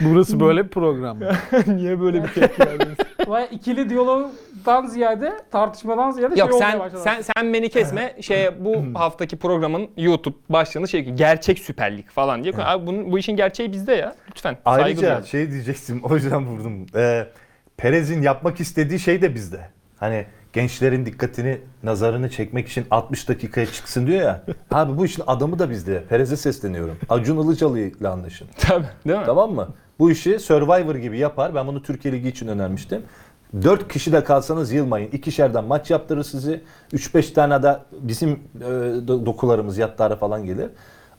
Burası 0.00 0.40
böyle 0.40 0.64
bir 0.64 0.68
program. 0.68 1.18
niye 1.66 2.00
böyle 2.00 2.24
bir 2.24 2.28
tepki 2.28 2.60
verdiniz? 2.66 2.96
Vay 3.26 3.48
ikili 3.50 3.90
diyalogdan 3.90 4.86
ziyade, 4.86 5.32
tartışmadan 5.50 6.10
ziyade 6.10 6.40
Yok 6.40 6.48
şey 6.48 6.56
olmaya 6.56 6.70
sen 6.70 6.80
başladı. 6.80 7.00
sen 7.04 7.20
sen 7.20 7.54
beni 7.54 7.68
kesme. 7.68 8.14
Şeye 8.20 8.64
bu 8.64 8.84
haftaki 8.94 9.36
programın 9.36 9.88
YouTube 9.96 10.36
başlığını 10.48 10.88
şey 10.88 11.00
gerçek 11.04 11.58
Süper 11.58 11.96
Lig 11.96 12.08
falan 12.08 12.44
diye. 12.44 12.54
Abi 12.58 12.86
bunun, 12.86 13.12
bu 13.12 13.18
işin 13.18 13.36
gerçeği 13.36 13.72
bizde 13.72 13.92
ya. 13.92 14.14
Lütfen. 14.30 14.56
saygı 14.64 14.84
Ayrıca 14.84 15.02
duyalım. 15.02 15.24
şey 15.26 15.50
diyecektim 15.50 16.00
o 16.02 16.14
yüzden 16.14 16.46
vurdum. 16.46 16.86
Ee, 16.96 17.26
Perez'in 17.76 18.22
yapmak 18.22 18.60
istediği 18.60 18.98
şey 19.00 19.22
de 19.22 19.34
bizde. 19.34 19.60
Hani 19.96 20.26
gençlerin 20.58 21.06
dikkatini, 21.06 21.60
nazarını 21.82 22.30
çekmek 22.30 22.68
için 22.68 22.86
60 22.90 23.28
dakikaya 23.28 23.66
çıksın 23.66 24.06
diyor 24.06 24.20
ya. 24.22 24.42
Abi 24.70 24.98
bu 24.98 25.04
işin 25.04 25.22
adamı 25.26 25.58
da 25.58 25.70
bizde. 25.70 26.04
Perez'e 26.04 26.36
sesleniyorum. 26.36 26.96
Acun 27.08 27.44
Ilıcalı 27.44 27.78
ile 27.78 28.08
anlaşın. 28.08 28.48
Tabii 28.58 28.86
değil 29.06 29.18
mi? 29.18 29.24
Tamam 29.26 29.52
mı? 29.52 29.68
Bu 29.98 30.10
işi 30.10 30.38
Survivor 30.38 30.94
gibi 30.94 31.18
yapar. 31.18 31.54
Ben 31.54 31.66
bunu 31.66 31.82
Türkiye 31.82 32.14
Ligi 32.14 32.28
için 32.28 32.48
önermiştim. 32.48 33.02
4 33.62 33.88
kişi 33.92 34.12
de 34.12 34.24
kalsanız 34.24 34.72
yılmayın. 34.72 35.10
İkişerden 35.10 35.64
maç 35.64 35.90
yaptırır 35.90 36.22
sizi. 36.22 36.62
3-5 36.92 37.32
tane 37.32 37.62
de 37.62 37.78
bizim 37.92 38.30
e, 38.30 38.64
do- 38.64 39.26
dokularımız 39.26 39.78
yatlara 39.78 40.16
falan 40.16 40.44
gelir. 40.44 40.70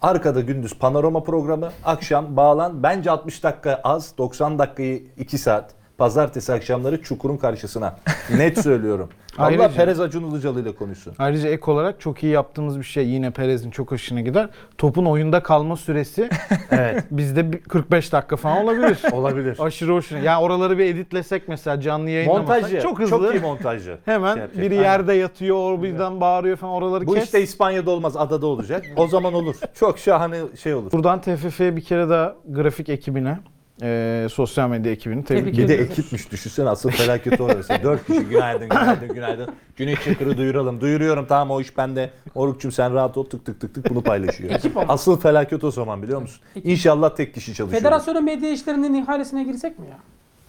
Arkada 0.01 0.41
gündüz 0.41 0.79
panorama 0.79 1.23
programı, 1.23 1.69
akşam 1.85 2.37
bağlan. 2.37 2.83
Bence 2.83 3.11
60 3.11 3.43
dakika 3.43 3.81
az, 3.83 4.17
90 4.17 4.59
dakikayı 4.59 5.03
2 5.17 5.37
saat. 5.37 5.78
Pazartesi 5.99 6.53
akşamları 6.53 7.01
Çukur'un 7.03 7.37
karşısına. 7.37 7.95
Net 8.37 8.59
söylüyorum. 8.63 9.09
Allah 9.37 9.71
Perez 9.75 9.99
Acun 9.99 10.23
Ilıcalı 10.31 10.61
ile 10.61 10.75
konuşsun. 10.75 11.13
Ayrıca 11.19 11.49
ek 11.49 11.71
olarak 11.71 11.99
çok 12.01 12.23
iyi 12.23 12.31
yaptığımız 12.33 12.77
bir 12.79 12.83
şey 12.83 13.07
yine 13.07 13.31
Perez'in 13.31 13.71
çok 13.71 13.91
hoşuna 13.91 14.21
gider. 14.21 14.49
Topun 14.77 15.05
oyunda 15.05 15.43
kalma 15.43 15.75
süresi 15.77 16.29
Evet. 16.71 17.03
bizde 17.11 17.51
bir 17.51 17.57
45 17.61 18.13
dakika 18.13 18.35
falan 18.35 18.63
olabilir. 18.63 18.97
Olabilir. 19.11 19.57
Aşırı 19.59 19.93
hoşuna. 19.93 20.19
Yani 20.19 20.43
oraları 20.43 20.77
bir 20.77 20.85
editlesek 20.85 21.47
mesela 21.47 21.81
canlı 21.81 22.09
yayınlamasak 22.09 22.47
Montajcı. 22.61 22.81
çok 22.81 22.99
hızlı. 22.99 23.33
iyi 23.33 23.39
montajcı. 23.41 23.97
Hemen 24.05 24.33
Şey 24.33 24.41
yapacak. 24.41 24.63
biri 24.65 24.73
Aynen. 24.73 24.83
yerde 24.83 25.13
yatıyor, 25.13 25.71
o 25.73 25.83
birden 25.83 26.21
bağırıyor 26.21 26.57
falan 26.57 26.73
oraları 26.73 27.07
Bu 27.07 27.13
kes. 27.13 27.23
işte 27.23 27.41
İspanya'da 27.41 27.91
olmaz, 27.91 28.17
adada 28.17 28.47
olacak. 28.47 28.85
O 28.95 29.07
zaman 29.07 29.33
olur. 29.33 29.55
Çok 29.73 29.99
şahane 29.99 30.37
şey 30.61 30.73
olur. 30.73 30.91
Buradan 30.91 31.21
TFF'ye 31.21 31.75
bir 31.75 31.81
kere 31.81 32.09
daha 32.09 32.35
grafik 32.49 32.89
ekibine, 32.89 33.39
e, 33.81 34.27
sosyal 34.31 34.69
medya 34.69 34.91
ekibini 34.91 35.23
tebrik 35.25 35.43
Tebrik 35.43 35.57
Bir 35.57 35.67
de 35.67 35.73
ediyorum. 35.73 35.91
ekipmiş 35.91 36.31
düşünsene 36.31 36.69
asıl 36.69 36.89
felaket 36.89 37.41
orası. 37.41 37.73
Dört 37.83 38.07
kişi 38.07 38.19
günaydın 38.21 38.69
günaydın 38.69 39.07
günaydın. 39.13 39.47
Güneş 39.75 40.03
Çakır'ı 40.03 40.37
duyuralım. 40.37 40.81
Duyuruyorum 40.81 41.25
tamam 41.29 41.51
o 41.51 41.61
iş 41.61 41.77
bende. 41.77 42.09
Orukçum 42.35 42.71
sen 42.71 42.93
rahat 42.93 43.17
ol 43.17 43.23
tık 43.25 43.45
tık 43.45 43.61
tık 43.61 43.75
tık 43.75 43.89
bunu 43.89 44.01
paylaşıyor. 44.01 44.51
Ekip 44.51 44.77
ama. 44.77 44.93
Asıl 44.93 45.19
felaket 45.19 45.63
o 45.63 45.71
zaman 45.71 46.03
biliyor 46.03 46.21
musun? 46.21 46.41
İnşallah 46.63 47.15
tek 47.15 47.33
kişi 47.33 47.53
çalışıyor. 47.53 47.81
Federasyonun 47.81 48.23
medya 48.25 48.49
işlerinin 48.51 48.93
ihalesine 48.93 49.43
girsek 49.43 49.79
mi 49.79 49.85
ya? 49.89 49.97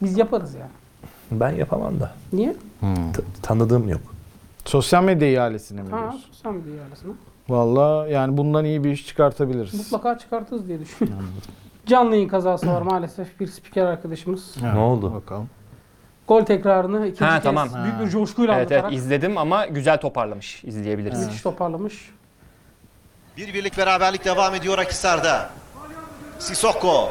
Biz 0.03 0.19
yaparız 0.19 0.55
yani. 0.55 0.71
Ben 1.31 1.51
yapamam 1.51 2.01
da. 2.01 2.13
Niye? 2.33 2.53
T- 2.81 3.23
tanıdığım 3.43 3.89
yok. 3.89 4.01
Sosyal 4.65 5.05
medya 5.05 5.29
ihalesine 5.29 5.83
mi 5.83 5.91
Ha, 5.91 5.99
diyorsun? 5.99 6.21
sosyal 6.33 6.53
medya 6.53 6.73
ihalesine. 6.75 7.13
Valla 7.49 8.09
yani 8.09 8.37
bundan 8.37 8.65
iyi 8.65 8.85
bir 8.85 8.91
iş 8.91 9.07
çıkartabiliriz. 9.07 9.75
Mutlaka 9.75 10.19
çıkartırız 10.19 10.69
diye 10.69 10.81
düşünüyorum. 10.81 11.27
Canlı 11.91 12.15
yayın 12.15 12.29
kazası 12.29 12.67
var 12.73 12.83
maalesef. 12.83 13.41
Bir 13.41 13.47
spiker 13.47 13.85
arkadaşımız. 13.87 14.57
Ne 14.63 14.79
oldu? 14.79 15.15
Bakalım. 15.15 15.51
Gol 16.29 16.45
tekrarını 16.45 17.07
ikinci 17.07 17.25
Ha, 17.25 17.35
kez 17.35 17.43
tamam. 17.45 17.69
büyük 17.85 18.01
bir 18.01 18.09
coşkuyla 18.09 18.55
Evet 18.55 18.73
evet 18.73 18.79
anlatarak 18.85 18.99
izledim 18.99 19.39
ama 19.39 19.67
güzel 19.67 20.01
toparlamış. 20.01 20.65
İzleyebiliriz. 20.65 21.27
müthiş 21.27 21.43
toparlamış. 21.43 22.11
Bir 23.37 23.55
birlik 23.55 23.79
beraberlik 23.79 24.25
devam 24.25 24.55
ediyor 24.55 24.79
Akhisar'da. 24.79 25.51
Sissoko. 26.39 27.11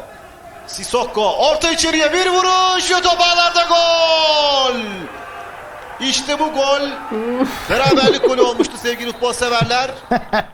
Sissoko 0.68 1.34
orta 1.38 1.72
içeriye 1.72 2.14
bir 2.14 2.30
vuruş 2.30 2.92
ve 2.92 3.02
top 3.02 3.18
ağlarda 3.20 3.64
gol. 3.70 4.76
İşte 6.02 6.40
bu 6.40 6.44
gol. 6.46 6.90
beraberlik 7.70 8.28
golü 8.28 8.42
olmuştu 8.42 8.78
sevgili 8.78 9.12
futbol 9.12 9.34
severler. 9.34 9.92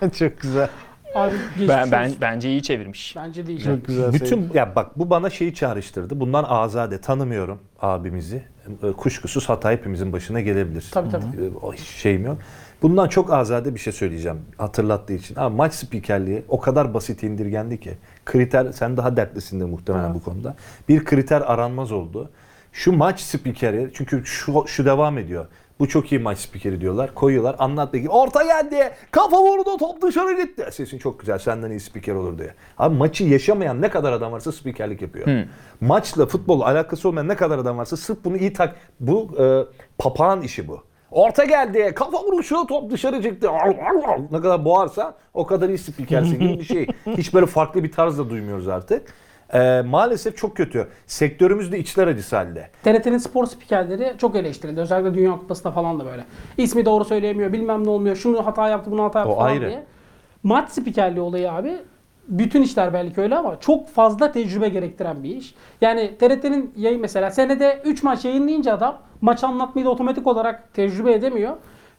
Çok 0.20 0.42
güzel. 0.42 0.70
Abi 1.16 1.34
Ben, 1.68 1.92
ben 1.92 2.12
bence 2.22 2.50
iyi 2.50 2.64
çevirmiş. 2.64 3.16
Bence 3.16 3.48
değil. 3.48 3.64
Çok 3.64 3.86
güzel. 3.86 4.14
Bütün 4.14 4.50
ya 4.54 4.76
bak 4.76 5.00
bu 5.00 5.10
bana 5.10 5.30
şeyi 5.30 5.54
çağrıştırdı. 5.54 6.20
Bundan 6.20 6.44
azade 6.44 7.02
tanımıyorum 7.02 7.60
abimizi. 7.82 8.44
E, 8.84 8.92
Kuşkusuz 8.92 9.50
hata 9.50 9.72
hepimizin 9.72 10.14
başına 10.14 10.42
gelebilir. 10.42 10.86
Tabii, 10.92 11.10
tabii. 11.10 11.24
E, 11.26 11.50
O 11.62 11.74
hiç 11.74 11.82
şeyim 11.88 12.26
yok. 12.26 12.38
Bundan 12.82 13.08
çok 13.08 13.34
azade 13.34 13.76
bir 13.76 13.80
şey 13.80 13.94
söyleyeceğim 13.94 14.38
hatırlattığı 14.58 15.14
için. 15.14 15.36
Abi 15.36 15.56
maç 15.56 15.74
spikerliği 15.74 16.44
o 16.48 16.60
kadar 16.60 16.94
basit 16.94 17.24
indirgendi 17.24 17.80
ki. 17.80 17.92
Kriter 18.26 18.72
sen 18.72 18.98
daha 18.98 19.18
dertlisindir 19.18 19.66
muhtemelen 19.66 20.14
bu 20.14 20.24
konuda. 20.24 20.56
Bir 20.90 21.06
kriter 21.06 21.42
aranmaz 21.42 21.92
oldu. 21.92 22.30
Şu 22.72 22.92
maç 22.92 23.20
spikeri 23.20 23.92
çünkü 23.94 24.26
şu, 24.26 24.64
şu 24.68 24.86
devam 24.86 25.18
ediyor. 25.18 25.46
Bu 25.80 25.88
çok 25.88 26.12
iyi 26.12 26.20
maç 26.20 26.38
spikeri 26.38 26.82
diyorlar. 26.82 27.14
Koyuyorlar. 27.14 27.56
Anlat 27.60 27.90
peki. 27.92 28.10
Orta 28.10 28.44
geldi. 28.44 28.92
Kafa 29.12 29.42
vurdu. 29.42 29.78
Top 29.78 30.02
dışarı 30.02 30.42
gitti. 30.44 30.66
Sesin 30.72 30.98
çok 30.98 31.20
güzel. 31.20 31.38
Senden 31.40 31.72
iyi 31.72 31.80
spiker 31.80 32.16
olur 32.16 32.38
diye. 32.38 32.54
Abi 32.78 32.96
maçı 32.96 33.24
yaşamayan 33.24 33.82
ne 33.82 33.90
kadar 33.90 34.14
adam 34.14 34.32
varsa 34.32 34.52
spikerlik 34.52 35.02
yapıyor. 35.02 35.28
Maçla 35.82 36.26
futbolla 36.26 36.66
alakası 36.66 37.10
olmayan 37.10 37.28
ne 37.28 37.36
kadar 37.36 37.58
adam 37.60 37.78
varsa 37.78 37.98
sırf 37.98 38.18
bunu 38.24 38.38
iyi 38.38 38.54
tak. 38.54 38.76
Bu 39.00 39.30
e, 39.40 39.64
papağan 39.98 40.42
işi 40.42 40.68
bu. 40.68 40.84
Orta 41.12 41.46
geldi. 41.46 41.92
Kafa 41.96 42.24
vuruşu. 42.24 42.68
Top 42.68 42.92
dışarı 42.92 43.22
çıktı. 43.24 43.50
Ne 44.32 44.42
kadar 44.42 44.66
boğarsa 44.66 45.16
o 45.34 45.46
kadar 45.46 45.70
iyi 45.70 45.78
spikersin 45.78 46.40
gibi 46.40 46.60
bir 46.60 46.66
şey. 46.66 46.88
Hiç 47.18 47.34
böyle 47.34 47.46
farklı 47.46 47.84
bir 47.84 47.92
tarz 47.92 48.18
da 48.18 48.30
duymuyoruz 48.30 48.68
artık. 48.68 49.14
E, 49.56 49.82
maalesef 49.82 50.38
çok 50.38 50.58
kötü. 50.58 50.88
Sektörümüz 51.08 51.72
de 51.72 51.80
içler 51.80 52.08
acısı 52.08 52.36
halde. 52.36 52.70
TRT'nin 52.84 53.18
spor 53.18 53.46
spikerleri 53.46 54.14
çok 54.18 54.36
eleştirildi. 54.36 54.80
Özellikle 54.82 55.14
Dünya 55.14 55.32
Kupası'nda 55.32 55.72
falan 55.72 56.00
da 56.00 56.06
böyle. 56.06 56.24
İsmi 56.58 56.86
doğru 56.86 57.06
söyleyemiyor, 57.06 57.54
bilmem 57.54 57.86
ne 57.86 57.90
olmuyor, 57.90 58.16
şunu 58.16 58.46
hata 58.46 58.70
yaptı, 58.70 58.92
bunu 58.92 59.04
hata 59.04 59.20
yaptı 59.20 59.34
O 59.34 59.36
falan 59.36 59.50
ayrı. 59.50 59.68
diye. 59.68 59.84
Maç 60.44 60.70
spikerliği 60.70 61.22
olayı 61.22 61.52
abi 61.52 61.78
bütün 62.28 62.62
işler 62.62 62.94
belki 62.94 63.22
öyle 63.22 63.36
ama 63.36 63.60
çok 63.60 63.90
fazla 63.90 64.32
tecrübe 64.32 64.70
gerektiren 64.70 65.24
bir 65.24 65.36
iş. 65.36 65.56
Yani 65.82 66.18
TRT'nin 66.20 66.74
yayın 66.78 67.02
mesela 67.02 67.32
senede 67.32 67.82
3 67.86 68.04
maç 68.04 68.26
yayınlayınca 68.26 68.74
adam 68.74 68.98
maç 69.22 69.44
anlatmayı 69.44 69.86
da 69.86 69.90
otomatik 69.90 70.28
olarak 70.28 70.74
tecrübe 70.74 71.14
edemiyor. 71.14 71.58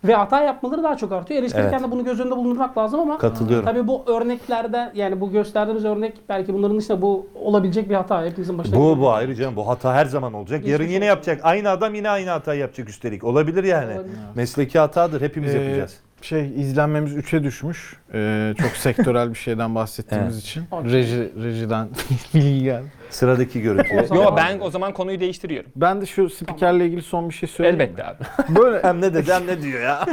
Ve 0.08 0.14
hata 0.14 0.42
yapmaları 0.42 0.82
daha 0.82 0.96
çok 0.96 1.12
artıyor. 1.12 1.40
Eleştirirken 1.40 1.72
Evet. 1.72 1.82
de 1.86 1.90
bunu 1.90 2.04
göz 2.04 2.20
önünde 2.20 2.36
bulundurmak 2.36 2.78
lazım 2.78 3.00
ama 3.00 3.18
Katılıyorum. 3.18 3.64
tabii 3.64 3.88
bu 3.88 4.02
örneklerde 4.06 4.92
yani 4.94 5.20
bu 5.20 5.30
gösterdiğimiz 5.30 5.84
örnek 5.84 6.14
belki 6.28 6.54
bunların 6.54 6.78
dışında 6.78 7.02
bu 7.02 7.26
olabilecek 7.34 7.88
bir 7.90 7.94
hata 7.94 8.24
hepimizin 8.24 8.58
başına 8.58 8.76
Bu 8.76 9.00
bu 9.00 9.10
ayrı 9.10 9.34
canım. 9.34 9.56
Bu 9.56 9.68
hata 9.68 9.94
her 9.94 10.06
zaman 10.06 10.32
olacak. 10.32 10.58
Geçmiş 10.58 10.72
Yarın 10.72 10.84
yine 10.84 10.96
olsun. 10.96 11.06
yapacak. 11.06 11.40
Aynı 11.42 11.70
adam 11.70 11.94
yine 11.94 12.10
aynı 12.10 12.30
hata 12.30 12.54
yapacak 12.54 12.88
üstelik. 12.88 13.24
Olabilir 13.24 13.64
yani. 13.64 13.94
Olabilir. 13.94 14.16
Mesleki 14.34 14.78
hatadır. 14.78 15.20
Hepimiz 15.20 15.54
Ee, 15.54 15.58
yapacağız. 15.58 16.00
Şey 16.22 16.60
izlenmemiz 16.60 17.16
3'e 17.16 17.42
düşmüş. 17.44 17.96
Ee, 18.14 18.54
çok 18.58 18.70
sektörel 18.76 19.30
bir 19.30 19.38
şeyden 19.38 19.74
bahsettiğimiz 19.74 20.34
Evet. 20.34 20.42
için. 20.44 20.64
Reji, 20.72 21.32
rejiden 21.44 21.88
bilgi 22.34 22.62
geldi. 22.64 22.92
Sıradaki 23.10 23.60
görüntü. 23.62 24.14
Yo 24.14 24.36
ben 24.36 24.60
o 24.60 24.70
zaman 24.70 24.92
konuyu 24.92 25.20
değiştiriyorum. 25.20 25.70
Ben 25.76 26.00
de 26.00 26.06
şu 26.06 26.30
spikerle 26.30 26.86
ilgili 26.86 27.02
son 27.02 27.28
bir 27.28 27.34
şey 27.34 27.48
söyleyeyim. 27.48 27.76
mi? 27.78 27.82
Elbette 27.82 28.04
abi. 28.04 28.18
Böyle 28.58 28.82
hem 28.82 29.00
ne 29.00 29.14
dedi 29.14 29.32
hem 29.32 29.46
ne 29.46 29.62
diyor 29.62 29.82
ya. 29.82 30.06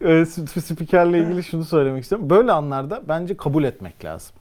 e, 0.00 0.04
sp- 0.06 0.60
spikerle 0.60 1.18
ilgili 1.18 1.42
şunu 1.44 1.64
söylemek 1.64 2.02
istiyorum. 2.02 2.30
Böyle 2.30 2.52
anlarda 2.52 3.02
bence 3.08 3.36
kabul 3.36 3.64
etmek 3.64 4.04
lazım. 4.04 4.36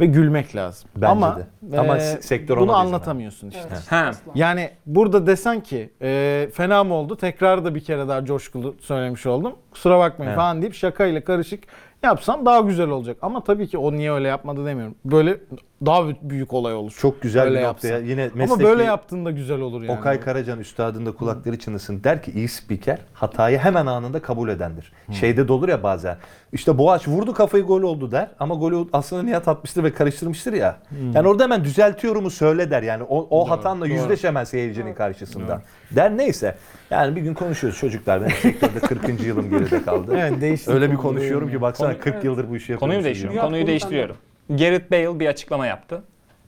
Ve 0.00 0.06
gülmek 0.06 0.56
lazım. 0.56 0.90
Bence 0.96 1.06
Ama, 1.06 1.38
de. 1.62 1.78
Ama 1.80 1.96
e, 1.96 2.00
se- 2.00 2.22
sektör 2.22 2.56
bunu 2.56 2.72
ona 2.72 2.82
izin 2.82 2.86
anlatamıyorsun 2.86 3.48
işte. 3.48 3.68
Evet, 3.72 3.92
Ha. 3.92 4.10
Yani 4.34 4.70
burada 4.86 5.26
desen 5.26 5.60
ki 5.60 5.90
e, 6.02 6.48
fena 6.54 6.84
mı 6.84 6.94
oldu? 6.94 7.16
Tekrar 7.16 7.64
da 7.64 7.74
bir 7.74 7.80
kere 7.80 8.08
daha 8.08 8.24
coşkulu 8.24 8.76
söylemiş 8.80 9.26
oldum. 9.26 9.52
Kusura 9.70 9.98
bakmayın 9.98 10.30
Evet. 10.30 10.36
falan 10.38 10.62
deyip 10.62 10.74
şakayla 10.74 11.24
karışık 11.24 11.64
yapsam 12.02 12.46
daha 12.46 12.60
güzel 12.60 12.88
olacak. 12.88 13.16
Ama 13.22 13.44
tabii 13.44 13.68
ki 13.68 13.78
o 13.78 13.92
niye 13.92 14.12
öyle 14.12 14.28
yapmadı 14.28 14.66
demiyorum. 14.66 14.94
Böyle 15.04 15.40
daha 15.86 16.00
bü- 16.00 16.16
büyük 16.22 16.52
olay 16.54 16.74
olur. 16.74 16.92
Çok 17.00 17.22
güzel 17.22 17.42
Öyle 17.42 17.58
bir 17.58 17.64
noktaya. 17.64 17.88
yapsam. 17.88 18.08
Yine 18.08 18.22
Ama 18.22 18.32
mesleki 18.34 18.64
böyle 18.64 18.82
yaptığında 18.84 19.30
güzel 19.30 19.60
olur 19.60 19.82
yani. 19.82 19.98
Okay 19.98 20.20
Karacan 20.20 20.60
üstadın 20.60 21.06
da 21.06 21.12
kulakları 21.12 21.58
çınlasın. 21.58 22.04
Der 22.04 22.22
ki 22.22 22.30
iyi 22.30 22.48
spiker 22.48 22.98
hatayı 23.14 23.58
hemen 23.58 23.86
anında 23.86 24.22
kabul 24.22 24.48
edendir. 24.48 24.92
Şeyde 25.12 25.48
de 25.48 25.52
olur 25.52 25.68
ya 25.68 25.82
bazen. 25.82 26.16
İşte 26.52 26.78
Boğaç 26.78 27.08
vurdu 27.08 27.34
kafayı 27.34 27.64
gol 27.64 27.82
oldu 27.82 28.12
der. 28.12 28.28
Ama 28.40 28.54
golü 28.54 28.88
aslında 28.92 29.22
Nihat 29.22 29.48
atmıştır 29.48 29.84
ve 29.84 29.94
karıştırmıştır 29.94 30.52
ya. 30.52 30.76
Yani 31.14 31.28
orada 31.28 31.42
hemen 31.44 31.64
düzeltiyorumu 31.64 32.30
söyle 32.30 32.70
der. 32.70 32.82
Yani 32.82 33.02
o, 33.02 33.26
o 33.30 33.50
hatanla 33.50 33.84
doğru. 33.84 33.92
yüzleş 33.92 34.24
hemen 34.24 34.44
seyircinin 34.44 34.94
karşısında. 34.94 35.62
Der 35.90 36.16
neyse. 36.16 36.54
Yani 36.90 37.16
bir 37.16 37.20
gün 37.20 37.34
konuşuyoruz 37.34 37.80
çocuklar. 37.80 38.22
Ben 38.22 38.28
sektörde 38.28 38.80
40. 38.80 39.20
yılım 39.26 39.50
geride 39.50 39.82
kaldı. 39.82 40.14
Evet. 40.18 40.68
Öyle 40.68 40.90
bir 40.90 40.96
konuşuyorum 40.96 41.50
ki 41.50 41.60
baksana 41.60 41.92
Konu- 41.92 42.00
40 42.00 42.24
yıldır 42.24 42.50
bu 42.50 42.56
işi 42.56 42.72
yapıyorum. 42.72 42.80
Konuyu 42.94 43.04
değiştiriyorum. 43.04 43.48
Konuyu 43.48 43.66
değiştiriyorum. 43.66 44.16
Gareth 44.48 44.90
Bale 44.90 45.20
bir 45.20 45.26
açıklama 45.26 45.66
yaptı. 45.66 46.02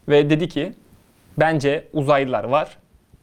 Ve 0.09 0.31
dedi 0.31 0.49
ki 0.49 0.73
bence 1.39 1.89
uzaylılar 1.93 2.45
var. 2.45 2.77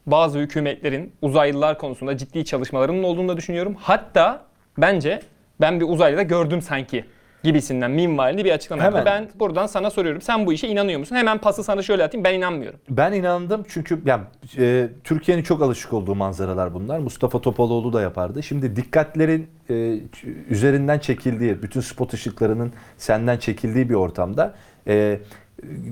Bazı 0.06 0.40
hükümetlerin 0.40 1.13
uzaylılar 1.22 1.78
konusunda 1.78 2.18
ciddi 2.18 2.46
çalışmalarının 2.46 3.04
olduğunu 3.04 3.28
da 3.28 3.38
düşünüyorum. 3.38 3.76
Hatta 3.80 4.46
bence 4.78 5.22
ben 5.62 5.80
bir 5.80 5.86
uzaylıda 5.86 6.24
gördüm 6.24 6.62
sanki 6.62 7.06
gibisinden 7.48 7.92
minvalli 7.92 8.46
bir 8.46 8.52
açıklama 8.52 8.84
yaptı. 8.84 9.00
Hemen. 9.00 9.24
Ben 9.24 9.40
buradan 9.40 9.68
sana 9.68 9.90
soruyorum. 9.90 10.22
Sen 10.22 10.46
bu 10.46 10.54
işe 10.54 10.68
inanıyor 10.68 11.00
musun? 11.00 11.16
Hemen 11.16 11.38
pası 11.38 11.64
sana 11.64 11.82
şöyle 11.82 12.04
atayım. 12.04 12.24
Ben 12.24 12.34
inanmıyorum. 12.34 12.80
Ben 12.90 13.14
inandım 13.14 13.66
çünkü 13.70 14.02
yani, 14.06 14.24
e, 14.58 14.90
Türkiye'nin 15.04 15.44
çok 15.44 15.62
alışık 15.62 15.94
olduğu 15.94 16.16
manzaralar 16.16 16.74
bunlar. 16.74 17.00
Mustafa 17.00 17.42
Topaloğlu 17.42 17.94
da 17.94 18.02
yapardı. 18.02 18.44
Şimdi 18.44 18.76
dikkatlerin 18.76 19.48
e, 19.70 20.00
üzerinden 20.50 21.00
çekildiği, 21.00 21.62
bütün 21.64 21.82
spot 21.82 22.14
ışıklarının 22.14 22.74
senden 22.98 23.38
çekildiği 23.38 23.90
bir 23.90 23.96
ortamda 23.96 24.54
e, 24.88 25.20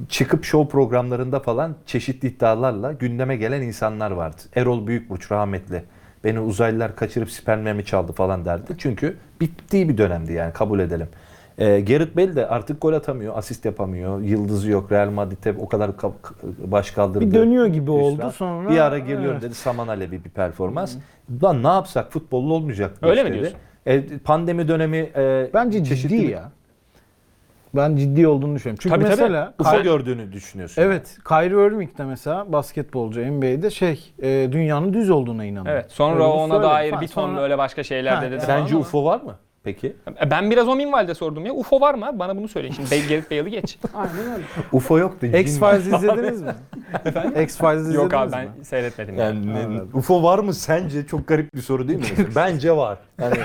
çıkıp 0.09 0.43
show 0.45 0.71
programlarında 0.71 1.39
falan 1.39 1.75
çeşitli 1.85 2.27
iddialarla 2.27 2.91
gündeme 2.91 3.35
gelen 3.35 3.61
insanlar 3.61 4.11
vardı. 4.11 4.41
Erol 4.55 4.87
Büyükburç 4.87 5.31
rahmetli. 5.31 5.83
Beni 6.23 6.39
uzaylılar 6.39 6.95
kaçırıp 6.95 7.31
spermlerimi 7.31 7.85
çaldı 7.85 8.11
falan 8.11 8.45
derdi. 8.45 8.75
Çünkü 8.77 9.17
bittiği 9.41 9.89
bir 9.89 9.97
dönemdi 9.97 10.33
yani 10.33 10.53
kabul 10.53 10.79
edelim. 10.79 11.07
E, 11.57 11.79
Gareth 11.81 12.15
Bale 12.17 12.35
de 12.35 12.47
artık 12.47 12.81
gol 12.81 12.93
atamıyor, 12.93 13.37
asist 13.37 13.65
yapamıyor, 13.65 14.21
yıldızı 14.21 14.71
yok. 14.71 14.91
Real 14.91 15.09
Madrid'e 15.09 15.53
o 15.59 15.67
kadar 15.69 15.89
ka- 15.89 16.11
baş 16.59 16.91
kaldırdı. 16.91 17.25
Bir 17.25 17.33
dönüyor 17.33 17.65
gibi 17.65 17.91
oldu 17.91 18.17
Hüsran. 18.17 18.29
sonra. 18.29 18.69
Bir 18.69 18.77
ara 18.77 18.99
geliyorum 18.99 19.31
Evet. 19.31 19.41
dedi 19.41 19.55
Saman 19.55 19.87
Alevi 19.87 20.23
bir 20.25 20.29
performans. 20.29 20.95
Lan 21.43 21.63
ne 21.63 21.67
yapsak 21.67 22.11
futbollu 22.11 22.53
olmayacak. 22.53 22.93
Öyle 23.01 23.23
mi 23.23 23.29
dedi. 23.29 23.39
diyorsun? 23.39 23.57
E, 23.85 24.17
pandemi 24.17 24.67
dönemi 24.67 24.97
e, 25.15 25.49
Bence 25.53 25.83
ciddi 25.83 26.15
ya. 26.15 26.51
Ben 27.75 27.95
ciddi 27.95 28.27
olduğunu 28.27 28.55
düşünüyorum. 28.55 28.79
Çünkü 28.83 28.95
Tabii, 28.95 29.03
tabii. 29.09 29.21
mesela 29.21 29.53
UFO 29.59 29.69
Kay- 29.71 29.83
gördüğünü 29.83 30.31
düşünüyorsun. 30.31 30.81
Evet, 30.81 31.17
Kyrie 31.27 31.67
Irving 31.67 31.97
de 31.97 32.03
mesela 32.05 32.51
basketbolcu 32.51 33.21
NBA'de 33.21 33.69
şey 33.69 34.11
e, 34.21 34.49
dünyanın 34.51 34.93
düz 34.93 35.09
olduğuna 35.09 35.45
inanıyor. 35.45 35.75
Evet. 35.75 35.91
Sonra 35.91 36.13
Öyle 36.13 36.23
ona 36.23 36.63
dair 36.63 36.89
falan. 36.89 37.01
bir 37.01 37.07
ton 37.07 37.27
Sonra- 37.27 37.41
böyle 37.41 37.57
başka 37.57 37.83
şeyler 37.83 38.11
Ha, 38.15 38.21
de 38.21 38.31
dedi. 38.31 38.41
Sence 38.45 38.69
falan 38.71 38.81
UFO 38.81 39.05
var 39.05 39.21
mı? 39.21 39.35
Peki. 39.65 39.95
ama- 40.07 40.31
Ben 40.31 40.51
biraz 40.51 40.67
o 40.67 40.75
minvalde 40.75 41.13
sordum 41.13 41.45
ya. 41.45 41.53
UFO 41.53 41.81
var 41.81 41.93
mı? 41.93 42.09
Bana 42.13 42.37
bunu 42.37 42.47
söyleyin. 42.47 42.73
Şimdi 42.73 43.07
Gareth 43.09 43.31
Bale'ı 43.31 43.49
geç. 43.49 43.77
Aynen 43.93 44.33
öyle. 44.33 44.43
UFO 44.71 44.97
yoktu. 44.97 45.25
X-Files 45.27 45.87
izlediniz 45.95 46.41
mi? 46.41 46.51
X-Files 47.43 47.75
izlediniz 47.79 47.95
Yok 47.95 48.13
abi 48.13 48.27
mi? 48.35 48.49
ben 48.57 48.63
seyretmedim. 48.63 49.15
Yani. 49.17 49.47
Yani 49.47 49.77
ne- 49.77 49.81
UFO 49.93 50.23
var 50.23 50.39
mı 50.39 50.53
sence? 50.53 51.05
Çok 51.07 51.27
garip 51.27 51.55
bir 51.55 51.61
soru 51.61 51.87
değil 51.87 51.99
mi? 51.99 52.05
Bence 52.35 52.71
var. 52.71 52.97
Yani, 53.21 53.35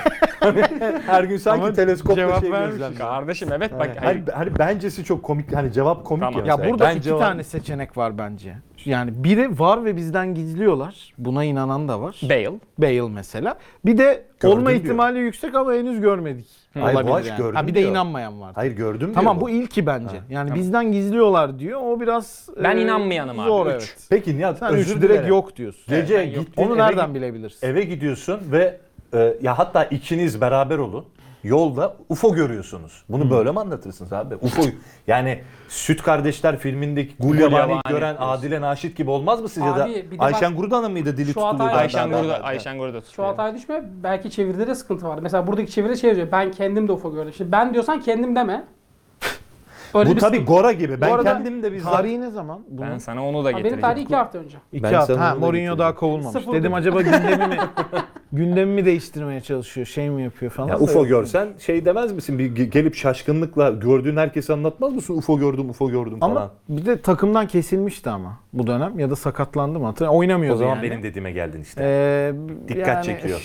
her 1.05 1.23
gün 1.23 1.37
sanki 1.37 1.63
Ama 1.63 1.73
teleskopla 1.73 2.15
cevap 2.15 2.41
şey 2.41 2.51
vermiş. 2.51 2.71
gözlemliyor. 2.71 2.99
Kardeşim 3.01 3.49
evet 3.53 3.71
bak. 3.79 3.89
Hani, 3.99 4.05
hani, 4.05 4.23
hani 4.33 4.59
bencesi 4.59 5.03
çok 5.03 5.23
komik. 5.23 5.55
Hani 5.55 5.73
cevap 5.73 6.05
komik 6.05 6.23
Tamam. 6.23 6.45
ya. 6.45 6.55
Ya 6.57 6.69
burada 6.69 6.85
Bence 6.85 6.99
iki 6.99 7.13
var. 7.13 7.19
tane 7.19 7.43
seçenek 7.43 7.97
var 7.97 8.17
bence. 8.17 8.55
Yani 8.85 9.23
biri 9.23 9.59
var 9.59 9.85
ve 9.85 9.95
bizden 9.95 10.35
gizliyorlar. 10.35 11.13
Buna 11.17 11.43
inanan 11.43 11.87
da 11.87 12.01
var. 12.01 12.19
Bale. 12.23 12.51
Bale 12.77 13.01
mesela. 13.09 13.55
Bir 13.85 13.97
de 13.97 14.23
Gördüm 14.39 14.57
olma 14.57 14.69
diyor. 14.69 14.81
ihtimali 14.81 15.19
yüksek 15.19 15.55
ama 15.55 15.73
henüz 15.73 16.01
görmedik. 16.01 16.47
Hayır, 16.73 16.95
Olabilir 16.95 17.11
Boğaç 17.11 17.27
yani. 17.27 17.37
gördüm 17.37 17.55
Ha, 17.55 17.67
bir 17.67 17.73
de 17.75 17.79
diyor. 17.79 17.91
inanmayan 17.91 18.41
var. 18.41 18.51
Hayır 18.55 18.71
gördüm 18.71 19.11
Tamam 19.15 19.35
diyor 19.39 19.41
bu 19.45 19.49
ilki 19.49 19.85
bence. 19.85 20.17
Ha, 20.17 20.23
Yani 20.29 20.47
tamam. 20.47 20.63
bizden 20.63 20.91
gizliyorlar 20.91 21.59
diyor. 21.59 21.79
O 21.83 21.99
biraz 21.99 22.49
Ben 22.63 22.77
e, 22.77 22.81
inanmayanım 22.81 23.39
abi. 23.39 23.47
Zor 23.47 23.65
Üç. 23.67 23.71
evet. 23.73 24.07
Peki 24.09 24.37
Nihat 24.37 24.57
Sen 24.59 24.73
özür 24.73 24.81
üç 24.95 25.01
direkt 25.01 25.03
dilerim. 25.13 25.29
yok 25.29 25.55
diyorsun. 25.55 25.83
Gece 25.87 26.13
Evet, 26.15 26.27
ben 26.27 26.35
yok. 26.37 26.45
gittin 26.47 26.61
Onu 26.61 26.73
eve, 26.75 26.81
nereden 26.81 27.05
git- 27.07 27.15
bilebilirsin? 27.15 27.67
eve 27.67 27.83
gidiyorsun 27.83 28.39
ve 28.51 28.77
e, 29.13 29.37
ya 29.41 29.59
hatta 29.59 29.83
ikiniz 29.83 30.41
beraber 30.41 30.77
olun. 30.77 31.05
Yolda 31.43 31.93
UFO 32.09 32.33
görüyorsunuz. 32.33 33.03
Bunu 33.09 33.29
böyle 33.31 33.51
mi 33.51 33.59
anlatırsınız 33.59 34.13
abi? 34.13 34.35
UFO 34.35 34.61
yani 35.07 35.41
Süt 35.69 36.01
Kardeşler 36.03 36.57
filmindeki 36.59 37.15
Gulyabani 37.19 37.49
Gulyabani 37.51 37.81
gören 37.89 38.17
diyorsun. 38.17 38.37
Adile 38.39 38.61
Naşit 38.61 38.97
gibi 38.97 39.09
olmaz 39.09 39.41
mı 39.41 39.49
sizce 39.49 39.69
Abi, 39.69 39.79
da? 39.79 39.87
bir 39.87 40.19
de 40.19 40.23
Ayşen 40.23 40.51
bak- 40.51 40.57
Gurudan'ın 40.59 40.91
mıydı 40.91 41.17
dili 41.17 41.33
Şu 41.33 41.45
hatayı- 41.45 41.69
Ayşen 41.71 42.11
da- 42.11 42.15
da- 42.17 42.21
Gurda, 42.21 42.29
da- 42.33 42.43
Ayşen 42.43 42.77
Gurda 42.77 43.01
Şu 43.01 43.07
tutuyor. 43.07 43.27
hataya 43.27 43.55
düşme. 43.55 43.83
Belki 44.03 44.31
çeviride 44.31 44.67
de 44.67 44.75
sıkıntı 44.75 45.07
var. 45.07 45.19
Mesela 45.21 45.47
buradaki 45.47 45.71
çeviride 45.71 45.95
şey 45.95 46.07
yazıyor. 46.09 46.27
Ben 46.31 46.51
kendim 46.51 46.87
de 46.87 46.91
UFO 46.91 47.13
gördüm. 47.13 47.33
Şimdi 47.37 47.51
ben 47.51 47.73
diyorsan 47.73 47.99
kendim 48.01 48.35
deme. 48.35 48.63
Öyle 49.93 50.09
Bu 50.09 50.15
bir 50.15 50.19
tabii. 50.19 50.39
Gora 50.45 50.71
gibi. 50.71 51.01
Ben 51.01 51.09
Bu 51.09 51.13
arada 51.13 51.33
kendim 51.33 51.63
de 51.63 51.73
bizzat 51.73 51.93
Tarihi 51.93 52.21
ne 52.21 52.29
zaman? 52.31 52.59
Bunun? 52.69 52.89
Ben 52.91 52.97
sana 52.97 53.27
onu 53.27 53.37
da 53.37 53.39
Abi 53.39 53.45
Benim 53.53 53.57
getireceğim. 53.57 53.81
tarihi 53.81 54.03
iki 54.03 54.15
hafta 54.15 54.37
önce. 54.39 54.57
İki 54.71 54.83
Ben 54.83 54.93
hafta. 54.93 55.13
sana 55.15 55.25
Ha, 55.25 55.31
onu 55.33 55.35
da 55.35 55.39
Mourinho 55.39 55.51
getireceğim. 55.53 55.79
daha 55.79 55.95
kovulmamış. 55.95 56.31
Sıfır 56.31 56.51
Dedim 56.51 56.63
dedim. 56.63 56.73
acaba 56.73 57.01
gündemi 57.01 57.47
mi 57.47 57.57
gündemi 58.33 58.73
mi 58.73 58.85
değiştirmeye 58.85 59.41
çalışıyor? 59.41 59.87
Şey 59.87 60.09
mi 60.09 60.23
yapıyor 60.23 60.51
falan. 60.51 60.67
Ya 60.67 60.79
da 60.79 60.83
UFO 60.83 60.99
yok. 60.99 61.07
görsen 61.07 61.49
şey 61.59 61.85
demez 61.85 62.11
misin? 62.11 62.39
Bir 62.39 62.55
ge- 62.55 62.63
gelip 62.69 62.95
şaşkınlıkla 62.95 63.69
gördüğün 63.69 64.17
herkese 64.17 64.53
anlatmaz 64.53 64.93
mısın? 64.93 65.17
UFO 65.17 65.39
gördüm, 65.39 65.69
UFO 65.69 65.89
gördüm 65.89 66.19
falan. 66.19 66.31
Ama 66.35 66.51
bir 66.69 66.85
de 66.85 67.01
takımdan 67.01 67.47
kesilmişti 67.47 68.09
ama 68.09 68.37
bu 68.53 68.67
dönem 68.67 68.99
ya 68.99 69.09
da 69.09 69.15
sakatlandı 69.15 69.79
mı 69.79 69.85
hatırlamıyorum. 69.85 70.19
Oynamıyordu 70.19 70.55
o 70.55 70.57
zaman 70.59 70.75
yani. 70.75 70.83
benim 70.91 71.03
dediğime 71.03 71.31
geldin 71.31 71.61
işte. 71.61 71.81
Ee, 71.85 72.33
Dikkat 72.67 72.87
yani- 72.87 73.05
çekiyor. 73.05 73.39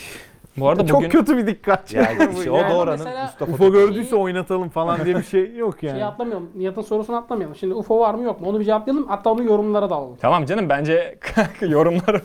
Bu 0.58 0.68
arada 0.68 0.86
Çok 0.86 0.98
bugün 0.98 1.08
kötü 1.10 1.36
bir 1.38 1.46
dikkat 1.46 1.92
Ya 1.94 2.04
çekiyor. 2.08 2.28
bu 2.34 2.38
işte 2.38 2.50
yani. 2.50 2.66
o 2.66 2.70
da 2.70 2.76
oranın 2.78 2.98
Mesela- 3.04 3.22
Mustafa 3.24 3.52
UFO 3.52 3.72
gördüyse 3.72 4.16
oynatalım 4.16 4.68
falan 4.68 5.04
diye 5.04 5.16
bir 5.16 5.22
şey 5.22 5.56
yok 5.56 5.82
yani. 5.82 5.94
Şey 5.94 6.04
atlamayalım. 6.04 6.50
Nihat'ın 6.54 6.82
sorusunu 6.82 7.16
atlamayalım. 7.16 7.56
Şimdi 7.56 7.74
UFO 7.74 8.00
var 8.00 8.14
mı 8.14 8.22
yok 8.22 8.40
mu? 8.40 8.48
Onu 8.48 8.60
bir 8.60 8.64
cevaplayalım. 8.64 9.06
Hatta 9.08 9.30
onu 9.30 9.42
yorumlara 9.44 9.90
da 9.90 9.94
alalım. 9.94 10.16
Tamam 10.20 10.44
canım 10.46 10.68
bence 10.68 11.18
yorumları 11.60 12.20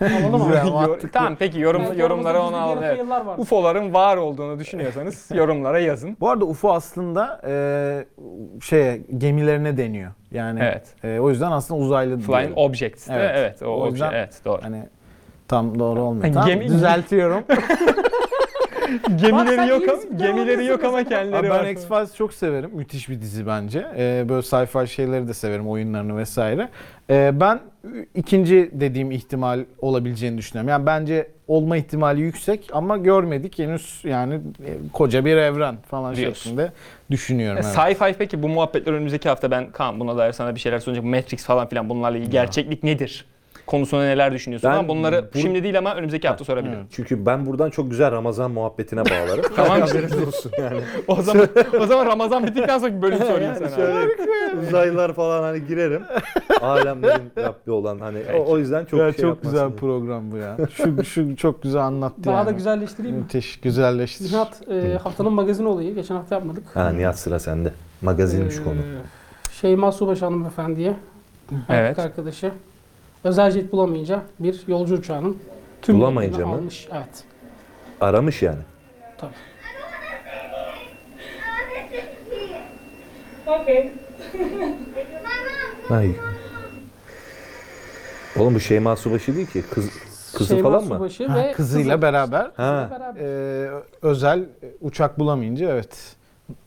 Alalım 0.00 0.42
abi. 0.42 0.48
Güzel. 0.48 0.66
Yor- 0.66 1.00
tamam 1.12 1.36
peki 1.38 1.60
yorum 1.60 1.82
Belki 1.82 2.00
yorumlara 2.00 2.38
aramızda 2.38 2.56
onu 2.66 2.84
yarı 2.84 2.94
Evet. 2.96 3.08
var. 3.10 3.38
UFO'ların 3.38 3.94
var 3.94 4.16
olduğunu 4.16 4.58
düşünüyorsanız 4.58 5.30
yorumlara 5.34 5.78
yazın. 5.78 6.16
Bu 6.20 6.30
arada 6.30 6.44
UFO 6.44 6.72
aslında 6.72 7.40
e, 7.46 7.52
şeye 8.62 9.00
gemilerine 9.18 9.76
deniyor. 9.76 10.10
Yani 10.30 10.60
Evet. 10.62 10.94
e, 11.04 11.20
o 11.20 11.30
yüzden 11.30 11.52
aslında 11.52 11.80
uzaylı 11.80 12.16
Flying 12.18 12.28
diyelim. 12.38 12.56
Objects. 12.56 13.10
Evet. 13.10 13.20
Evet. 13.20 13.36
evet 13.36 13.62
o, 13.62 13.66
O 13.66 13.86
obje- 13.86 13.90
yüzden- 13.90 14.12
evet 14.12 14.40
doğru. 14.44 14.62
Hani 14.62 14.82
tam 15.52 15.78
doğru 15.78 16.00
olmuyor. 16.00 16.34
Tamam, 16.34 16.48
gemi- 16.48 16.68
düzeltiyorum. 16.68 17.44
Bak 17.48 17.58
Gemileri 19.20 19.68
yok 19.68 19.82
ama 19.88 20.18
gemileri 20.18 20.64
yok 20.66 20.84
ama 20.84 20.98
Abi 20.98 21.08
kendileri 21.08 21.42
ben 21.42 21.50
var. 21.50 21.64
X-Files 21.64 22.16
çok 22.16 22.34
severim. 22.34 22.70
Müthiş 22.74 23.08
bir 23.08 23.20
dizi 23.20 23.46
bence. 23.46 23.86
Ee, 23.96 24.24
böyle 24.28 24.42
sci-fi 24.42 24.86
şeyleri 24.86 25.28
de 25.28 25.34
severim. 25.34 25.68
Oyunlarını 25.68 26.16
vesaire. 26.16 26.68
Ee, 27.10 27.30
ben 27.40 27.60
ikinci 28.14 28.70
dediğim 28.72 29.10
ihtimal 29.10 29.64
olabileceğini 29.78 30.38
düşünüyorum. 30.38 30.68
Yani 30.68 30.86
bence 30.86 31.28
olma 31.48 31.76
ihtimali 31.76 32.20
yüksek 32.20 32.70
ama 32.72 32.96
görmedik 32.96 33.58
henüz 33.58 34.00
yani 34.04 34.34
e, 34.34 34.70
koca 34.92 35.24
bir 35.24 35.36
evren 35.36 35.76
falan 35.90 36.16
Diyorsun. 36.16 36.42
şeklinde 36.42 36.72
düşünüyorum. 37.10 37.62
E, 37.62 37.66
evet. 37.66 37.76
Sci-fi 37.76 38.14
peki 38.18 38.42
bu 38.42 38.48
muhabbetler 38.48 38.92
önümüzdeki 38.92 39.28
hafta 39.28 39.50
ben 39.50 39.70
Kaan 39.70 40.00
buna 40.00 40.16
dair 40.16 40.32
sana 40.32 40.54
bir 40.54 40.60
şeyler 40.60 40.78
soracağım. 40.78 41.08
Matrix 41.08 41.44
falan 41.44 41.68
filan 41.68 41.88
bunlarla 41.88 42.18
ilgili 42.18 42.30
gerçeklik 42.30 42.82
nedir? 42.82 43.31
Konusunda 43.66 44.02
neler 44.04 44.32
düşünüyorsun? 44.32 44.70
Ben 44.70 44.76
ama 44.76 44.88
bunları 44.88 45.30
bu- 45.34 45.38
şimdi 45.38 45.62
değil 45.62 45.78
ama 45.78 45.94
önümüzdeki 45.94 46.28
hafta 46.28 46.44
sorabilirim. 46.44 46.86
Çünkü 46.92 47.26
ben 47.26 47.46
buradan 47.46 47.70
çok 47.70 47.90
güzel 47.90 48.12
Ramazan 48.12 48.50
muhabbetine 48.50 49.00
bağlarım. 49.04 49.44
Tamam. 49.56 49.80
Haberiniz 49.80 50.26
olsun 50.28 50.52
yani. 50.58 50.80
O 51.08 51.22
zaman 51.22 51.48
o 51.80 51.86
zaman 51.86 52.06
Ramazan 52.06 52.46
bittikten 52.46 52.78
sonra 52.78 52.96
bir 52.96 53.02
bölüm 53.02 53.18
sorayım 53.18 53.42
Yani 53.42 53.56
sana. 53.58 53.68
şöyle 53.70 54.08
uzaylılar 54.68 55.12
falan 55.12 55.42
hani 55.42 55.66
girerim. 55.66 56.02
Alemlerin 56.60 57.32
Rabbi 57.38 57.70
olan 57.70 57.98
hani 57.98 58.18
o, 58.38 58.50
o 58.52 58.58
yüzden 58.58 58.84
çok 58.84 59.00
Ya 59.00 59.12
şey 59.12 59.22
çok 59.22 59.42
güzel 59.42 59.56
yapmasın. 59.56 59.78
program 59.80 60.30
bu 60.32 60.36
ya. 60.36 60.56
Şu, 60.74 61.04
şu 61.04 61.36
çok 61.36 61.62
güzel 61.62 61.82
anlattı 61.82 62.24
Daha 62.24 62.36
yani. 62.36 62.46
da 62.46 62.50
güzelleştireyim 62.50 63.16
mi? 63.16 63.22
Müthiş 63.22 63.60
güzelleştir. 63.60 64.24
Nihat 64.24 64.68
e, 64.70 64.98
haftanın 65.02 65.32
magazin 65.32 65.64
olayı. 65.64 65.94
Geçen 65.94 66.14
hafta 66.14 66.34
yapmadık. 66.34 66.64
Ha 66.74 66.90
Nihat 66.90 67.18
sıra 67.18 67.38
sende. 67.38 67.72
Magazinmiş 68.02 68.56
Ee, 68.58 68.64
konu. 68.64 68.76
Şeyma 69.60 69.92
Subaşı 69.92 70.24
hanımefendiye. 70.24 70.94
Evet. 71.52 71.60
Erkek 71.68 72.04
arkadaşı. 72.04 72.52
Özel 73.24 73.50
jet 73.50 73.72
bulamayınca 73.72 74.22
bir 74.38 74.62
yolcu 74.66 74.94
uçağının 74.94 75.38
tüm 75.82 76.00
Bulamayınca 76.00 76.46
mı? 76.46 76.54
almış. 76.54 76.88
Evet. 76.92 77.24
Aramış 78.00 78.42
yani. 78.42 78.58
Tabii. 79.18 79.30
Ay. 85.90 86.10
Oğlum 88.38 88.54
bu 88.54 88.60
Şeyma 88.60 88.96
Subaşı 88.96 89.36
değil 89.36 89.46
ki. 89.46 89.62
Kız, 89.70 89.90
kızı 90.34 90.54
Şeyma 90.54 90.70
falan 90.70 90.84
mı? 90.88 90.94
Subaşı 90.94 91.26
Ha, 91.28 91.36
ve 91.38 91.52
kızıyla 91.52 91.90
kızı. 91.94 92.02
beraber 92.02 92.50
Ha. 92.56 92.88
Beraber. 92.90 93.20
e, 93.20 93.70
özel 94.02 94.44
uçak 94.80 95.18
bulamayınca 95.18 95.68
evet 95.70 96.16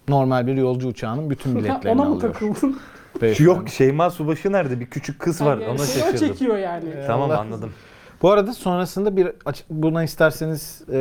normal 0.08 0.48
bir 0.48 0.56
yolcu 0.56 0.88
uçağının 0.88 1.30
bütün 1.30 1.56
biletlerini 1.60 2.02
Ona 2.02 2.10
mı 2.10 2.16
alıyor. 2.16 2.34
takıldın? 2.34 2.80
Beyefendi. 3.22 3.48
Yok 3.50 3.70
Şeyma 3.70 4.10
Subaşı 4.10 4.52
nerede? 4.52 4.80
Bir 4.80 4.86
küçük 4.86 5.20
kız 5.20 5.42
var. 5.42 5.58
Yani 5.58 5.68
Ona 5.72 5.78
şaşırdım. 5.78 6.28
çekiyor 6.28 6.58
yani. 6.58 6.86
Tamam 7.08 7.32
Allah- 7.32 7.40
anladım. 7.40 7.74
Bu 8.22 8.32
arada 8.32 8.54
sonrasında 8.54 9.18
bir 9.18 9.28
aç- 9.46 9.64
buna 9.70 10.04
isterseniz 10.04 10.82
e, 10.92 10.98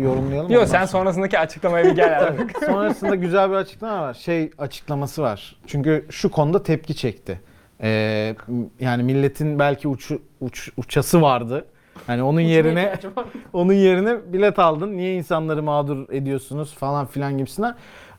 yorumlayalım. 0.00 0.50
Yok 0.50 0.60
ondan 0.62 0.64
sen 0.72 0.78
sonra. 0.78 0.86
sonrasındaki 0.86 1.38
açıklamaya 1.38 1.84
bir 1.84 1.90
gel 1.96 2.18
artık. 2.22 2.56
Sonrasında 2.66 3.14
güzel 3.14 3.50
bir 3.50 3.54
açıklama 3.54 4.02
var. 4.02 4.14
Şey 4.14 4.50
açıklaması 4.58 5.22
var. 5.22 5.56
Çünkü 5.66 6.06
şu 6.10 6.30
konuda 6.30 6.62
tepki 6.62 6.96
çekti. 6.96 7.40
E, 7.82 8.34
m- 8.48 8.64
yani 8.80 9.02
milletin 9.02 9.58
belki 9.58 9.88
uçu, 9.88 10.22
uç, 10.40 10.70
uçası 10.76 11.22
vardı. 11.22 11.64
Hani 12.06 12.22
onun 12.22 12.40
yerine 12.40 12.94
onun 13.52 13.72
yerine 13.72 14.32
bilet 14.32 14.58
aldın. 14.58 14.96
Niye 14.96 15.14
insanları 15.14 15.62
mağdur 15.62 16.08
ediyorsunuz 16.12 16.74
falan 16.74 17.06
filan 17.06 17.38
gibisinden. 17.38 17.74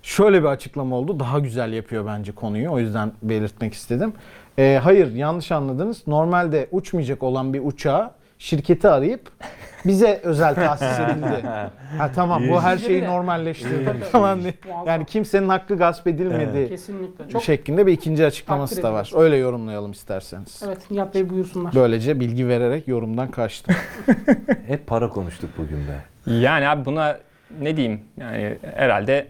Şöyle 0.05 0.41
bir 0.41 0.47
açıklama 0.47 0.95
oldu. 0.95 1.19
Daha 1.19 1.39
güzel 1.39 1.73
yapıyor 1.73 2.05
bence 2.05 2.31
konuyu. 2.31 2.69
O 2.69 2.79
yüzden 2.79 3.11
belirtmek 3.23 3.73
istedim. 3.73 4.13
Ee, 4.57 4.79
hayır 4.83 5.13
yanlış 5.13 5.51
anladınız. 5.51 6.07
Normalde 6.07 6.67
uçmayacak 6.71 7.23
olan 7.23 7.53
bir 7.53 7.61
uçağı 7.63 8.11
şirketi 8.39 8.89
arayıp 8.89 9.31
bize 9.85 10.19
özel 10.23 10.55
tahsis 10.55 10.99
edildi. 10.99 11.47
ha 11.97 12.11
tamam 12.15 12.43
bu 12.49 12.61
her 12.61 12.77
şeyi 12.77 13.03
normalleştirdi 13.03 13.93
falan 14.11 14.41
diye. 14.41 14.53
Yani 14.85 15.05
kimsenin 15.05 15.49
hakkı 15.49 15.77
gasp 15.77 16.07
edilmedi 16.07 16.69
Kesinlikle. 16.69 17.29
Çok 17.29 17.43
şeklinde 17.43 17.87
bir 17.87 17.93
ikinci 17.93 18.25
açıklaması 18.25 18.75
Takdir 18.75 18.87
da 18.89 18.93
var. 18.93 19.05
ediyoruz. 19.05 19.23
Öyle 19.25 19.35
yorumlayalım 19.37 19.91
isterseniz. 19.91 20.61
Evet 20.65 20.91
Nihat 20.91 21.15
Bey 21.15 21.29
buyursunlar. 21.29 21.75
Böylece 21.75 22.19
bilgi 22.19 22.47
vererek 22.47 22.87
yorumdan 22.87 23.31
kaçtım. 23.31 23.75
Hep 24.67 24.87
para 24.87 25.09
konuştuk 25.09 25.49
bugün 25.57 25.79
be. 25.87 25.99
yani 26.31 26.67
abi 26.67 26.85
buna 26.85 27.17
ne 27.61 27.77
diyeyim? 27.77 28.01
Yani 28.17 28.57
herhalde 28.75 29.27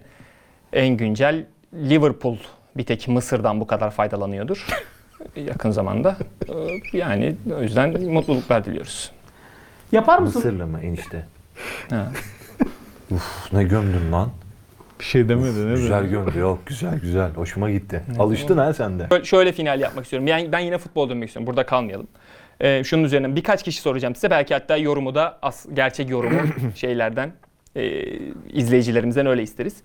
en 0.76 0.98
güncel 0.98 1.46
Liverpool 1.74 2.38
bir 2.78 2.84
tek 2.84 3.08
Mısır'dan 3.08 3.60
bu 3.60 3.68
kadar 3.68 3.92
faydalanıyordur. 3.92 4.68
yakın 5.36 5.72
zamanda. 5.72 6.18
Yani 6.94 7.36
o 7.58 7.62
yüzden 7.62 8.02
mutluluklar 8.02 8.66
diliyoruz. 8.66 9.12
Yapar 9.92 10.20
mısın? 10.20 10.40
Mısırlı 10.40 10.68
mı 10.68 10.80
enişte? 10.84 11.26
Ha. 11.90 12.12
Uf 13.12 13.54
ne 13.54 13.64
gömdün 13.64 14.12
lan. 14.12 14.30
Bir 15.00 15.06
şey 15.06 15.30
demedi 15.30 15.68
ne 15.68 15.74
Güzel 15.74 16.06
gömdü 16.06 16.40
yok 16.40 16.60
güzel 16.66 17.00
güzel 17.00 17.32
hoşuma 17.32 17.72
gitti. 17.72 18.04
Alıştın 18.20 18.58
ha 18.58 18.74
sen 18.74 19.00
de. 19.00 19.08
Şöyle, 19.10 19.26
şöyle 19.26 19.52
final 19.52 19.80
yapmak 19.80 20.04
istiyorum. 20.04 20.28
Ben, 20.28 20.52
ben 20.52 20.60
yine 20.60 20.78
futbol 20.78 21.10
dönmek 21.10 21.30
istiyorum. 21.30 21.48
Burada 21.48 21.66
kalmayalım. 21.66 22.08
Ee, 22.60 22.84
şunun 22.84 23.04
üzerinden 23.04 23.36
birkaç 23.36 23.64
kişi 23.64 23.82
soracağım 23.82 24.16
size. 24.16 24.30
Belki 24.30 24.54
hatta 24.54 24.78
yorumu 24.78 25.16
da 25.16 25.40
as, 25.42 25.66
gerçek 25.74 26.10
yorumu 26.10 26.40
şeylerden 26.76 27.32
e, 27.76 28.04
izleyicilerimizden 28.54 29.26
öyle 29.26 29.44
isteriz. 29.44 29.76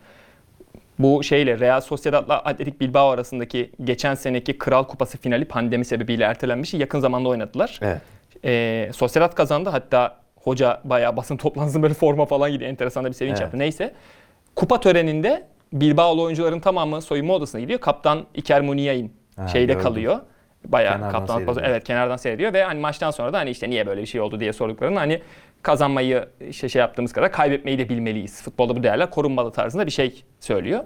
Bu 1.03 1.23
şeyle 1.23 1.59
Real 1.59 1.81
Sociedad'la 1.81 2.39
Atletik 2.39 2.81
Bilbao 2.81 3.09
arasındaki 3.11 3.71
geçen 3.85 4.15
seneki 4.15 4.59
Kral 4.59 4.85
Kupası 4.85 5.19
finali 5.19 5.45
pandemi 5.45 5.85
sebebiyle 5.85 6.25
ertelenmiş. 6.25 6.75
Yakın 6.75 7.01
zamanda 7.01 7.29
oynadılar. 7.29 7.79
Evet. 7.83 8.01
Ee, 8.45 8.91
Sociedad 8.95 9.35
kazandı. 9.35 9.71
Hatta 9.71 10.17
hoca 10.37 10.81
bayağı 10.85 11.17
basın 11.17 11.37
toplantısında 11.45 11.83
böyle 11.83 11.95
forma 11.95 12.27
falan 12.27 12.51
gidiyor. 12.53 12.71
Enteresan 12.71 13.05
da 13.05 13.09
bir 13.09 13.15
sevinç 13.15 13.33
Evet. 13.33 13.41
yaptı. 13.41 13.59
Neyse. 13.59 13.95
Kupa 14.57 14.81
töreninde 14.81 15.47
Bilbao'lu 15.73 16.23
oyuncuların 16.23 16.61
tamamı 16.61 17.03
soyunma 17.03 17.35
odasına 17.35 17.61
gidiyor. 17.61 17.81
Kaptan 17.81 18.27
Iker 18.35 18.61
Muniain 18.61 19.13
şeyde 19.53 19.73
gördüm. 19.73 19.83
kalıyor. 19.83 20.21
Bayağı 20.65 20.95
Kenardan 20.97 21.27
kaptan 21.27 21.65
evet 21.65 21.85
kenardan 21.85 22.17
seyrediyor 22.17 22.53
ve 22.53 22.65
hani 22.65 22.81
maçtan 22.81 23.11
sonra 23.11 23.33
da 23.33 23.39
hani 23.39 23.51
işte 23.51 23.71
niye 23.71 23.87
böyle 23.87 24.01
bir 24.01 24.07
şey 24.07 24.21
oldu 24.21 24.41
diye 24.41 24.53
sorduklarında 24.53 25.01
hani 25.01 25.21
kazanmayı 25.63 26.29
işte 26.49 26.69
şey 26.69 26.81
yaptığımız 26.81 27.13
kadar 27.13 27.33
kaybetmeyi 27.33 27.79
de 27.79 27.89
bilmeliyiz. 27.89 28.43
Futbolda 28.43 28.77
bu 28.77 28.83
değerler 28.83 29.11
korunmalı 29.11 29.53
tarzında 29.53 29.87
bir 29.87 29.91
şey 29.91 30.25
söylüyor. 30.41 30.85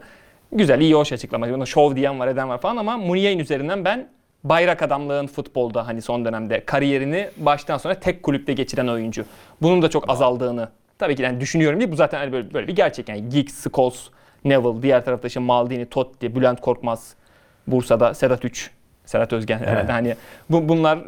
Güzel, 0.52 0.80
iyi, 0.80 0.94
hoş 0.94 1.12
açıklama. 1.12 1.50
Buna 1.50 1.66
şov 1.66 1.96
diyen 1.96 2.20
var, 2.20 2.28
eden 2.28 2.48
var 2.48 2.60
falan 2.60 2.76
ama 2.76 2.96
Muniain 2.96 3.38
üzerinden 3.38 3.84
ben 3.84 4.08
bayrak 4.44 4.82
adamlığın 4.82 5.26
futbolda 5.26 5.86
hani 5.86 6.02
son 6.02 6.24
dönemde 6.24 6.64
kariyerini 6.64 7.28
baştan 7.36 7.78
sona 7.78 7.94
tek 7.94 8.22
kulüpte 8.22 8.52
geçiren 8.52 8.88
oyuncu. 8.88 9.24
Bunun 9.62 9.82
da 9.82 9.90
çok 9.90 10.10
azaldığını 10.10 10.68
tabii 10.98 11.16
ki 11.16 11.22
yani 11.22 11.40
düşünüyorum 11.40 11.80
değil. 11.80 11.92
Bu 11.92 11.96
zaten 11.96 12.18
hani 12.18 12.32
böyle, 12.32 12.54
böyle 12.54 12.68
bir 12.68 12.76
gerçek 12.76 13.08
yani. 13.08 13.28
Giggs, 13.28 13.66
Scholes, 13.68 14.08
Neville, 14.44 14.82
diğer 14.82 15.04
tarafta 15.04 15.28
işte 15.28 15.40
Maldini, 15.40 15.86
Totti, 15.86 16.36
Bülent 16.36 16.60
Korkmaz, 16.60 17.14
Bursa'da 17.66 18.14
Sedat 18.14 18.44
Üç, 18.44 18.70
Serhat 19.04 19.32
Özgen 19.32 19.58
herhalde 19.58 19.92
hani 19.92 20.14
bu, 20.50 20.68
bunlar 20.68 20.98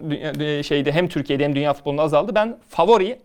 şeyde 0.62 0.92
hem 0.92 1.08
Türkiye'de 1.08 1.44
hem 1.44 1.54
dünya 1.54 1.72
futbolunda 1.72 2.02
azaldı. 2.02 2.34
Ben 2.34 2.56
favori 2.68 3.18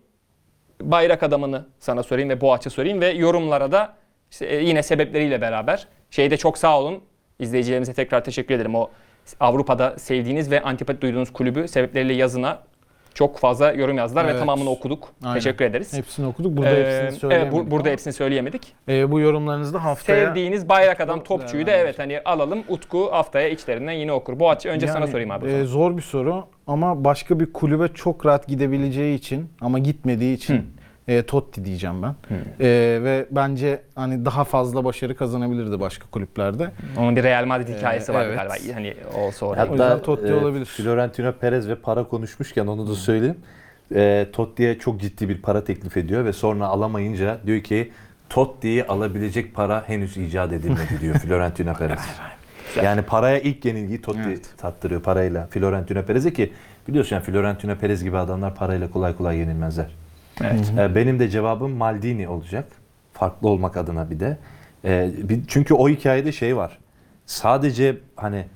bayrak 0.90 1.22
adamını 1.22 1.66
sana 1.78 2.02
sorayım 2.02 2.30
ve 2.30 2.40
Boğaç'a 2.40 2.70
sorayım 2.70 3.00
ve 3.00 3.08
yorumlara 3.10 3.72
da 3.72 3.94
işte 4.30 4.46
e, 4.46 4.64
yine 4.64 4.82
sebepleriyle 4.82 5.40
beraber 5.40 5.88
şeyde 6.10 6.36
çok 6.36 6.58
sağ 6.58 6.80
olun. 6.80 7.00
İzleyicilerimize 7.38 7.92
tekrar 7.94 8.24
teşekkür 8.24 8.54
ederim. 8.54 8.74
O 8.74 8.90
Avrupa'da 9.40 9.98
sevdiğiniz 9.98 10.50
ve 10.50 10.62
antipati 10.62 11.00
duyduğunuz 11.00 11.32
kulübü 11.32 11.68
sebepleriyle 11.68 12.12
yazına 12.12 12.58
çok 13.14 13.38
fazla 13.38 13.72
yorum 13.72 13.98
yazdılar 13.98 14.24
ve 14.26 14.30
Evet. 14.30 14.40
tamamını 14.40 14.70
okuduk. 14.70 15.08
Aynen. 15.24 15.34
Teşekkür 15.34 15.64
ederiz. 15.64 15.92
Hepsini 15.92 16.26
okuduk. 16.26 16.56
Burada 16.56 16.70
Ee, 16.70 16.76
hepsini 16.80 16.98
evet, 17.02 17.14
söyleyemedik. 17.14 17.52
bu- 17.52 17.70
burada 17.70 17.88
ama, 17.88 17.92
hepsini 17.92 18.12
söyleyemedik. 18.12 18.62
e, 18.88 19.10
bu 19.10 19.20
yorumlarınızı 19.20 19.74
da 19.74 19.84
haftaya... 19.84 20.26
Sevdiğiniz 20.26 20.68
bayrak 20.68 21.00
adam 21.00 21.22
topçuyu 21.24 21.66
da 21.66 21.70
evet 21.70 21.98
hani 21.98 22.20
alalım. 22.24 22.64
Utku 22.68 23.12
haftaya 23.12 23.48
içlerinden 23.48 23.92
yine 23.92 24.12
okur. 24.12 24.40
Boğaç'ı 24.40 24.68
önce 24.68 24.86
sana 24.86 24.98
Yani, 25.00 25.10
sorayım 25.10 25.30
abi. 25.30 25.50
e, 25.50 25.64
zor 25.64 25.96
bir 25.96 26.02
soru 26.02 26.44
ama 26.66 27.04
başka 27.04 27.40
bir 27.40 27.52
kulübe 27.52 27.88
çok 27.88 28.26
rahat 28.26 28.46
gidebileceği 28.48 29.18
için 29.18 29.48
ama 29.60 29.78
gitmediği 29.78 30.36
için 30.36 30.66
e, 31.08 31.22
Totti 31.22 31.64
diyeceğim 31.64 32.02
ben. 32.02 32.14
E, 32.60 32.68
ve 33.02 33.26
bence 33.30 33.82
hani 33.94 34.24
daha 34.24 34.44
fazla 34.44 34.84
başarı 34.84 35.16
kazanabilirdi 35.16 35.80
başka 35.80 36.06
kulüplerde. 36.06 36.70
Onun 36.98 37.16
bir 37.16 37.22
Real 37.22 37.44
Madrid 37.46 37.68
hikayesi 37.78 38.12
Ee, 38.12 38.14
var 38.14 38.24
evet. 38.26 38.36
galiba. 38.38 38.74
Hani 38.74 38.94
olsa 39.14 39.46
oraya. 39.46 39.60
Hatta- 39.60 39.72
yüzden 39.72 40.02
Totti 40.02 40.34
olabilir. 40.34 40.64
Florentino 40.64 41.32
Perez 41.32 41.68
ve 41.68 41.74
para 41.74 42.04
konuşmuşken 42.04 42.66
onu 42.66 42.88
da 42.88 42.94
söyleyeyim. 42.94 43.36
E, 43.94 44.26
Totti'ye 44.32 44.78
çok 44.78 45.00
ciddi 45.00 45.28
bir 45.28 45.42
para 45.42 45.64
teklif 45.64 45.96
ediyor 45.96 46.24
ve 46.24 46.32
sonra 46.32 46.66
alamayınca 46.66 47.38
diyor 47.46 47.60
ki 47.60 47.92
Totti'yi 48.30 48.84
alabilecek 48.84 49.54
para 49.54 49.88
henüz 49.88 50.16
icat 50.16 50.52
edilmedi 50.52 51.00
diyor 51.00 51.14
Florentino 51.18 51.74
Perez. 51.74 52.00
Yani 52.76 53.02
paraya 53.02 53.40
ilk 53.40 53.64
yenilgiyi 53.64 54.00
Totti 54.02 54.40
tattırıyor 54.56 55.02
parayla 55.02 55.46
Florentino 55.46 56.02
Perez'e 56.02 56.32
ki 56.32 56.52
biliyorsun 56.88 57.16
yani 57.16 57.24
Florentino 57.24 57.76
Perez 57.76 58.04
gibi 58.04 58.16
adamlar 58.16 58.54
parayla 58.54 58.90
kolay 58.90 59.16
kolay 59.16 59.38
yenilmezler. 59.38 59.90
Evet. 60.40 60.72
Ee, 60.78 60.94
Benim 60.94 61.18
de 61.18 61.28
cevabım 61.28 61.70
Maldini 61.72 62.28
olacak. 62.28 62.64
Farklı 63.12 63.48
olmak 63.48 63.76
adına 63.76 64.10
bir 64.10 64.20
de. 64.20 64.38
Ee, 64.84 65.10
Çünkü 65.48 65.74
o 65.74 65.88
hikayede 65.88 66.32
şey 66.32 66.56
var. 66.56 66.78
Sadece 67.26 67.96
hani 68.16 68.46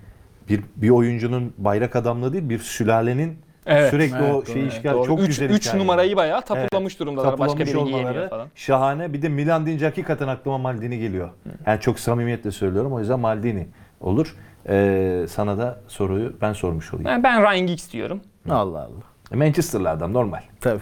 bir 0.49 0.61
bir 0.77 0.91
oyuncunun 0.91 1.53
bayrak 1.59 1.97
adamlığı 1.97 2.33
değil, 2.33 2.49
bir 2.49 2.59
sülalenin 2.59 3.39
Evet. 3.67 3.91
sürekli 3.91 4.17
o 4.23 4.37
Evet, 4.37 4.47
şeyi 4.47 4.65
doğru. 4.67 4.69
işgal 4.73 4.93
Doğru. 4.95 5.07
çok 5.07 5.21
üç, 5.21 5.27
güzel 5.27 5.51
üç 5.51 5.67
hikaye. 5.67 5.83
numarayı 5.83 6.17
bayağı 6.17 6.43
tapulamış 6.43 7.01
durumdalar. 7.01 7.27
Başka 7.33 7.47
Tapulamış 7.47 7.69
biri 7.69 7.77
olmaları 7.79 8.03
yiyemiyor 8.03 8.29
falan. 8.31 8.49
Şahane. 8.55 9.13
Bir 9.13 9.23
de 9.23 9.29
Milan 9.29 9.67
deyince 9.67 9.85
hakikaten 9.85 10.29
aklıma 10.29 10.59
Maldini 10.59 10.99
geliyor. 10.99 11.31
Yani 11.67 11.81
çok 11.81 11.99
samimiyetle 12.01 12.51
söylüyorum. 12.51 12.93
O 12.93 13.01
yüzden 13.01 13.21
Maldini 13.21 13.67
olur. 14.01 14.37
Ee, 14.69 15.27
sana 15.29 15.59
da 15.59 15.81
soruyu 15.89 16.33
ben 16.41 16.53
sormuş 16.53 16.95
olayım. 16.95 17.07
Ben, 17.11 17.23
ben 17.23 17.43
Ryan 17.43 17.67
Giggs 17.67 17.93
diyorum. 17.93 18.21
Allah 18.51 18.79
Allah. 18.79 19.37
Manchester'lı 19.39 19.91
adam 19.91 20.13
normal. 20.13 20.41
Tabii. 20.61 20.81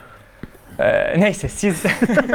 Ee, 0.78 1.20
neyse 1.20 1.48
siz 1.48 1.82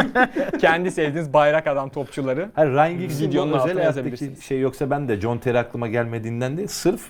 kendi 0.61 0.91
sevdiğiniz 0.91 1.33
bayrak 1.33 1.67
adam 1.67 1.89
topçuları. 1.89 2.51
Hayır 2.55 2.71
Ryan 2.71 2.97
Giggs'in 2.97 3.27
Videonun 3.29 3.51
bu 3.51 3.55
özel 3.55 3.63
altına 3.69 3.79
hayattaki 3.81 3.97
yazabilirsiniz. 3.99 4.43
şey 4.43 4.59
yoksa 4.59 4.89
ben 4.89 5.07
de 5.07 5.21
John 5.21 5.37
Terry 5.37 5.59
aklıma 5.59 5.87
gelmediğinden 5.87 6.57
değil 6.57 6.67
sırf 6.67 7.01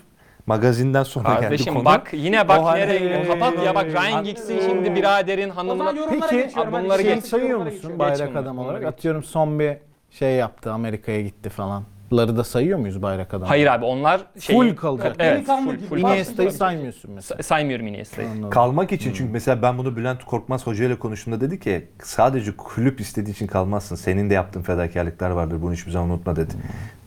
magazinden 0.46 1.04
sonra 1.04 1.30
geldi 1.30 1.42
Kardeşim 1.42 1.74
konu. 1.74 1.86
bak 1.86 2.10
yine 2.14 2.48
bak 2.48 2.60
O 2.60 2.66
hani- 2.66 2.80
nereye. 2.82 3.28
Kapat 3.28 3.66
ya 3.66 3.76
bak 3.76 3.86
Ryan 3.86 4.24
Giggs'in 4.24 4.60
şimdi 4.62 4.96
biraderin 4.96 5.50
O 5.50 5.54
zaman 5.54 5.70
hanımına... 5.70 6.00
yorumlara 6.00 6.30
Peki, 6.30 6.44
geçiyorum. 6.44 6.72
bunları 6.74 6.90
Hadi 6.92 7.04
Şey 7.04 7.16
geç. 7.16 7.24
sayıyor 7.26 7.50
yorumlara 7.50 7.66
musun 7.66 7.76
geçiyorum. 7.78 8.00
bayrak 8.00 8.18
Geç 8.18 8.28
bunları, 8.28 8.44
adam 8.44 8.58
bunları 8.58 8.68
olarak? 8.70 8.82
geç. 8.84 8.94
Atıyorum 8.94 9.24
son 9.24 9.60
bir 9.60 9.78
şey 10.12 10.36
yaptı 10.36 10.72
Amerika'ya 10.72 11.22
gitti 11.22 11.50
falan. 11.50 11.84
Ları 12.14 12.38
da 12.38 12.44
sayıyor 12.44 12.80
muyuz 12.80 13.02
bayrak 13.02 13.34
adam? 13.34 13.48
Hayır 13.48 13.68
abi 13.68 13.86
onlar 13.86 14.22
şey... 14.40 14.56
Full 14.56 14.76
kalacak. 14.76 15.16
Evet, 15.20 15.46
full, 15.46 15.78
full. 15.90 15.98
Iniesta'yı 15.98 16.52
saymıyorsun 16.52 17.12
mesela. 17.12 17.40
Sa- 17.40 17.44
Saymıyorum 17.44 17.88
Iniesta'yı. 17.88 18.30
Anladım. 18.30 18.50
Kalmak 18.50 18.92
için 18.92 19.14
çünkü 19.14 19.32
mesela 19.32 19.62
ben 19.62 19.78
bunu 19.78 19.96
Bülent 19.96 20.24
Korkmaz 20.24 20.68
Hoca 20.68 20.86
ile 20.86 21.00
konuştuğumda 21.00 21.42
dedi 21.42 21.60
ki 21.60 21.88
sadece 22.04 22.58
kulüp 22.58 23.02
istediği 23.02 23.32
için 23.32 23.48
kalmazsın. 23.48 23.96
Senin 23.96 24.30
de 24.30 24.34
yaptığın 24.34 24.62
fedakarlıklar 24.62 25.30
vardır. 25.30 25.62
Bunu 25.62 25.74
hiçbir 25.74 25.92
zaman 25.92 26.10
unutma 26.10 26.36
dedi. 26.36 26.54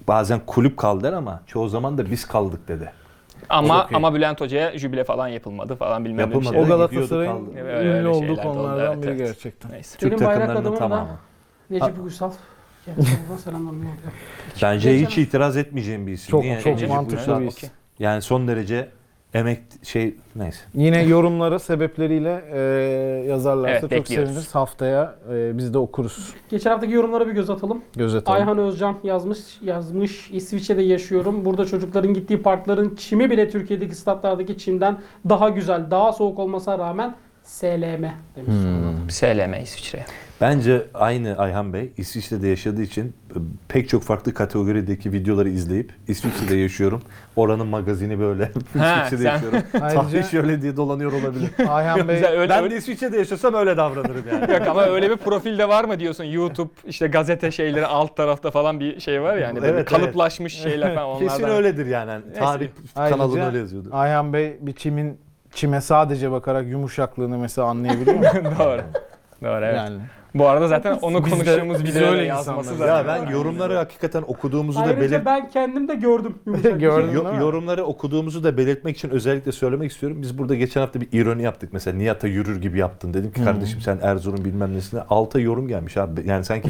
Bazen 0.09 0.41
kulüp 0.47 0.77
kal 0.77 1.03
der 1.03 1.13
ama 1.13 1.43
çoğu 1.47 1.69
zaman 1.69 1.99
da 1.99 2.11
biz 2.11 2.29
kaldık 2.29 2.69
dedi. 2.69 2.93
Ama 3.49 3.83
Çok 3.83 3.93
iyi. 3.93 3.97
ama 3.97 4.15
Bülent 4.15 4.41
Hoca'ya 4.41 4.79
jübile 4.79 5.05
falan 5.05 5.29
yapılmadı 5.29 5.77
falan 5.77 6.05
bilmem 6.05 6.19
ne 6.19 6.31
bir 6.31 6.35
Yapılmadı. 6.35 6.55
şey. 6.55 6.61
O 6.61 6.65
Gidiyordu, 6.65 6.89
Galatasaray'ın 6.91 7.57
öyle 7.57 7.99
ünlü 7.99 8.09
olduğu 8.09 8.19
şeyler 8.19 8.37
de 8.37 8.49
oldu, 8.49 8.59
konulardan 8.59 8.93
evet, 8.93 9.03
biri 9.03 9.11
evet. 9.11 9.19
gerçekten. 9.19 9.73
Neyse. 9.73 9.99
Türk 9.99 10.13
Benim 10.13 10.25
bayrak 10.27 10.47
takımlarının 10.47 10.77
adamım 10.77 10.77
da 10.77 10.79
tamamı. 10.79 11.19
Necip 11.71 12.05
Uysal. 12.05 12.33
Bence 14.63 15.01
hiç 15.01 15.19
itiraz 15.19 15.57
etmeyeceğim 15.57 16.07
bir 16.07 16.13
isim. 16.13 16.31
Çok- 16.31 16.43
Niye? 16.43 16.61
çok 16.61 16.89
mantıklı 16.89 17.41
bir 17.41 17.47
isim. 17.47 17.71
Yani 17.99 18.23
son 18.23 18.49
derece 18.49 18.89
emek 19.35 19.59
şey 19.83 20.15
neyse. 20.37 20.59
Yine 20.75 21.03
yorumlara 21.03 21.59
sebepleriyle 21.59 22.45
e, 22.53 22.59
yazarlarsa 23.29 23.71
Evet, 23.73 23.81
çok 23.81 23.91
bekliyoruz. 23.91 24.29
seviniriz. 24.29 24.55
Haftaya 24.55 25.15
e, 25.33 25.59
biz 25.59 25.75
de 25.75 25.79
okuruz. 25.79 26.35
Geçen 26.49 26.71
haftaki 26.71 26.93
yorumlara 26.93 27.27
bir 27.27 27.33
göz 27.33 27.51
atalım. 27.51 27.83
Göz 27.97 28.15
atalım. 28.15 28.39
Ayhan 28.41 28.59
Özcan 28.59 28.97
yazmış, 29.05 29.39
yazmış. 29.63 30.31
İsviçre'de 30.31 30.83
yaşıyorum. 30.83 31.45
Burada 31.45 31.65
çocukların 31.67 32.15
gittiği 32.15 32.43
parkların 32.43 32.97
çimi 32.97 33.31
bile 33.31 33.51
Türkiye'deki 33.51 33.95
statlardaki 33.95 34.59
çimden 34.59 34.99
daha 35.29 35.49
güzel, 35.49 35.91
daha 35.91 36.13
soğuk 36.13 36.39
olmasına 36.39 36.79
rağmen 36.79 37.15
SLM 37.45 38.05
demiş. 38.37 38.55
SLM 39.15 39.63
İsviçre. 39.63 40.05
Bence 40.41 40.83
aynı 40.95 41.39
Ayhan 41.39 41.73
Bey 41.73 41.93
İsviçre'de 41.97 42.49
yaşadığı 42.49 42.83
için 42.83 43.05
e, 43.31 43.35
pek 43.69 43.89
çok 43.89 44.03
farklı 44.03 44.35
kategorideki 44.35 45.13
videoları 45.13 45.49
izleyip 45.49 45.93
İsviçre'de 46.09 46.57
yaşıyorum. 46.57 47.03
Oranın 47.37 47.67
magazini 47.67 48.19
böyle. 48.19 48.43
İsviçre'de 48.75 49.23
sen- 49.23 49.33
yaşıyorum. 49.33 49.59
Ayrıca- 49.81 50.23
şöyle 50.23 50.63
diye 50.63 50.77
dolanıyor 50.77 51.13
olabilir. 51.13 51.51
Ayhan 51.69 52.09
Bey 52.09 52.17
Güzel, 52.17 52.33
öyle, 52.33 52.51
ben 52.51 52.63
öyle- 52.65 52.75
de 52.75 52.79
İsviçre'de 52.79 53.19
yaşasam 53.19 53.55
öyle 53.55 53.77
davranırım 53.77 54.25
yani. 54.33 54.53
Yok 54.59 54.67
ama 54.69 54.83
öyle 54.83 55.11
bir 55.11 55.17
profilde 55.17 55.69
var 55.69 55.85
mı 55.85 56.01
diyorsun? 56.01 56.25
YouTube 56.25 56.71
işte 56.87 57.07
gazete 57.07 57.51
şeyleri 57.51 57.87
alt 57.87 58.17
tarafta 58.17 58.51
falan 58.51 58.81
bir 58.81 59.01
şey 59.01 59.23
var 59.23 59.37
yani. 59.37 59.63
Böyle 59.63 59.73
Evet, 59.73 59.89
kalıplaşmış 59.89 60.55
şeyler 60.55 60.95
falan 60.95 61.09
onlardan. 61.09 61.29
Kesin 61.29 61.45
öyledir 61.49 61.87
yani. 61.87 62.11
yani 62.11 62.23
tarih 62.39 62.69
kanalında 62.95 63.47
öyle 63.47 63.59
yazıyordu. 63.59 63.89
Ayhan 63.93 64.33
Bey 64.33 64.57
bir 64.61 64.73
çimin 64.73 65.19
çime 65.53 65.81
sadece 65.81 66.31
bakarak 66.33 66.67
yumuşaklığını 66.67 67.39
mesela 67.39 67.69
anlayabiliyor 67.69 68.17
mu? 68.17 68.23
Doğru. 68.59 68.83
Doğru 69.43 69.65
evet. 69.65 69.77
Yani. 69.77 69.99
Bu 70.35 70.49
arada 70.49 70.69
zaten 70.69 70.99
onu 71.03 71.25
Biz 71.25 71.33
de- 71.33 71.37
konuştuğumuz 71.37 71.85
biz 71.85 71.95
videoda 71.97 72.11
öyle 72.13 72.25
yazması 72.25 72.59
insanlarız. 72.61 72.79
zaten. 72.79 73.15
Ya 73.19 73.27
ben 73.27 73.31
yorumları 73.31 73.77
hakikaten 73.77 74.23
okuduğumuzu 74.27 74.79
da 74.79 74.83
Ayrıca 74.85 75.01
belirt 75.01 75.27
ben 75.27 75.51
kendim 75.51 75.89
de 75.89 75.95
gördüm. 75.95 76.35
yumuşak 76.47 76.73
şey. 76.73 76.81
Yo- 76.81 77.25
değil 77.25 77.35
mi? 77.37 77.41
yorumları 77.41 77.85
okuduğumuzu 77.85 78.45
da 78.45 78.57
belirtmek 78.57 78.97
için 78.97 79.11
özellikle 79.11 79.53
söylemek 79.53 79.93
istiyorum. 79.93 80.23
Biz 80.23 80.39
burada 80.39 80.55
geçen 80.55 80.81
hafta 80.81 81.01
bir 81.01 81.09
ironi 81.13 81.43
yaptık. 81.43 81.73
Mesela 81.73 81.97
Nihat'a 81.97 82.27
yürür 82.29 82.61
gibi 82.61 82.79
yaptın. 82.79 83.15
Dedim 83.15 83.33
ki 83.33 83.45
kardeşim 83.45 83.81
sen 83.81 83.99
Erzurum 84.03 84.45
bilmem 84.45 84.75
nesine. 84.75 85.01
Alta 85.11 85.41
yorum 85.41 85.69
gelmiş 85.69 85.97
abi. 85.97 86.29
Yani 86.29 86.45
sanki 86.45 86.69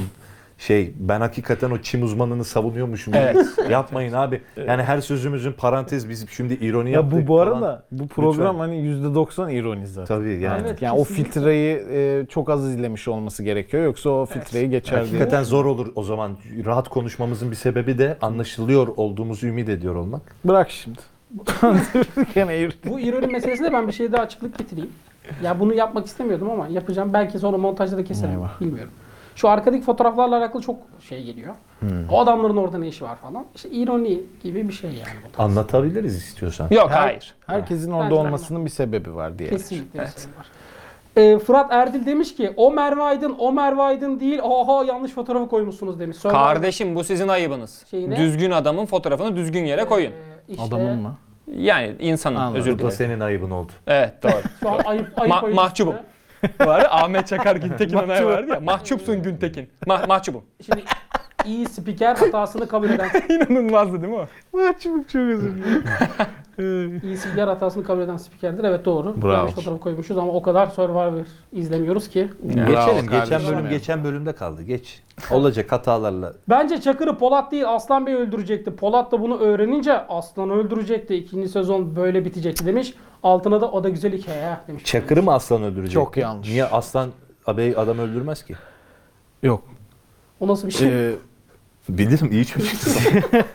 şey 0.66 0.94
ben 0.96 1.20
hakikaten 1.20 1.70
o 1.70 1.78
çim 1.78 2.02
uzmanını 2.02 2.44
savunuyormuşum. 2.44 3.14
Evet. 3.14 3.46
Yapmayın 3.70 4.12
abi. 4.12 4.40
Yani 4.66 4.82
her 4.82 5.00
sözümüzün 5.00 5.52
parantez 5.52 6.08
biz 6.08 6.30
şimdi 6.30 6.54
ironi 6.54 6.90
Ya 6.90 6.94
yaptık 7.00 7.22
bu 7.22 7.26
bu 7.26 7.40
arada 7.40 7.60
falan. 7.60 7.82
bu 7.92 8.08
program 8.08 8.46
Lütfen. 8.46 8.58
hani 8.58 8.76
%90 8.76 9.52
ironi 9.52 9.86
zaten. 9.86 10.16
Tabii 10.16 10.40
yani. 10.40 10.62
Evet. 10.66 10.82
Yani 10.82 10.98
o 10.98 11.04
filtreyi 11.04 11.84
e, 11.90 12.26
çok 12.28 12.50
az 12.50 12.68
izlemiş 12.68 13.08
olması 13.08 13.42
gerekiyor 13.42 13.84
yoksa 13.84 14.10
o 14.10 14.26
filtreyi 14.26 14.70
geçer 14.70 14.96
diye. 14.96 15.04
Hakikaten 15.04 15.42
zor 15.42 15.64
olur 15.64 15.92
o 15.94 16.02
zaman. 16.02 16.36
Rahat 16.64 16.88
konuşmamızın 16.88 17.50
bir 17.50 17.56
sebebi 17.56 17.98
de 17.98 18.16
anlaşılıyor 18.20 18.88
olduğumuzu 18.96 19.46
ümit 19.46 19.68
ediyor 19.68 19.94
olmak. 19.94 20.22
Bırak 20.44 20.70
şimdi. 20.70 20.98
Bu 22.86 23.00
ironi 23.00 23.26
meselesinde 23.26 23.72
ben 23.72 23.88
bir 23.88 23.92
şey 23.92 24.12
daha 24.12 24.22
açıklık 24.22 24.58
getireyim. 24.58 24.90
Ya 25.42 25.60
bunu 25.60 25.74
yapmak 25.74 26.06
istemiyordum 26.06 26.50
ama 26.50 26.68
yapacağım. 26.68 27.12
Belki 27.12 27.38
sonra 27.38 27.58
montajda 27.58 27.96
da 27.96 28.04
keserim. 28.04 28.34
Eyvah. 28.34 28.60
Bilmiyorum. 28.60 28.92
Şu 29.36 29.48
arkadaki 29.48 29.82
fotoğraflarla 29.82 30.36
alakalı 30.38 30.62
çok 30.62 30.76
şey 31.08 31.24
geliyor. 31.24 31.54
O 32.10 32.20
adamların 32.20 32.56
orada 32.56 32.78
ne 32.78 32.88
işi 32.88 33.04
var 33.04 33.16
falan. 33.16 33.44
İşte 33.54 33.68
ironi 33.70 34.20
gibi 34.42 34.68
bir 34.68 34.72
şey 34.72 34.90
yani 34.90 35.18
bu. 35.28 35.32
tarz. 35.32 35.50
Anlatabiliriz 35.50 36.16
istiyorsan. 36.16 36.68
Yok 36.70 36.90
Her- 36.90 37.00
hayır. 37.00 37.34
Herkesin 37.46 37.90
orada 37.90 38.04
Bence 38.10 38.14
olmasının 38.20 38.64
bir 38.64 38.70
sebebi 38.70 39.14
var 39.14 39.38
diye. 39.38 39.50
Kesinlikle 39.50 40.00
bir 40.00 40.04
şey 40.06 40.14
var. 40.38 40.46
Ee, 41.16 41.38
Fırat 41.38 41.72
Erdil 41.72 42.06
demiş 42.06 42.34
ki 42.34 42.52
o 42.56 42.72
Merve 42.72 43.02
Aydın 43.02 43.34
o 43.38 43.52
Merve 43.52 43.82
Aydın 43.82 44.20
değil 44.20 44.38
oha 44.42 44.84
yanlış 44.84 45.12
fotoğrafı 45.12 45.48
koymuşsunuz 45.48 46.00
demiş. 46.00 46.16
Sonra, 46.16 46.32
Kardeşim 46.34 46.94
bu 46.94 47.04
sizin 47.04 47.28
ayıbınız. 47.28 47.84
Şeyine- 47.90 48.16
Düzgün 48.16 48.50
adamın 48.50 48.86
fotoğrafını 48.86 49.36
düzgün 49.36 49.64
yere 49.64 49.84
koyun. 49.84 50.10
Ee, 50.10 50.14
işte 50.48 50.62
Adamın 50.62 50.98
mı? 50.98 51.16
Yani 51.56 51.94
insanın 52.00 52.36
Anladım. 52.36 52.60
özür 52.60 52.70
Bu 52.72 52.74
da 52.74 52.78
dilerim. 52.78 52.96
senin 52.96 53.20
ayıbın 53.20 53.50
oldu. 53.50 53.72
Evet 53.86 54.22
doğru. 54.22 54.32
Şu 54.60 54.70
an 54.70 54.78
ayıp 54.84 55.20
ayıp 55.20 55.34
Ma- 55.34 55.54
mahcubum. 55.54 55.94
Var 56.60 56.80
ya, 56.80 56.90
Ahmet 56.90 57.28
Çakar 57.28 57.56
Güntekin 57.56 57.96
onay 57.96 58.26
vardı 58.26 58.50
ya. 58.52 58.60
Mahcupsun 58.60 59.22
Güntekin. 59.22 59.70
Ma- 59.86 60.06
mahcubum. 60.08 60.44
Şimdi 60.66 60.84
iyi 61.46 61.66
spiker 61.66 62.16
hatasını 62.16 62.68
kabul 62.68 62.90
eden 62.90 63.08
İnanılmazdı 63.28 64.02
değil 64.02 64.12
mi 64.12 64.18
o? 64.18 64.26
Mahcubuk 64.58 65.08
çok 65.08 65.22
özür 65.22 65.54
dilerim. 65.54 67.00
iyi 67.04 67.16
spiker 67.16 67.48
hatasını 67.48 67.84
kabul 67.84 68.02
eden 68.02 68.16
spikerdir. 68.16 68.64
Evet 68.64 68.84
doğru. 68.84 69.22
Bravo. 69.22 69.32
Yanlış 69.32 69.54
fotoğrafı 69.54 69.80
koymuşuz 69.80 70.18
ama 70.18 70.32
o 70.32 70.42
kadar 70.42 70.66
Survivor 70.66 71.26
izlemiyoruz 71.52 72.08
ki. 72.08 72.28
Geçelim. 72.46 72.66
Geçen 72.66 73.06
kardeşim 73.06 73.56
bölüm 73.56 73.68
geçen 73.68 74.04
bölümde 74.04 74.32
kaldı. 74.32 74.62
Geç. 74.62 75.02
Olacak 75.30 75.72
hatalarla. 75.72 76.32
Bence 76.48 76.80
Çakır'ı 76.80 77.18
Polat 77.18 77.52
değil 77.52 77.68
Aslan 77.68 78.06
Bey 78.06 78.14
öldürecekti. 78.14 78.76
Polat 78.76 79.12
da 79.12 79.20
bunu 79.20 79.38
öğrenince 79.38 80.06
Aslan 80.06 80.50
öldürecekti. 80.50 81.14
İkinci 81.14 81.48
sezon 81.48 81.96
böyle 81.96 82.24
bitecekti 82.24 82.66
demiş. 82.66 82.94
Altına 83.22 83.60
da 83.60 83.70
o 83.70 83.84
da 83.84 83.88
güzel 83.88 84.12
hikaye 84.12 84.44
ha 84.44 84.64
demiş. 84.68 84.84
Çakır'ı 84.84 85.22
mı 85.22 85.32
aslan 85.32 85.62
öldürecek? 85.62 85.94
Çok 85.94 86.16
yanlış. 86.16 86.48
Niye 86.48 86.64
aslan 86.64 87.10
abey 87.46 87.74
adam 87.76 87.98
öldürmez 87.98 88.44
ki? 88.44 88.54
Yok. 89.42 89.62
O 90.40 90.48
nasıl 90.48 90.68
bir 90.68 90.72
şey? 90.72 90.88
Ee, 90.88 91.14
Bilirim 91.88 92.32
iyi 92.32 92.46
çocuk. 92.46 92.72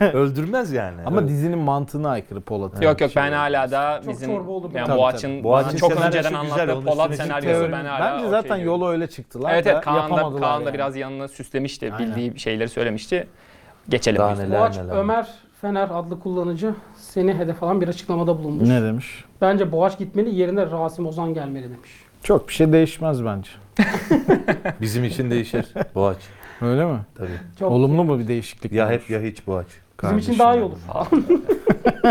Öldürmez 0.00 0.72
yani. 0.72 1.02
ama 1.06 1.16
Öyle. 1.16 1.28
dizinin 1.28 1.58
mantığına 1.58 2.10
aykırı 2.10 2.40
Polat'ın. 2.40 2.82
Yok 2.82 3.00
yok 3.00 3.10
ben 3.16 3.28
şey. 3.28 3.36
hala 3.36 3.70
da 3.70 4.00
Çok 4.04 4.12
bizim 4.12 4.30
çorba 4.30 4.50
oldu 4.50 4.70
yani 4.74 4.86
Tabii, 4.86 4.98
Boğaç'ın, 4.98 5.28
tabii. 5.32 5.44
Boğaç'ın 5.44 5.76
çok 5.76 5.92
senaryosu 5.92 6.18
önceden 6.18 6.42
güzel, 6.42 6.52
anlattığı 6.62 6.74
onun 6.78 6.84
Polat 6.86 7.10
üstüne 7.10 7.26
senaryosu 7.26 7.60
Teori- 7.60 7.72
ben 7.72 7.84
hala 7.84 8.00
Bence 8.00 8.18
okey 8.26 8.30
zaten 8.30 8.58
diyorum. 8.58 8.66
yolu 8.82 8.88
öyle 8.88 9.06
çıktılar 9.06 9.54
Evet 9.54 9.64
da 9.64 9.70
evet 9.72 9.84
Kaan 9.84 9.96
da, 9.96 10.00
yapamadılar 10.00 10.40
Kaan 10.40 10.60
da 10.60 10.64
yani. 10.64 10.74
biraz 10.74 10.96
yanına 10.96 11.28
süslemişti. 11.28 11.92
Aynen. 11.92 12.08
Bildiği 12.16 12.38
şeyleri 12.38 12.68
söylemişti. 12.68 13.26
Geçelim. 13.88 14.18
Daha 14.18 14.34
neler 14.34 14.60
Boğaç 14.60 14.76
neler. 14.76 14.96
Ömer 14.96 15.26
Fener 15.60 15.88
adlı 15.92 16.20
kullanıcı 16.20 16.74
seni 16.96 17.34
hedef 17.34 17.62
alan 17.62 17.80
bir 17.80 17.88
açıklamada 17.88 18.38
bulunmuş. 18.38 18.68
Ne 18.68 18.82
demiş? 18.82 19.24
Bence 19.40 19.72
Boğaç 19.72 19.98
gitmeli 19.98 20.34
yerine 20.34 20.70
Rasim 20.70 21.06
Ozan 21.06 21.34
gelmeli 21.34 21.64
demiş. 21.64 21.90
Çok 22.22 22.48
bir 22.48 22.52
şey 22.52 22.72
değişmez 22.72 23.24
bence. 23.24 23.50
Bizim 24.80 25.04
için 25.04 25.30
değişir. 25.30 25.66
Boğaç. 25.94 26.16
Öyle 26.62 26.84
mi? 26.86 26.98
Tabii. 27.14 27.28
Çok 27.58 27.72
Olumlu 27.72 28.04
mu 28.04 28.18
bir 28.18 28.28
değişiklik? 28.28 28.72
Ya 28.72 28.84
olur? 28.84 28.92
hep 28.92 29.10
ya 29.10 29.20
hiç 29.20 29.46
Boğaç. 29.46 29.66
bizim 30.02 30.18
için 30.18 30.38
daha 30.38 30.56
iyi 30.56 30.62
olur. 30.62 30.76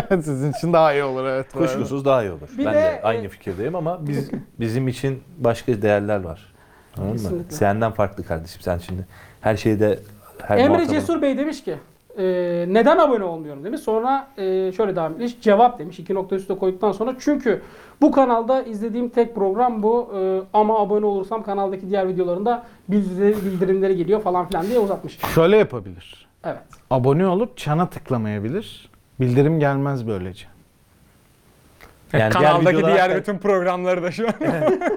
Sizin 0.24 0.52
için 0.52 0.74
daha 0.74 0.94
iyi 0.94 1.04
olur 1.04 1.26
evet. 1.26 1.54
Kuşkusuz 1.54 2.06
daha 2.06 2.24
iyi 2.24 2.32
olur. 2.32 2.50
Bir 2.58 2.66
ben 2.66 2.74
de, 2.74 2.78
de, 2.78 3.02
aynı 3.04 3.26
e, 3.26 3.30
fikirdeyim 3.30 3.76
ama 3.76 4.08
biz 4.08 4.32
bizim 4.60 4.88
için 4.88 5.24
başka 5.38 5.82
değerler 5.82 6.24
var. 6.24 6.54
Anladın 6.98 7.36
mı? 7.38 7.44
Senden 7.50 7.92
farklı 7.92 8.24
kardeşim 8.24 8.62
sen 8.62 8.78
şimdi. 8.78 9.08
Her 9.42 9.58
şeyde 9.58 10.00
her 10.42 10.58
Emre 10.58 10.78
muhatabın- 10.78 10.92
Cesur 10.92 11.22
Bey 11.22 11.38
demiş 11.38 11.64
ki 11.64 11.76
e, 12.18 12.66
neden 12.68 12.98
abone 12.98 13.24
olmuyorum 13.24 13.64
demiş. 13.64 13.82
Sonra 13.82 14.28
e, 14.38 14.72
şöyle 14.72 14.96
devam 14.96 15.12
etmiş. 15.12 15.42
Cevap 15.42 15.80
demiş. 15.80 16.00
İki 16.00 16.14
nokta 16.14 16.36
üstüne 16.36 16.58
koyduktan 16.58 16.92
sonra. 16.92 17.16
Çünkü 17.20 17.62
bu 18.02 18.12
kanalda 18.12 18.64
izlediğim 18.64 19.10
tek 19.10 19.36
program 19.36 19.84
bu. 19.84 20.12
E, 20.18 20.42
ama 20.54 20.80
abone 20.80 21.06
olursam 21.06 21.44
kanaldaki 21.44 21.90
diğer 21.90 22.08
videolarında 22.08 22.64
bildirimleri, 22.90 23.46
bildirimleri 23.46 23.96
geliyor 23.98 24.22
falan 24.22 24.48
filan 24.48 24.68
diye 24.68 24.80
uzatmış. 24.80 25.20
Şöyle 25.36 25.58
yapabilir. 25.58 26.28
Evet. 26.44 26.58
Abone 26.90 27.28
olup 27.28 27.58
çana 27.58 27.90
tıklamayabilir. 27.90 28.90
Bildirim 29.20 29.60
gelmez 29.60 30.08
böylece. 30.08 30.46
Yani 32.14 32.20
diğer 32.20 32.32
Kanaldaki 32.32 32.78
videolar 32.78 32.94
diğer 32.94 33.10
hatta- 33.10 33.20
bütün 33.22 33.38
programları 33.38 34.04
da 34.04 34.12
şu 34.12 34.28
an. 34.28 34.34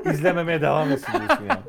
izlememeye 0.12 0.60
devam 0.62 0.90
etsin 0.90 1.12
diyorsun 1.18 1.44
yani. 1.48 1.60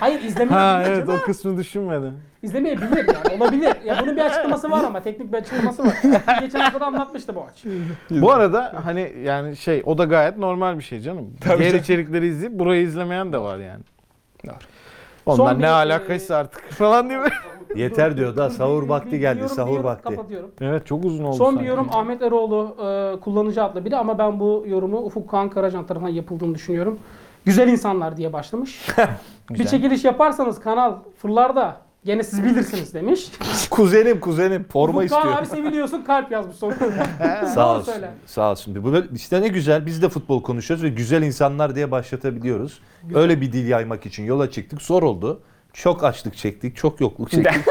Hayır 0.00 0.20
izlemeyi 0.22 0.58
Ha 0.60 0.80
bilir 0.80 0.90
evet 0.90 1.06
canım. 1.06 1.20
o 1.22 1.26
kısmı 1.26 1.56
düşünmedim. 1.58 2.12
İzlemeyebilir 2.42 2.96
yani 3.14 3.42
olabilir. 3.42 3.74
Ya 3.84 3.98
bunun 4.02 4.16
bir 4.16 4.20
açıklaması 4.20 4.70
var 4.70 4.84
ama 4.84 5.00
teknik 5.02 5.32
bir 5.32 5.38
açıklaması 5.38 5.84
var. 5.86 5.94
Geçen 6.40 6.60
hafta 6.60 6.80
da 6.80 6.86
anlatmıştı 6.86 7.34
Boğaç. 7.34 7.64
Bu 8.10 8.32
arada 8.32 8.72
hani 8.84 9.12
yani 9.24 9.56
şey 9.56 9.82
o 9.86 9.98
da 9.98 10.04
gayet 10.04 10.38
normal 10.38 10.78
bir 10.78 10.82
şey 10.82 11.00
canım. 11.00 11.30
Tabii 11.40 11.58
Diğer 11.58 11.70
canım. 11.70 11.82
içerikleri 11.82 12.26
izleyip 12.26 12.58
burayı 12.58 12.82
izlemeyen 12.82 13.32
de 13.32 13.38
var 13.38 13.58
yani. 13.58 13.82
Doğru. 14.46 14.54
Onlar 15.26 15.36
Son 15.52 15.54
ne 15.58 15.62
bir, 15.62 15.68
alakaysa 15.68 16.36
artık 16.36 16.70
falan 16.70 17.10
değil 17.10 17.20
mi? 17.20 17.28
Yeter 17.76 18.16
diyor 18.16 18.36
da 18.36 18.50
sahur 18.50 18.88
vakti 18.88 19.18
geldi 19.18 19.48
sahur 19.48 19.70
yorum 19.72 19.84
vakti. 19.84 20.02
Kapatıyorum. 20.16 20.50
evet 20.60 20.86
çok 20.86 21.04
uzun 21.04 21.24
oldu 21.24 21.36
Son 21.36 21.50
sanki. 21.50 21.62
bir 21.64 21.68
yorum 21.68 21.88
Ahmet 21.92 22.22
Eroğlu 22.22 22.76
e, 22.78 23.20
kullanıcı 23.20 23.62
adlı 23.64 23.84
biri 23.84 23.96
ama 23.96 24.18
ben 24.18 24.40
bu 24.40 24.64
yorumu 24.66 24.98
Ufuk 24.98 25.30
Kağan 25.30 25.50
Karacan 25.50 25.86
tarafından 25.86 26.12
yapıldığını 26.12 26.54
düşünüyorum. 26.54 26.98
Güzel 27.44 27.68
insanlar 27.68 28.16
diye 28.16 28.32
başlamış. 28.32 28.86
bir 29.50 29.66
çekiliş 29.66 30.04
yaparsanız 30.04 30.60
kanal 30.60 30.94
fırlar 31.18 31.56
da 31.56 31.76
gene 32.04 32.22
siz 32.22 32.44
bilirsiniz 32.44 32.94
demiş. 32.94 33.30
Kuzenim 33.70 34.20
kuzenim 34.20 34.64
forma 34.64 34.98
Ufuk 35.00 35.10
Kağan 35.10 35.22
istiyor. 35.22 35.38
abi 35.38 35.46
seviliyorsun 35.46 36.02
kalp 36.02 36.30
yazmış 36.32 36.56
sonuna. 36.56 36.76
Sağ 37.54 37.56
Doğru 37.68 37.78
olsun. 37.78 37.92
söyle. 37.92 38.10
Sağ 38.26 38.50
olsun. 38.50 38.84
Bu 38.84 38.92
böyle- 38.92 39.06
işte 39.14 39.42
ne 39.42 39.48
güzel 39.48 39.86
biz 39.86 40.02
de 40.02 40.08
futbol 40.08 40.42
konuşuyoruz 40.42 40.84
ve 40.84 40.88
güzel 40.88 41.22
insanlar 41.22 41.74
diye 41.74 41.90
başlatabiliyoruz. 41.90 42.80
Öyle 43.14 43.40
bir 43.40 43.52
dil 43.52 43.68
yaymak 43.68 44.06
için 44.06 44.24
yola 44.24 44.50
çıktık. 44.50 44.82
Zor 44.82 45.02
oldu. 45.02 45.40
Çok 45.72 46.04
açlık 46.04 46.36
çektik, 46.36 46.76
çok 46.76 47.00
yokluk 47.00 47.30
çektik. 47.30 47.64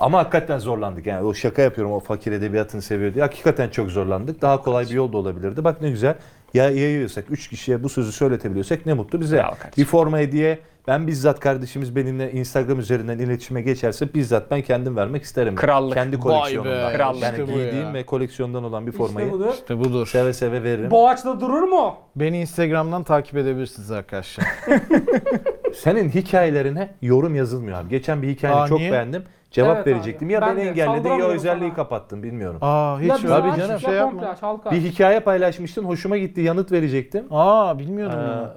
Ama 0.00 0.18
hakikaten 0.18 0.58
zorlandık. 0.58 1.06
Yani 1.06 1.26
o 1.26 1.34
şaka 1.34 1.62
yapıyorum 1.62 1.92
o 1.92 2.00
fakir 2.00 2.32
edebiyatını 2.32 2.82
seviyor 2.82 3.14
diye. 3.14 3.24
Hakikaten 3.24 3.68
çok 3.68 3.90
zorlandık. 3.90 4.42
Daha 4.42 4.62
kolay 4.62 4.84
bir 4.84 4.90
yol 4.90 5.12
da 5.12 5.16
olabilirdi. 5.16 5.64
Bak 5.64 5.80
ne 5.82 5.90
güzel. 5.90 6.14
Ya 6.54 6.64
yayıyorsak, 6.70 7.24
üç 7.30 7.48
kişiye 7.48 7.82
bu 7.82 7.88
sözü 7.88 8.12
söyletebiliyorsak 8.12 8.86
ne 8.86 8.94
mutlu 8.94 9.20
bize. 9.20 9.36
Bravo 9.36 9.50
kardeşim. 9.54 9.72
Bir 9.76 9.84
forma 9.84 10.18
hediye. 10.18 10.58
Ben 10.86 11.06
bizzat 11.06 11.40
kardeşimiz 11.40 11.96
benimle 11.96 12.32
Instagram 12.32 12.78
üzerinden 12.80 13.18
iletişime 13.18 13.62
geçerse 13.62 14.14
bizzat 14.14 14.50
ben 14.50 14.62
kendim 14.62 14.96
vermek 14.96 15.22
isterim. 15.22 15.54
Krallık. 15.56 15.94
Kendi 15.94 16.16
Vay 16.16 16.22
koleksiyonumdan. 16.22 16.92
be, 16.92 16.96
krallık. 16.96 17.22
Yani 17.22 17.40
işte 17.40 17.52
giydiğim 17.52 17.86
ya. 17.86 17.94
ve 17.94 18.06
koleksiyondan 18.06 18.64
olan 18.64 18.86
bir 18.86 18.92
formayı 18.92 19.26
İşte 19.26 19.38
budur. 19.38 19.52
İşte 19.54 19.78
budur. 19.78 20.06
seve 20.06 20.32
seve 20.32 20.62
veririm. 20.62 20.90
Boğaç'ta 20.90 21.40
durur 21.40 21.62
mu? 21.62 21.96
Beni 22.16 22.40
Instagram'dan 22.40 23.02
takip 23.04 23.36
edebilirsiniz 23.36 23.90
arkadaşlar. 23.90 24.46
Senin 25.74 26.08
hikayelerine 26.08 26.94
yorum 27.02 27.34
yazılmıyor 27.34 27.78
abi. 27.80 27.88
Geçen 27.88 28.22
bir 28.22 28.28
hikayeni 28.28 28.60
Aa, 28.60 28.68
çok 28.68 28.78
niye? 28.78 28.92
beğendim. 28.92 29.22
Cevap 29.50 29.76
Evet 29.76 29.86
verecektim. 29.86 30.28
abi. 30.28 30.32
Ya 30.32 30.40
Ben 30.40 30.56
beni 30.56 30.64
de 30.64 30.68
engelledin 30.68 30.80
ya 30.90 30.96
saldıramıyorum 30.96 31.34
özelliği 31.34 31.68
sana. 31.70 31.74
kapattın 31.76 32.22
bilmiyorum. 32.22 32.58
Aa 32.60 33.00
hiç 33.00 33.08
ya 33.08 33.14
öyle 33.14 33.56
canım. 33.56 33.80
şey 33.80 33.90
ya 33.90 33.96
yapma. 33.96 34.10
komple 34.12 34.28
aç, 34.28 34.42
halka 34.42 34.70
Bir 34.70 34.76
aç. 34.76 34.82
hikaye 34.84 35.20
paylaşmıştın. 35.20 35.84
Hoşuma 35.84 36.16
gitti. 36.18 36.40
Yanıt 36.40 36.72
verecektim. 36.72 37.24
Aa 37.30 37.78
bilmiyordum 37.78 38.18
Ee, 38.18 38.28
bunu. 38.28 38.48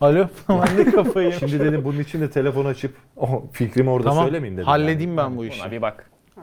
Alo 0.00 0.26
de 0.78 0.84
kafayı. 0.90 1.32
Şimdi 1.32 1.60
dedim 1.60 1.84
bunun 1.84 1.98
için 1.98 2.20
de 2.20 2.30
telefon 2.30 2.64
açıp 2.64 2.94
o 3.16 3.44
fikrimi 3.52 3.90
orada 3.90 4.08
Tamam 4.08 4.24
söylemeyeyim 4.24 4.56
dedim. 4.56 4.66
halledeyim 4.66 5.16
ben 5.16 5.36
bu 5.36 5.44
işi. 5.44 5.60
Buna 5.62 5.70
bir 5.70 5.82
bak. 5.82 6.10
Ha, 6.34 6.42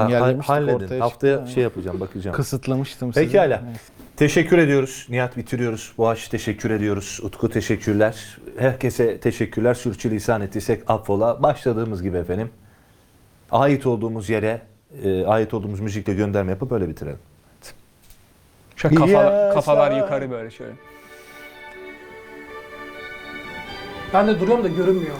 ha- 0.00 0.04
Engellemiştik, 0.04 0.48
halledin. 0.48 0.84
ortaya 0.84 1.00
Haftaya 1.00 1.46
şey 1.46 1.62
yapacağım 1.62 2.00
bakacağım. 2.00 2.36
Kısıtlamıştım 2.36 3.12
sizi. 3.12 3.26
Pekala. 3.26 3.60
Neyse. 3.64 3.80
Teşekkür 4.16 4.58
ediyoruz. 4.58 5.06
Nihat 5.08 5.36
bitiriyoruz. 5.36 5.92
Boğaç 5.98 6.28
teşekkür 6.28 6.70
ediyoruz. 6.70 7.20
Utku 7.22 7.50
teşekkürler. 7.50 8.38
Herkese 8.58 9.20
teşekkürler. 9.20 9.74
Sürçülisan 9.74 10.40
ettiysek 10.40 10.82
affola. 10.90 11.42
Başladığımız 11.42 12.02
gibi 12.02 12.16
efendim. 12.16 12.50
Ait 13.50 13.86
olduğumuz 13.86 14.30
yere 14.30 14.60
e, 15.04 15.24
ait 15.24 15.54
olduğumuz 15.54 15.80
müzikle 15.80 16.14
gönderme 16.14 16.50
yapıp 16.52 16.72
öyle 16.72 16.88
bitirelim. 16.88 17.18
Şöyle 18.76 18.94
kafalar, 18.94 19.46
Yes, 19.46 19.54
kafalar 19.54 19.96
yukarı 19.96 20.30
böyle 20.30 20.50
şöyle. 20.50 20.72
Ben 24.14 24.26
de 24.26 24.40
duruyorum 24.40 24.64
da 24.64 24.68
görünmüyor. 24.68 25.16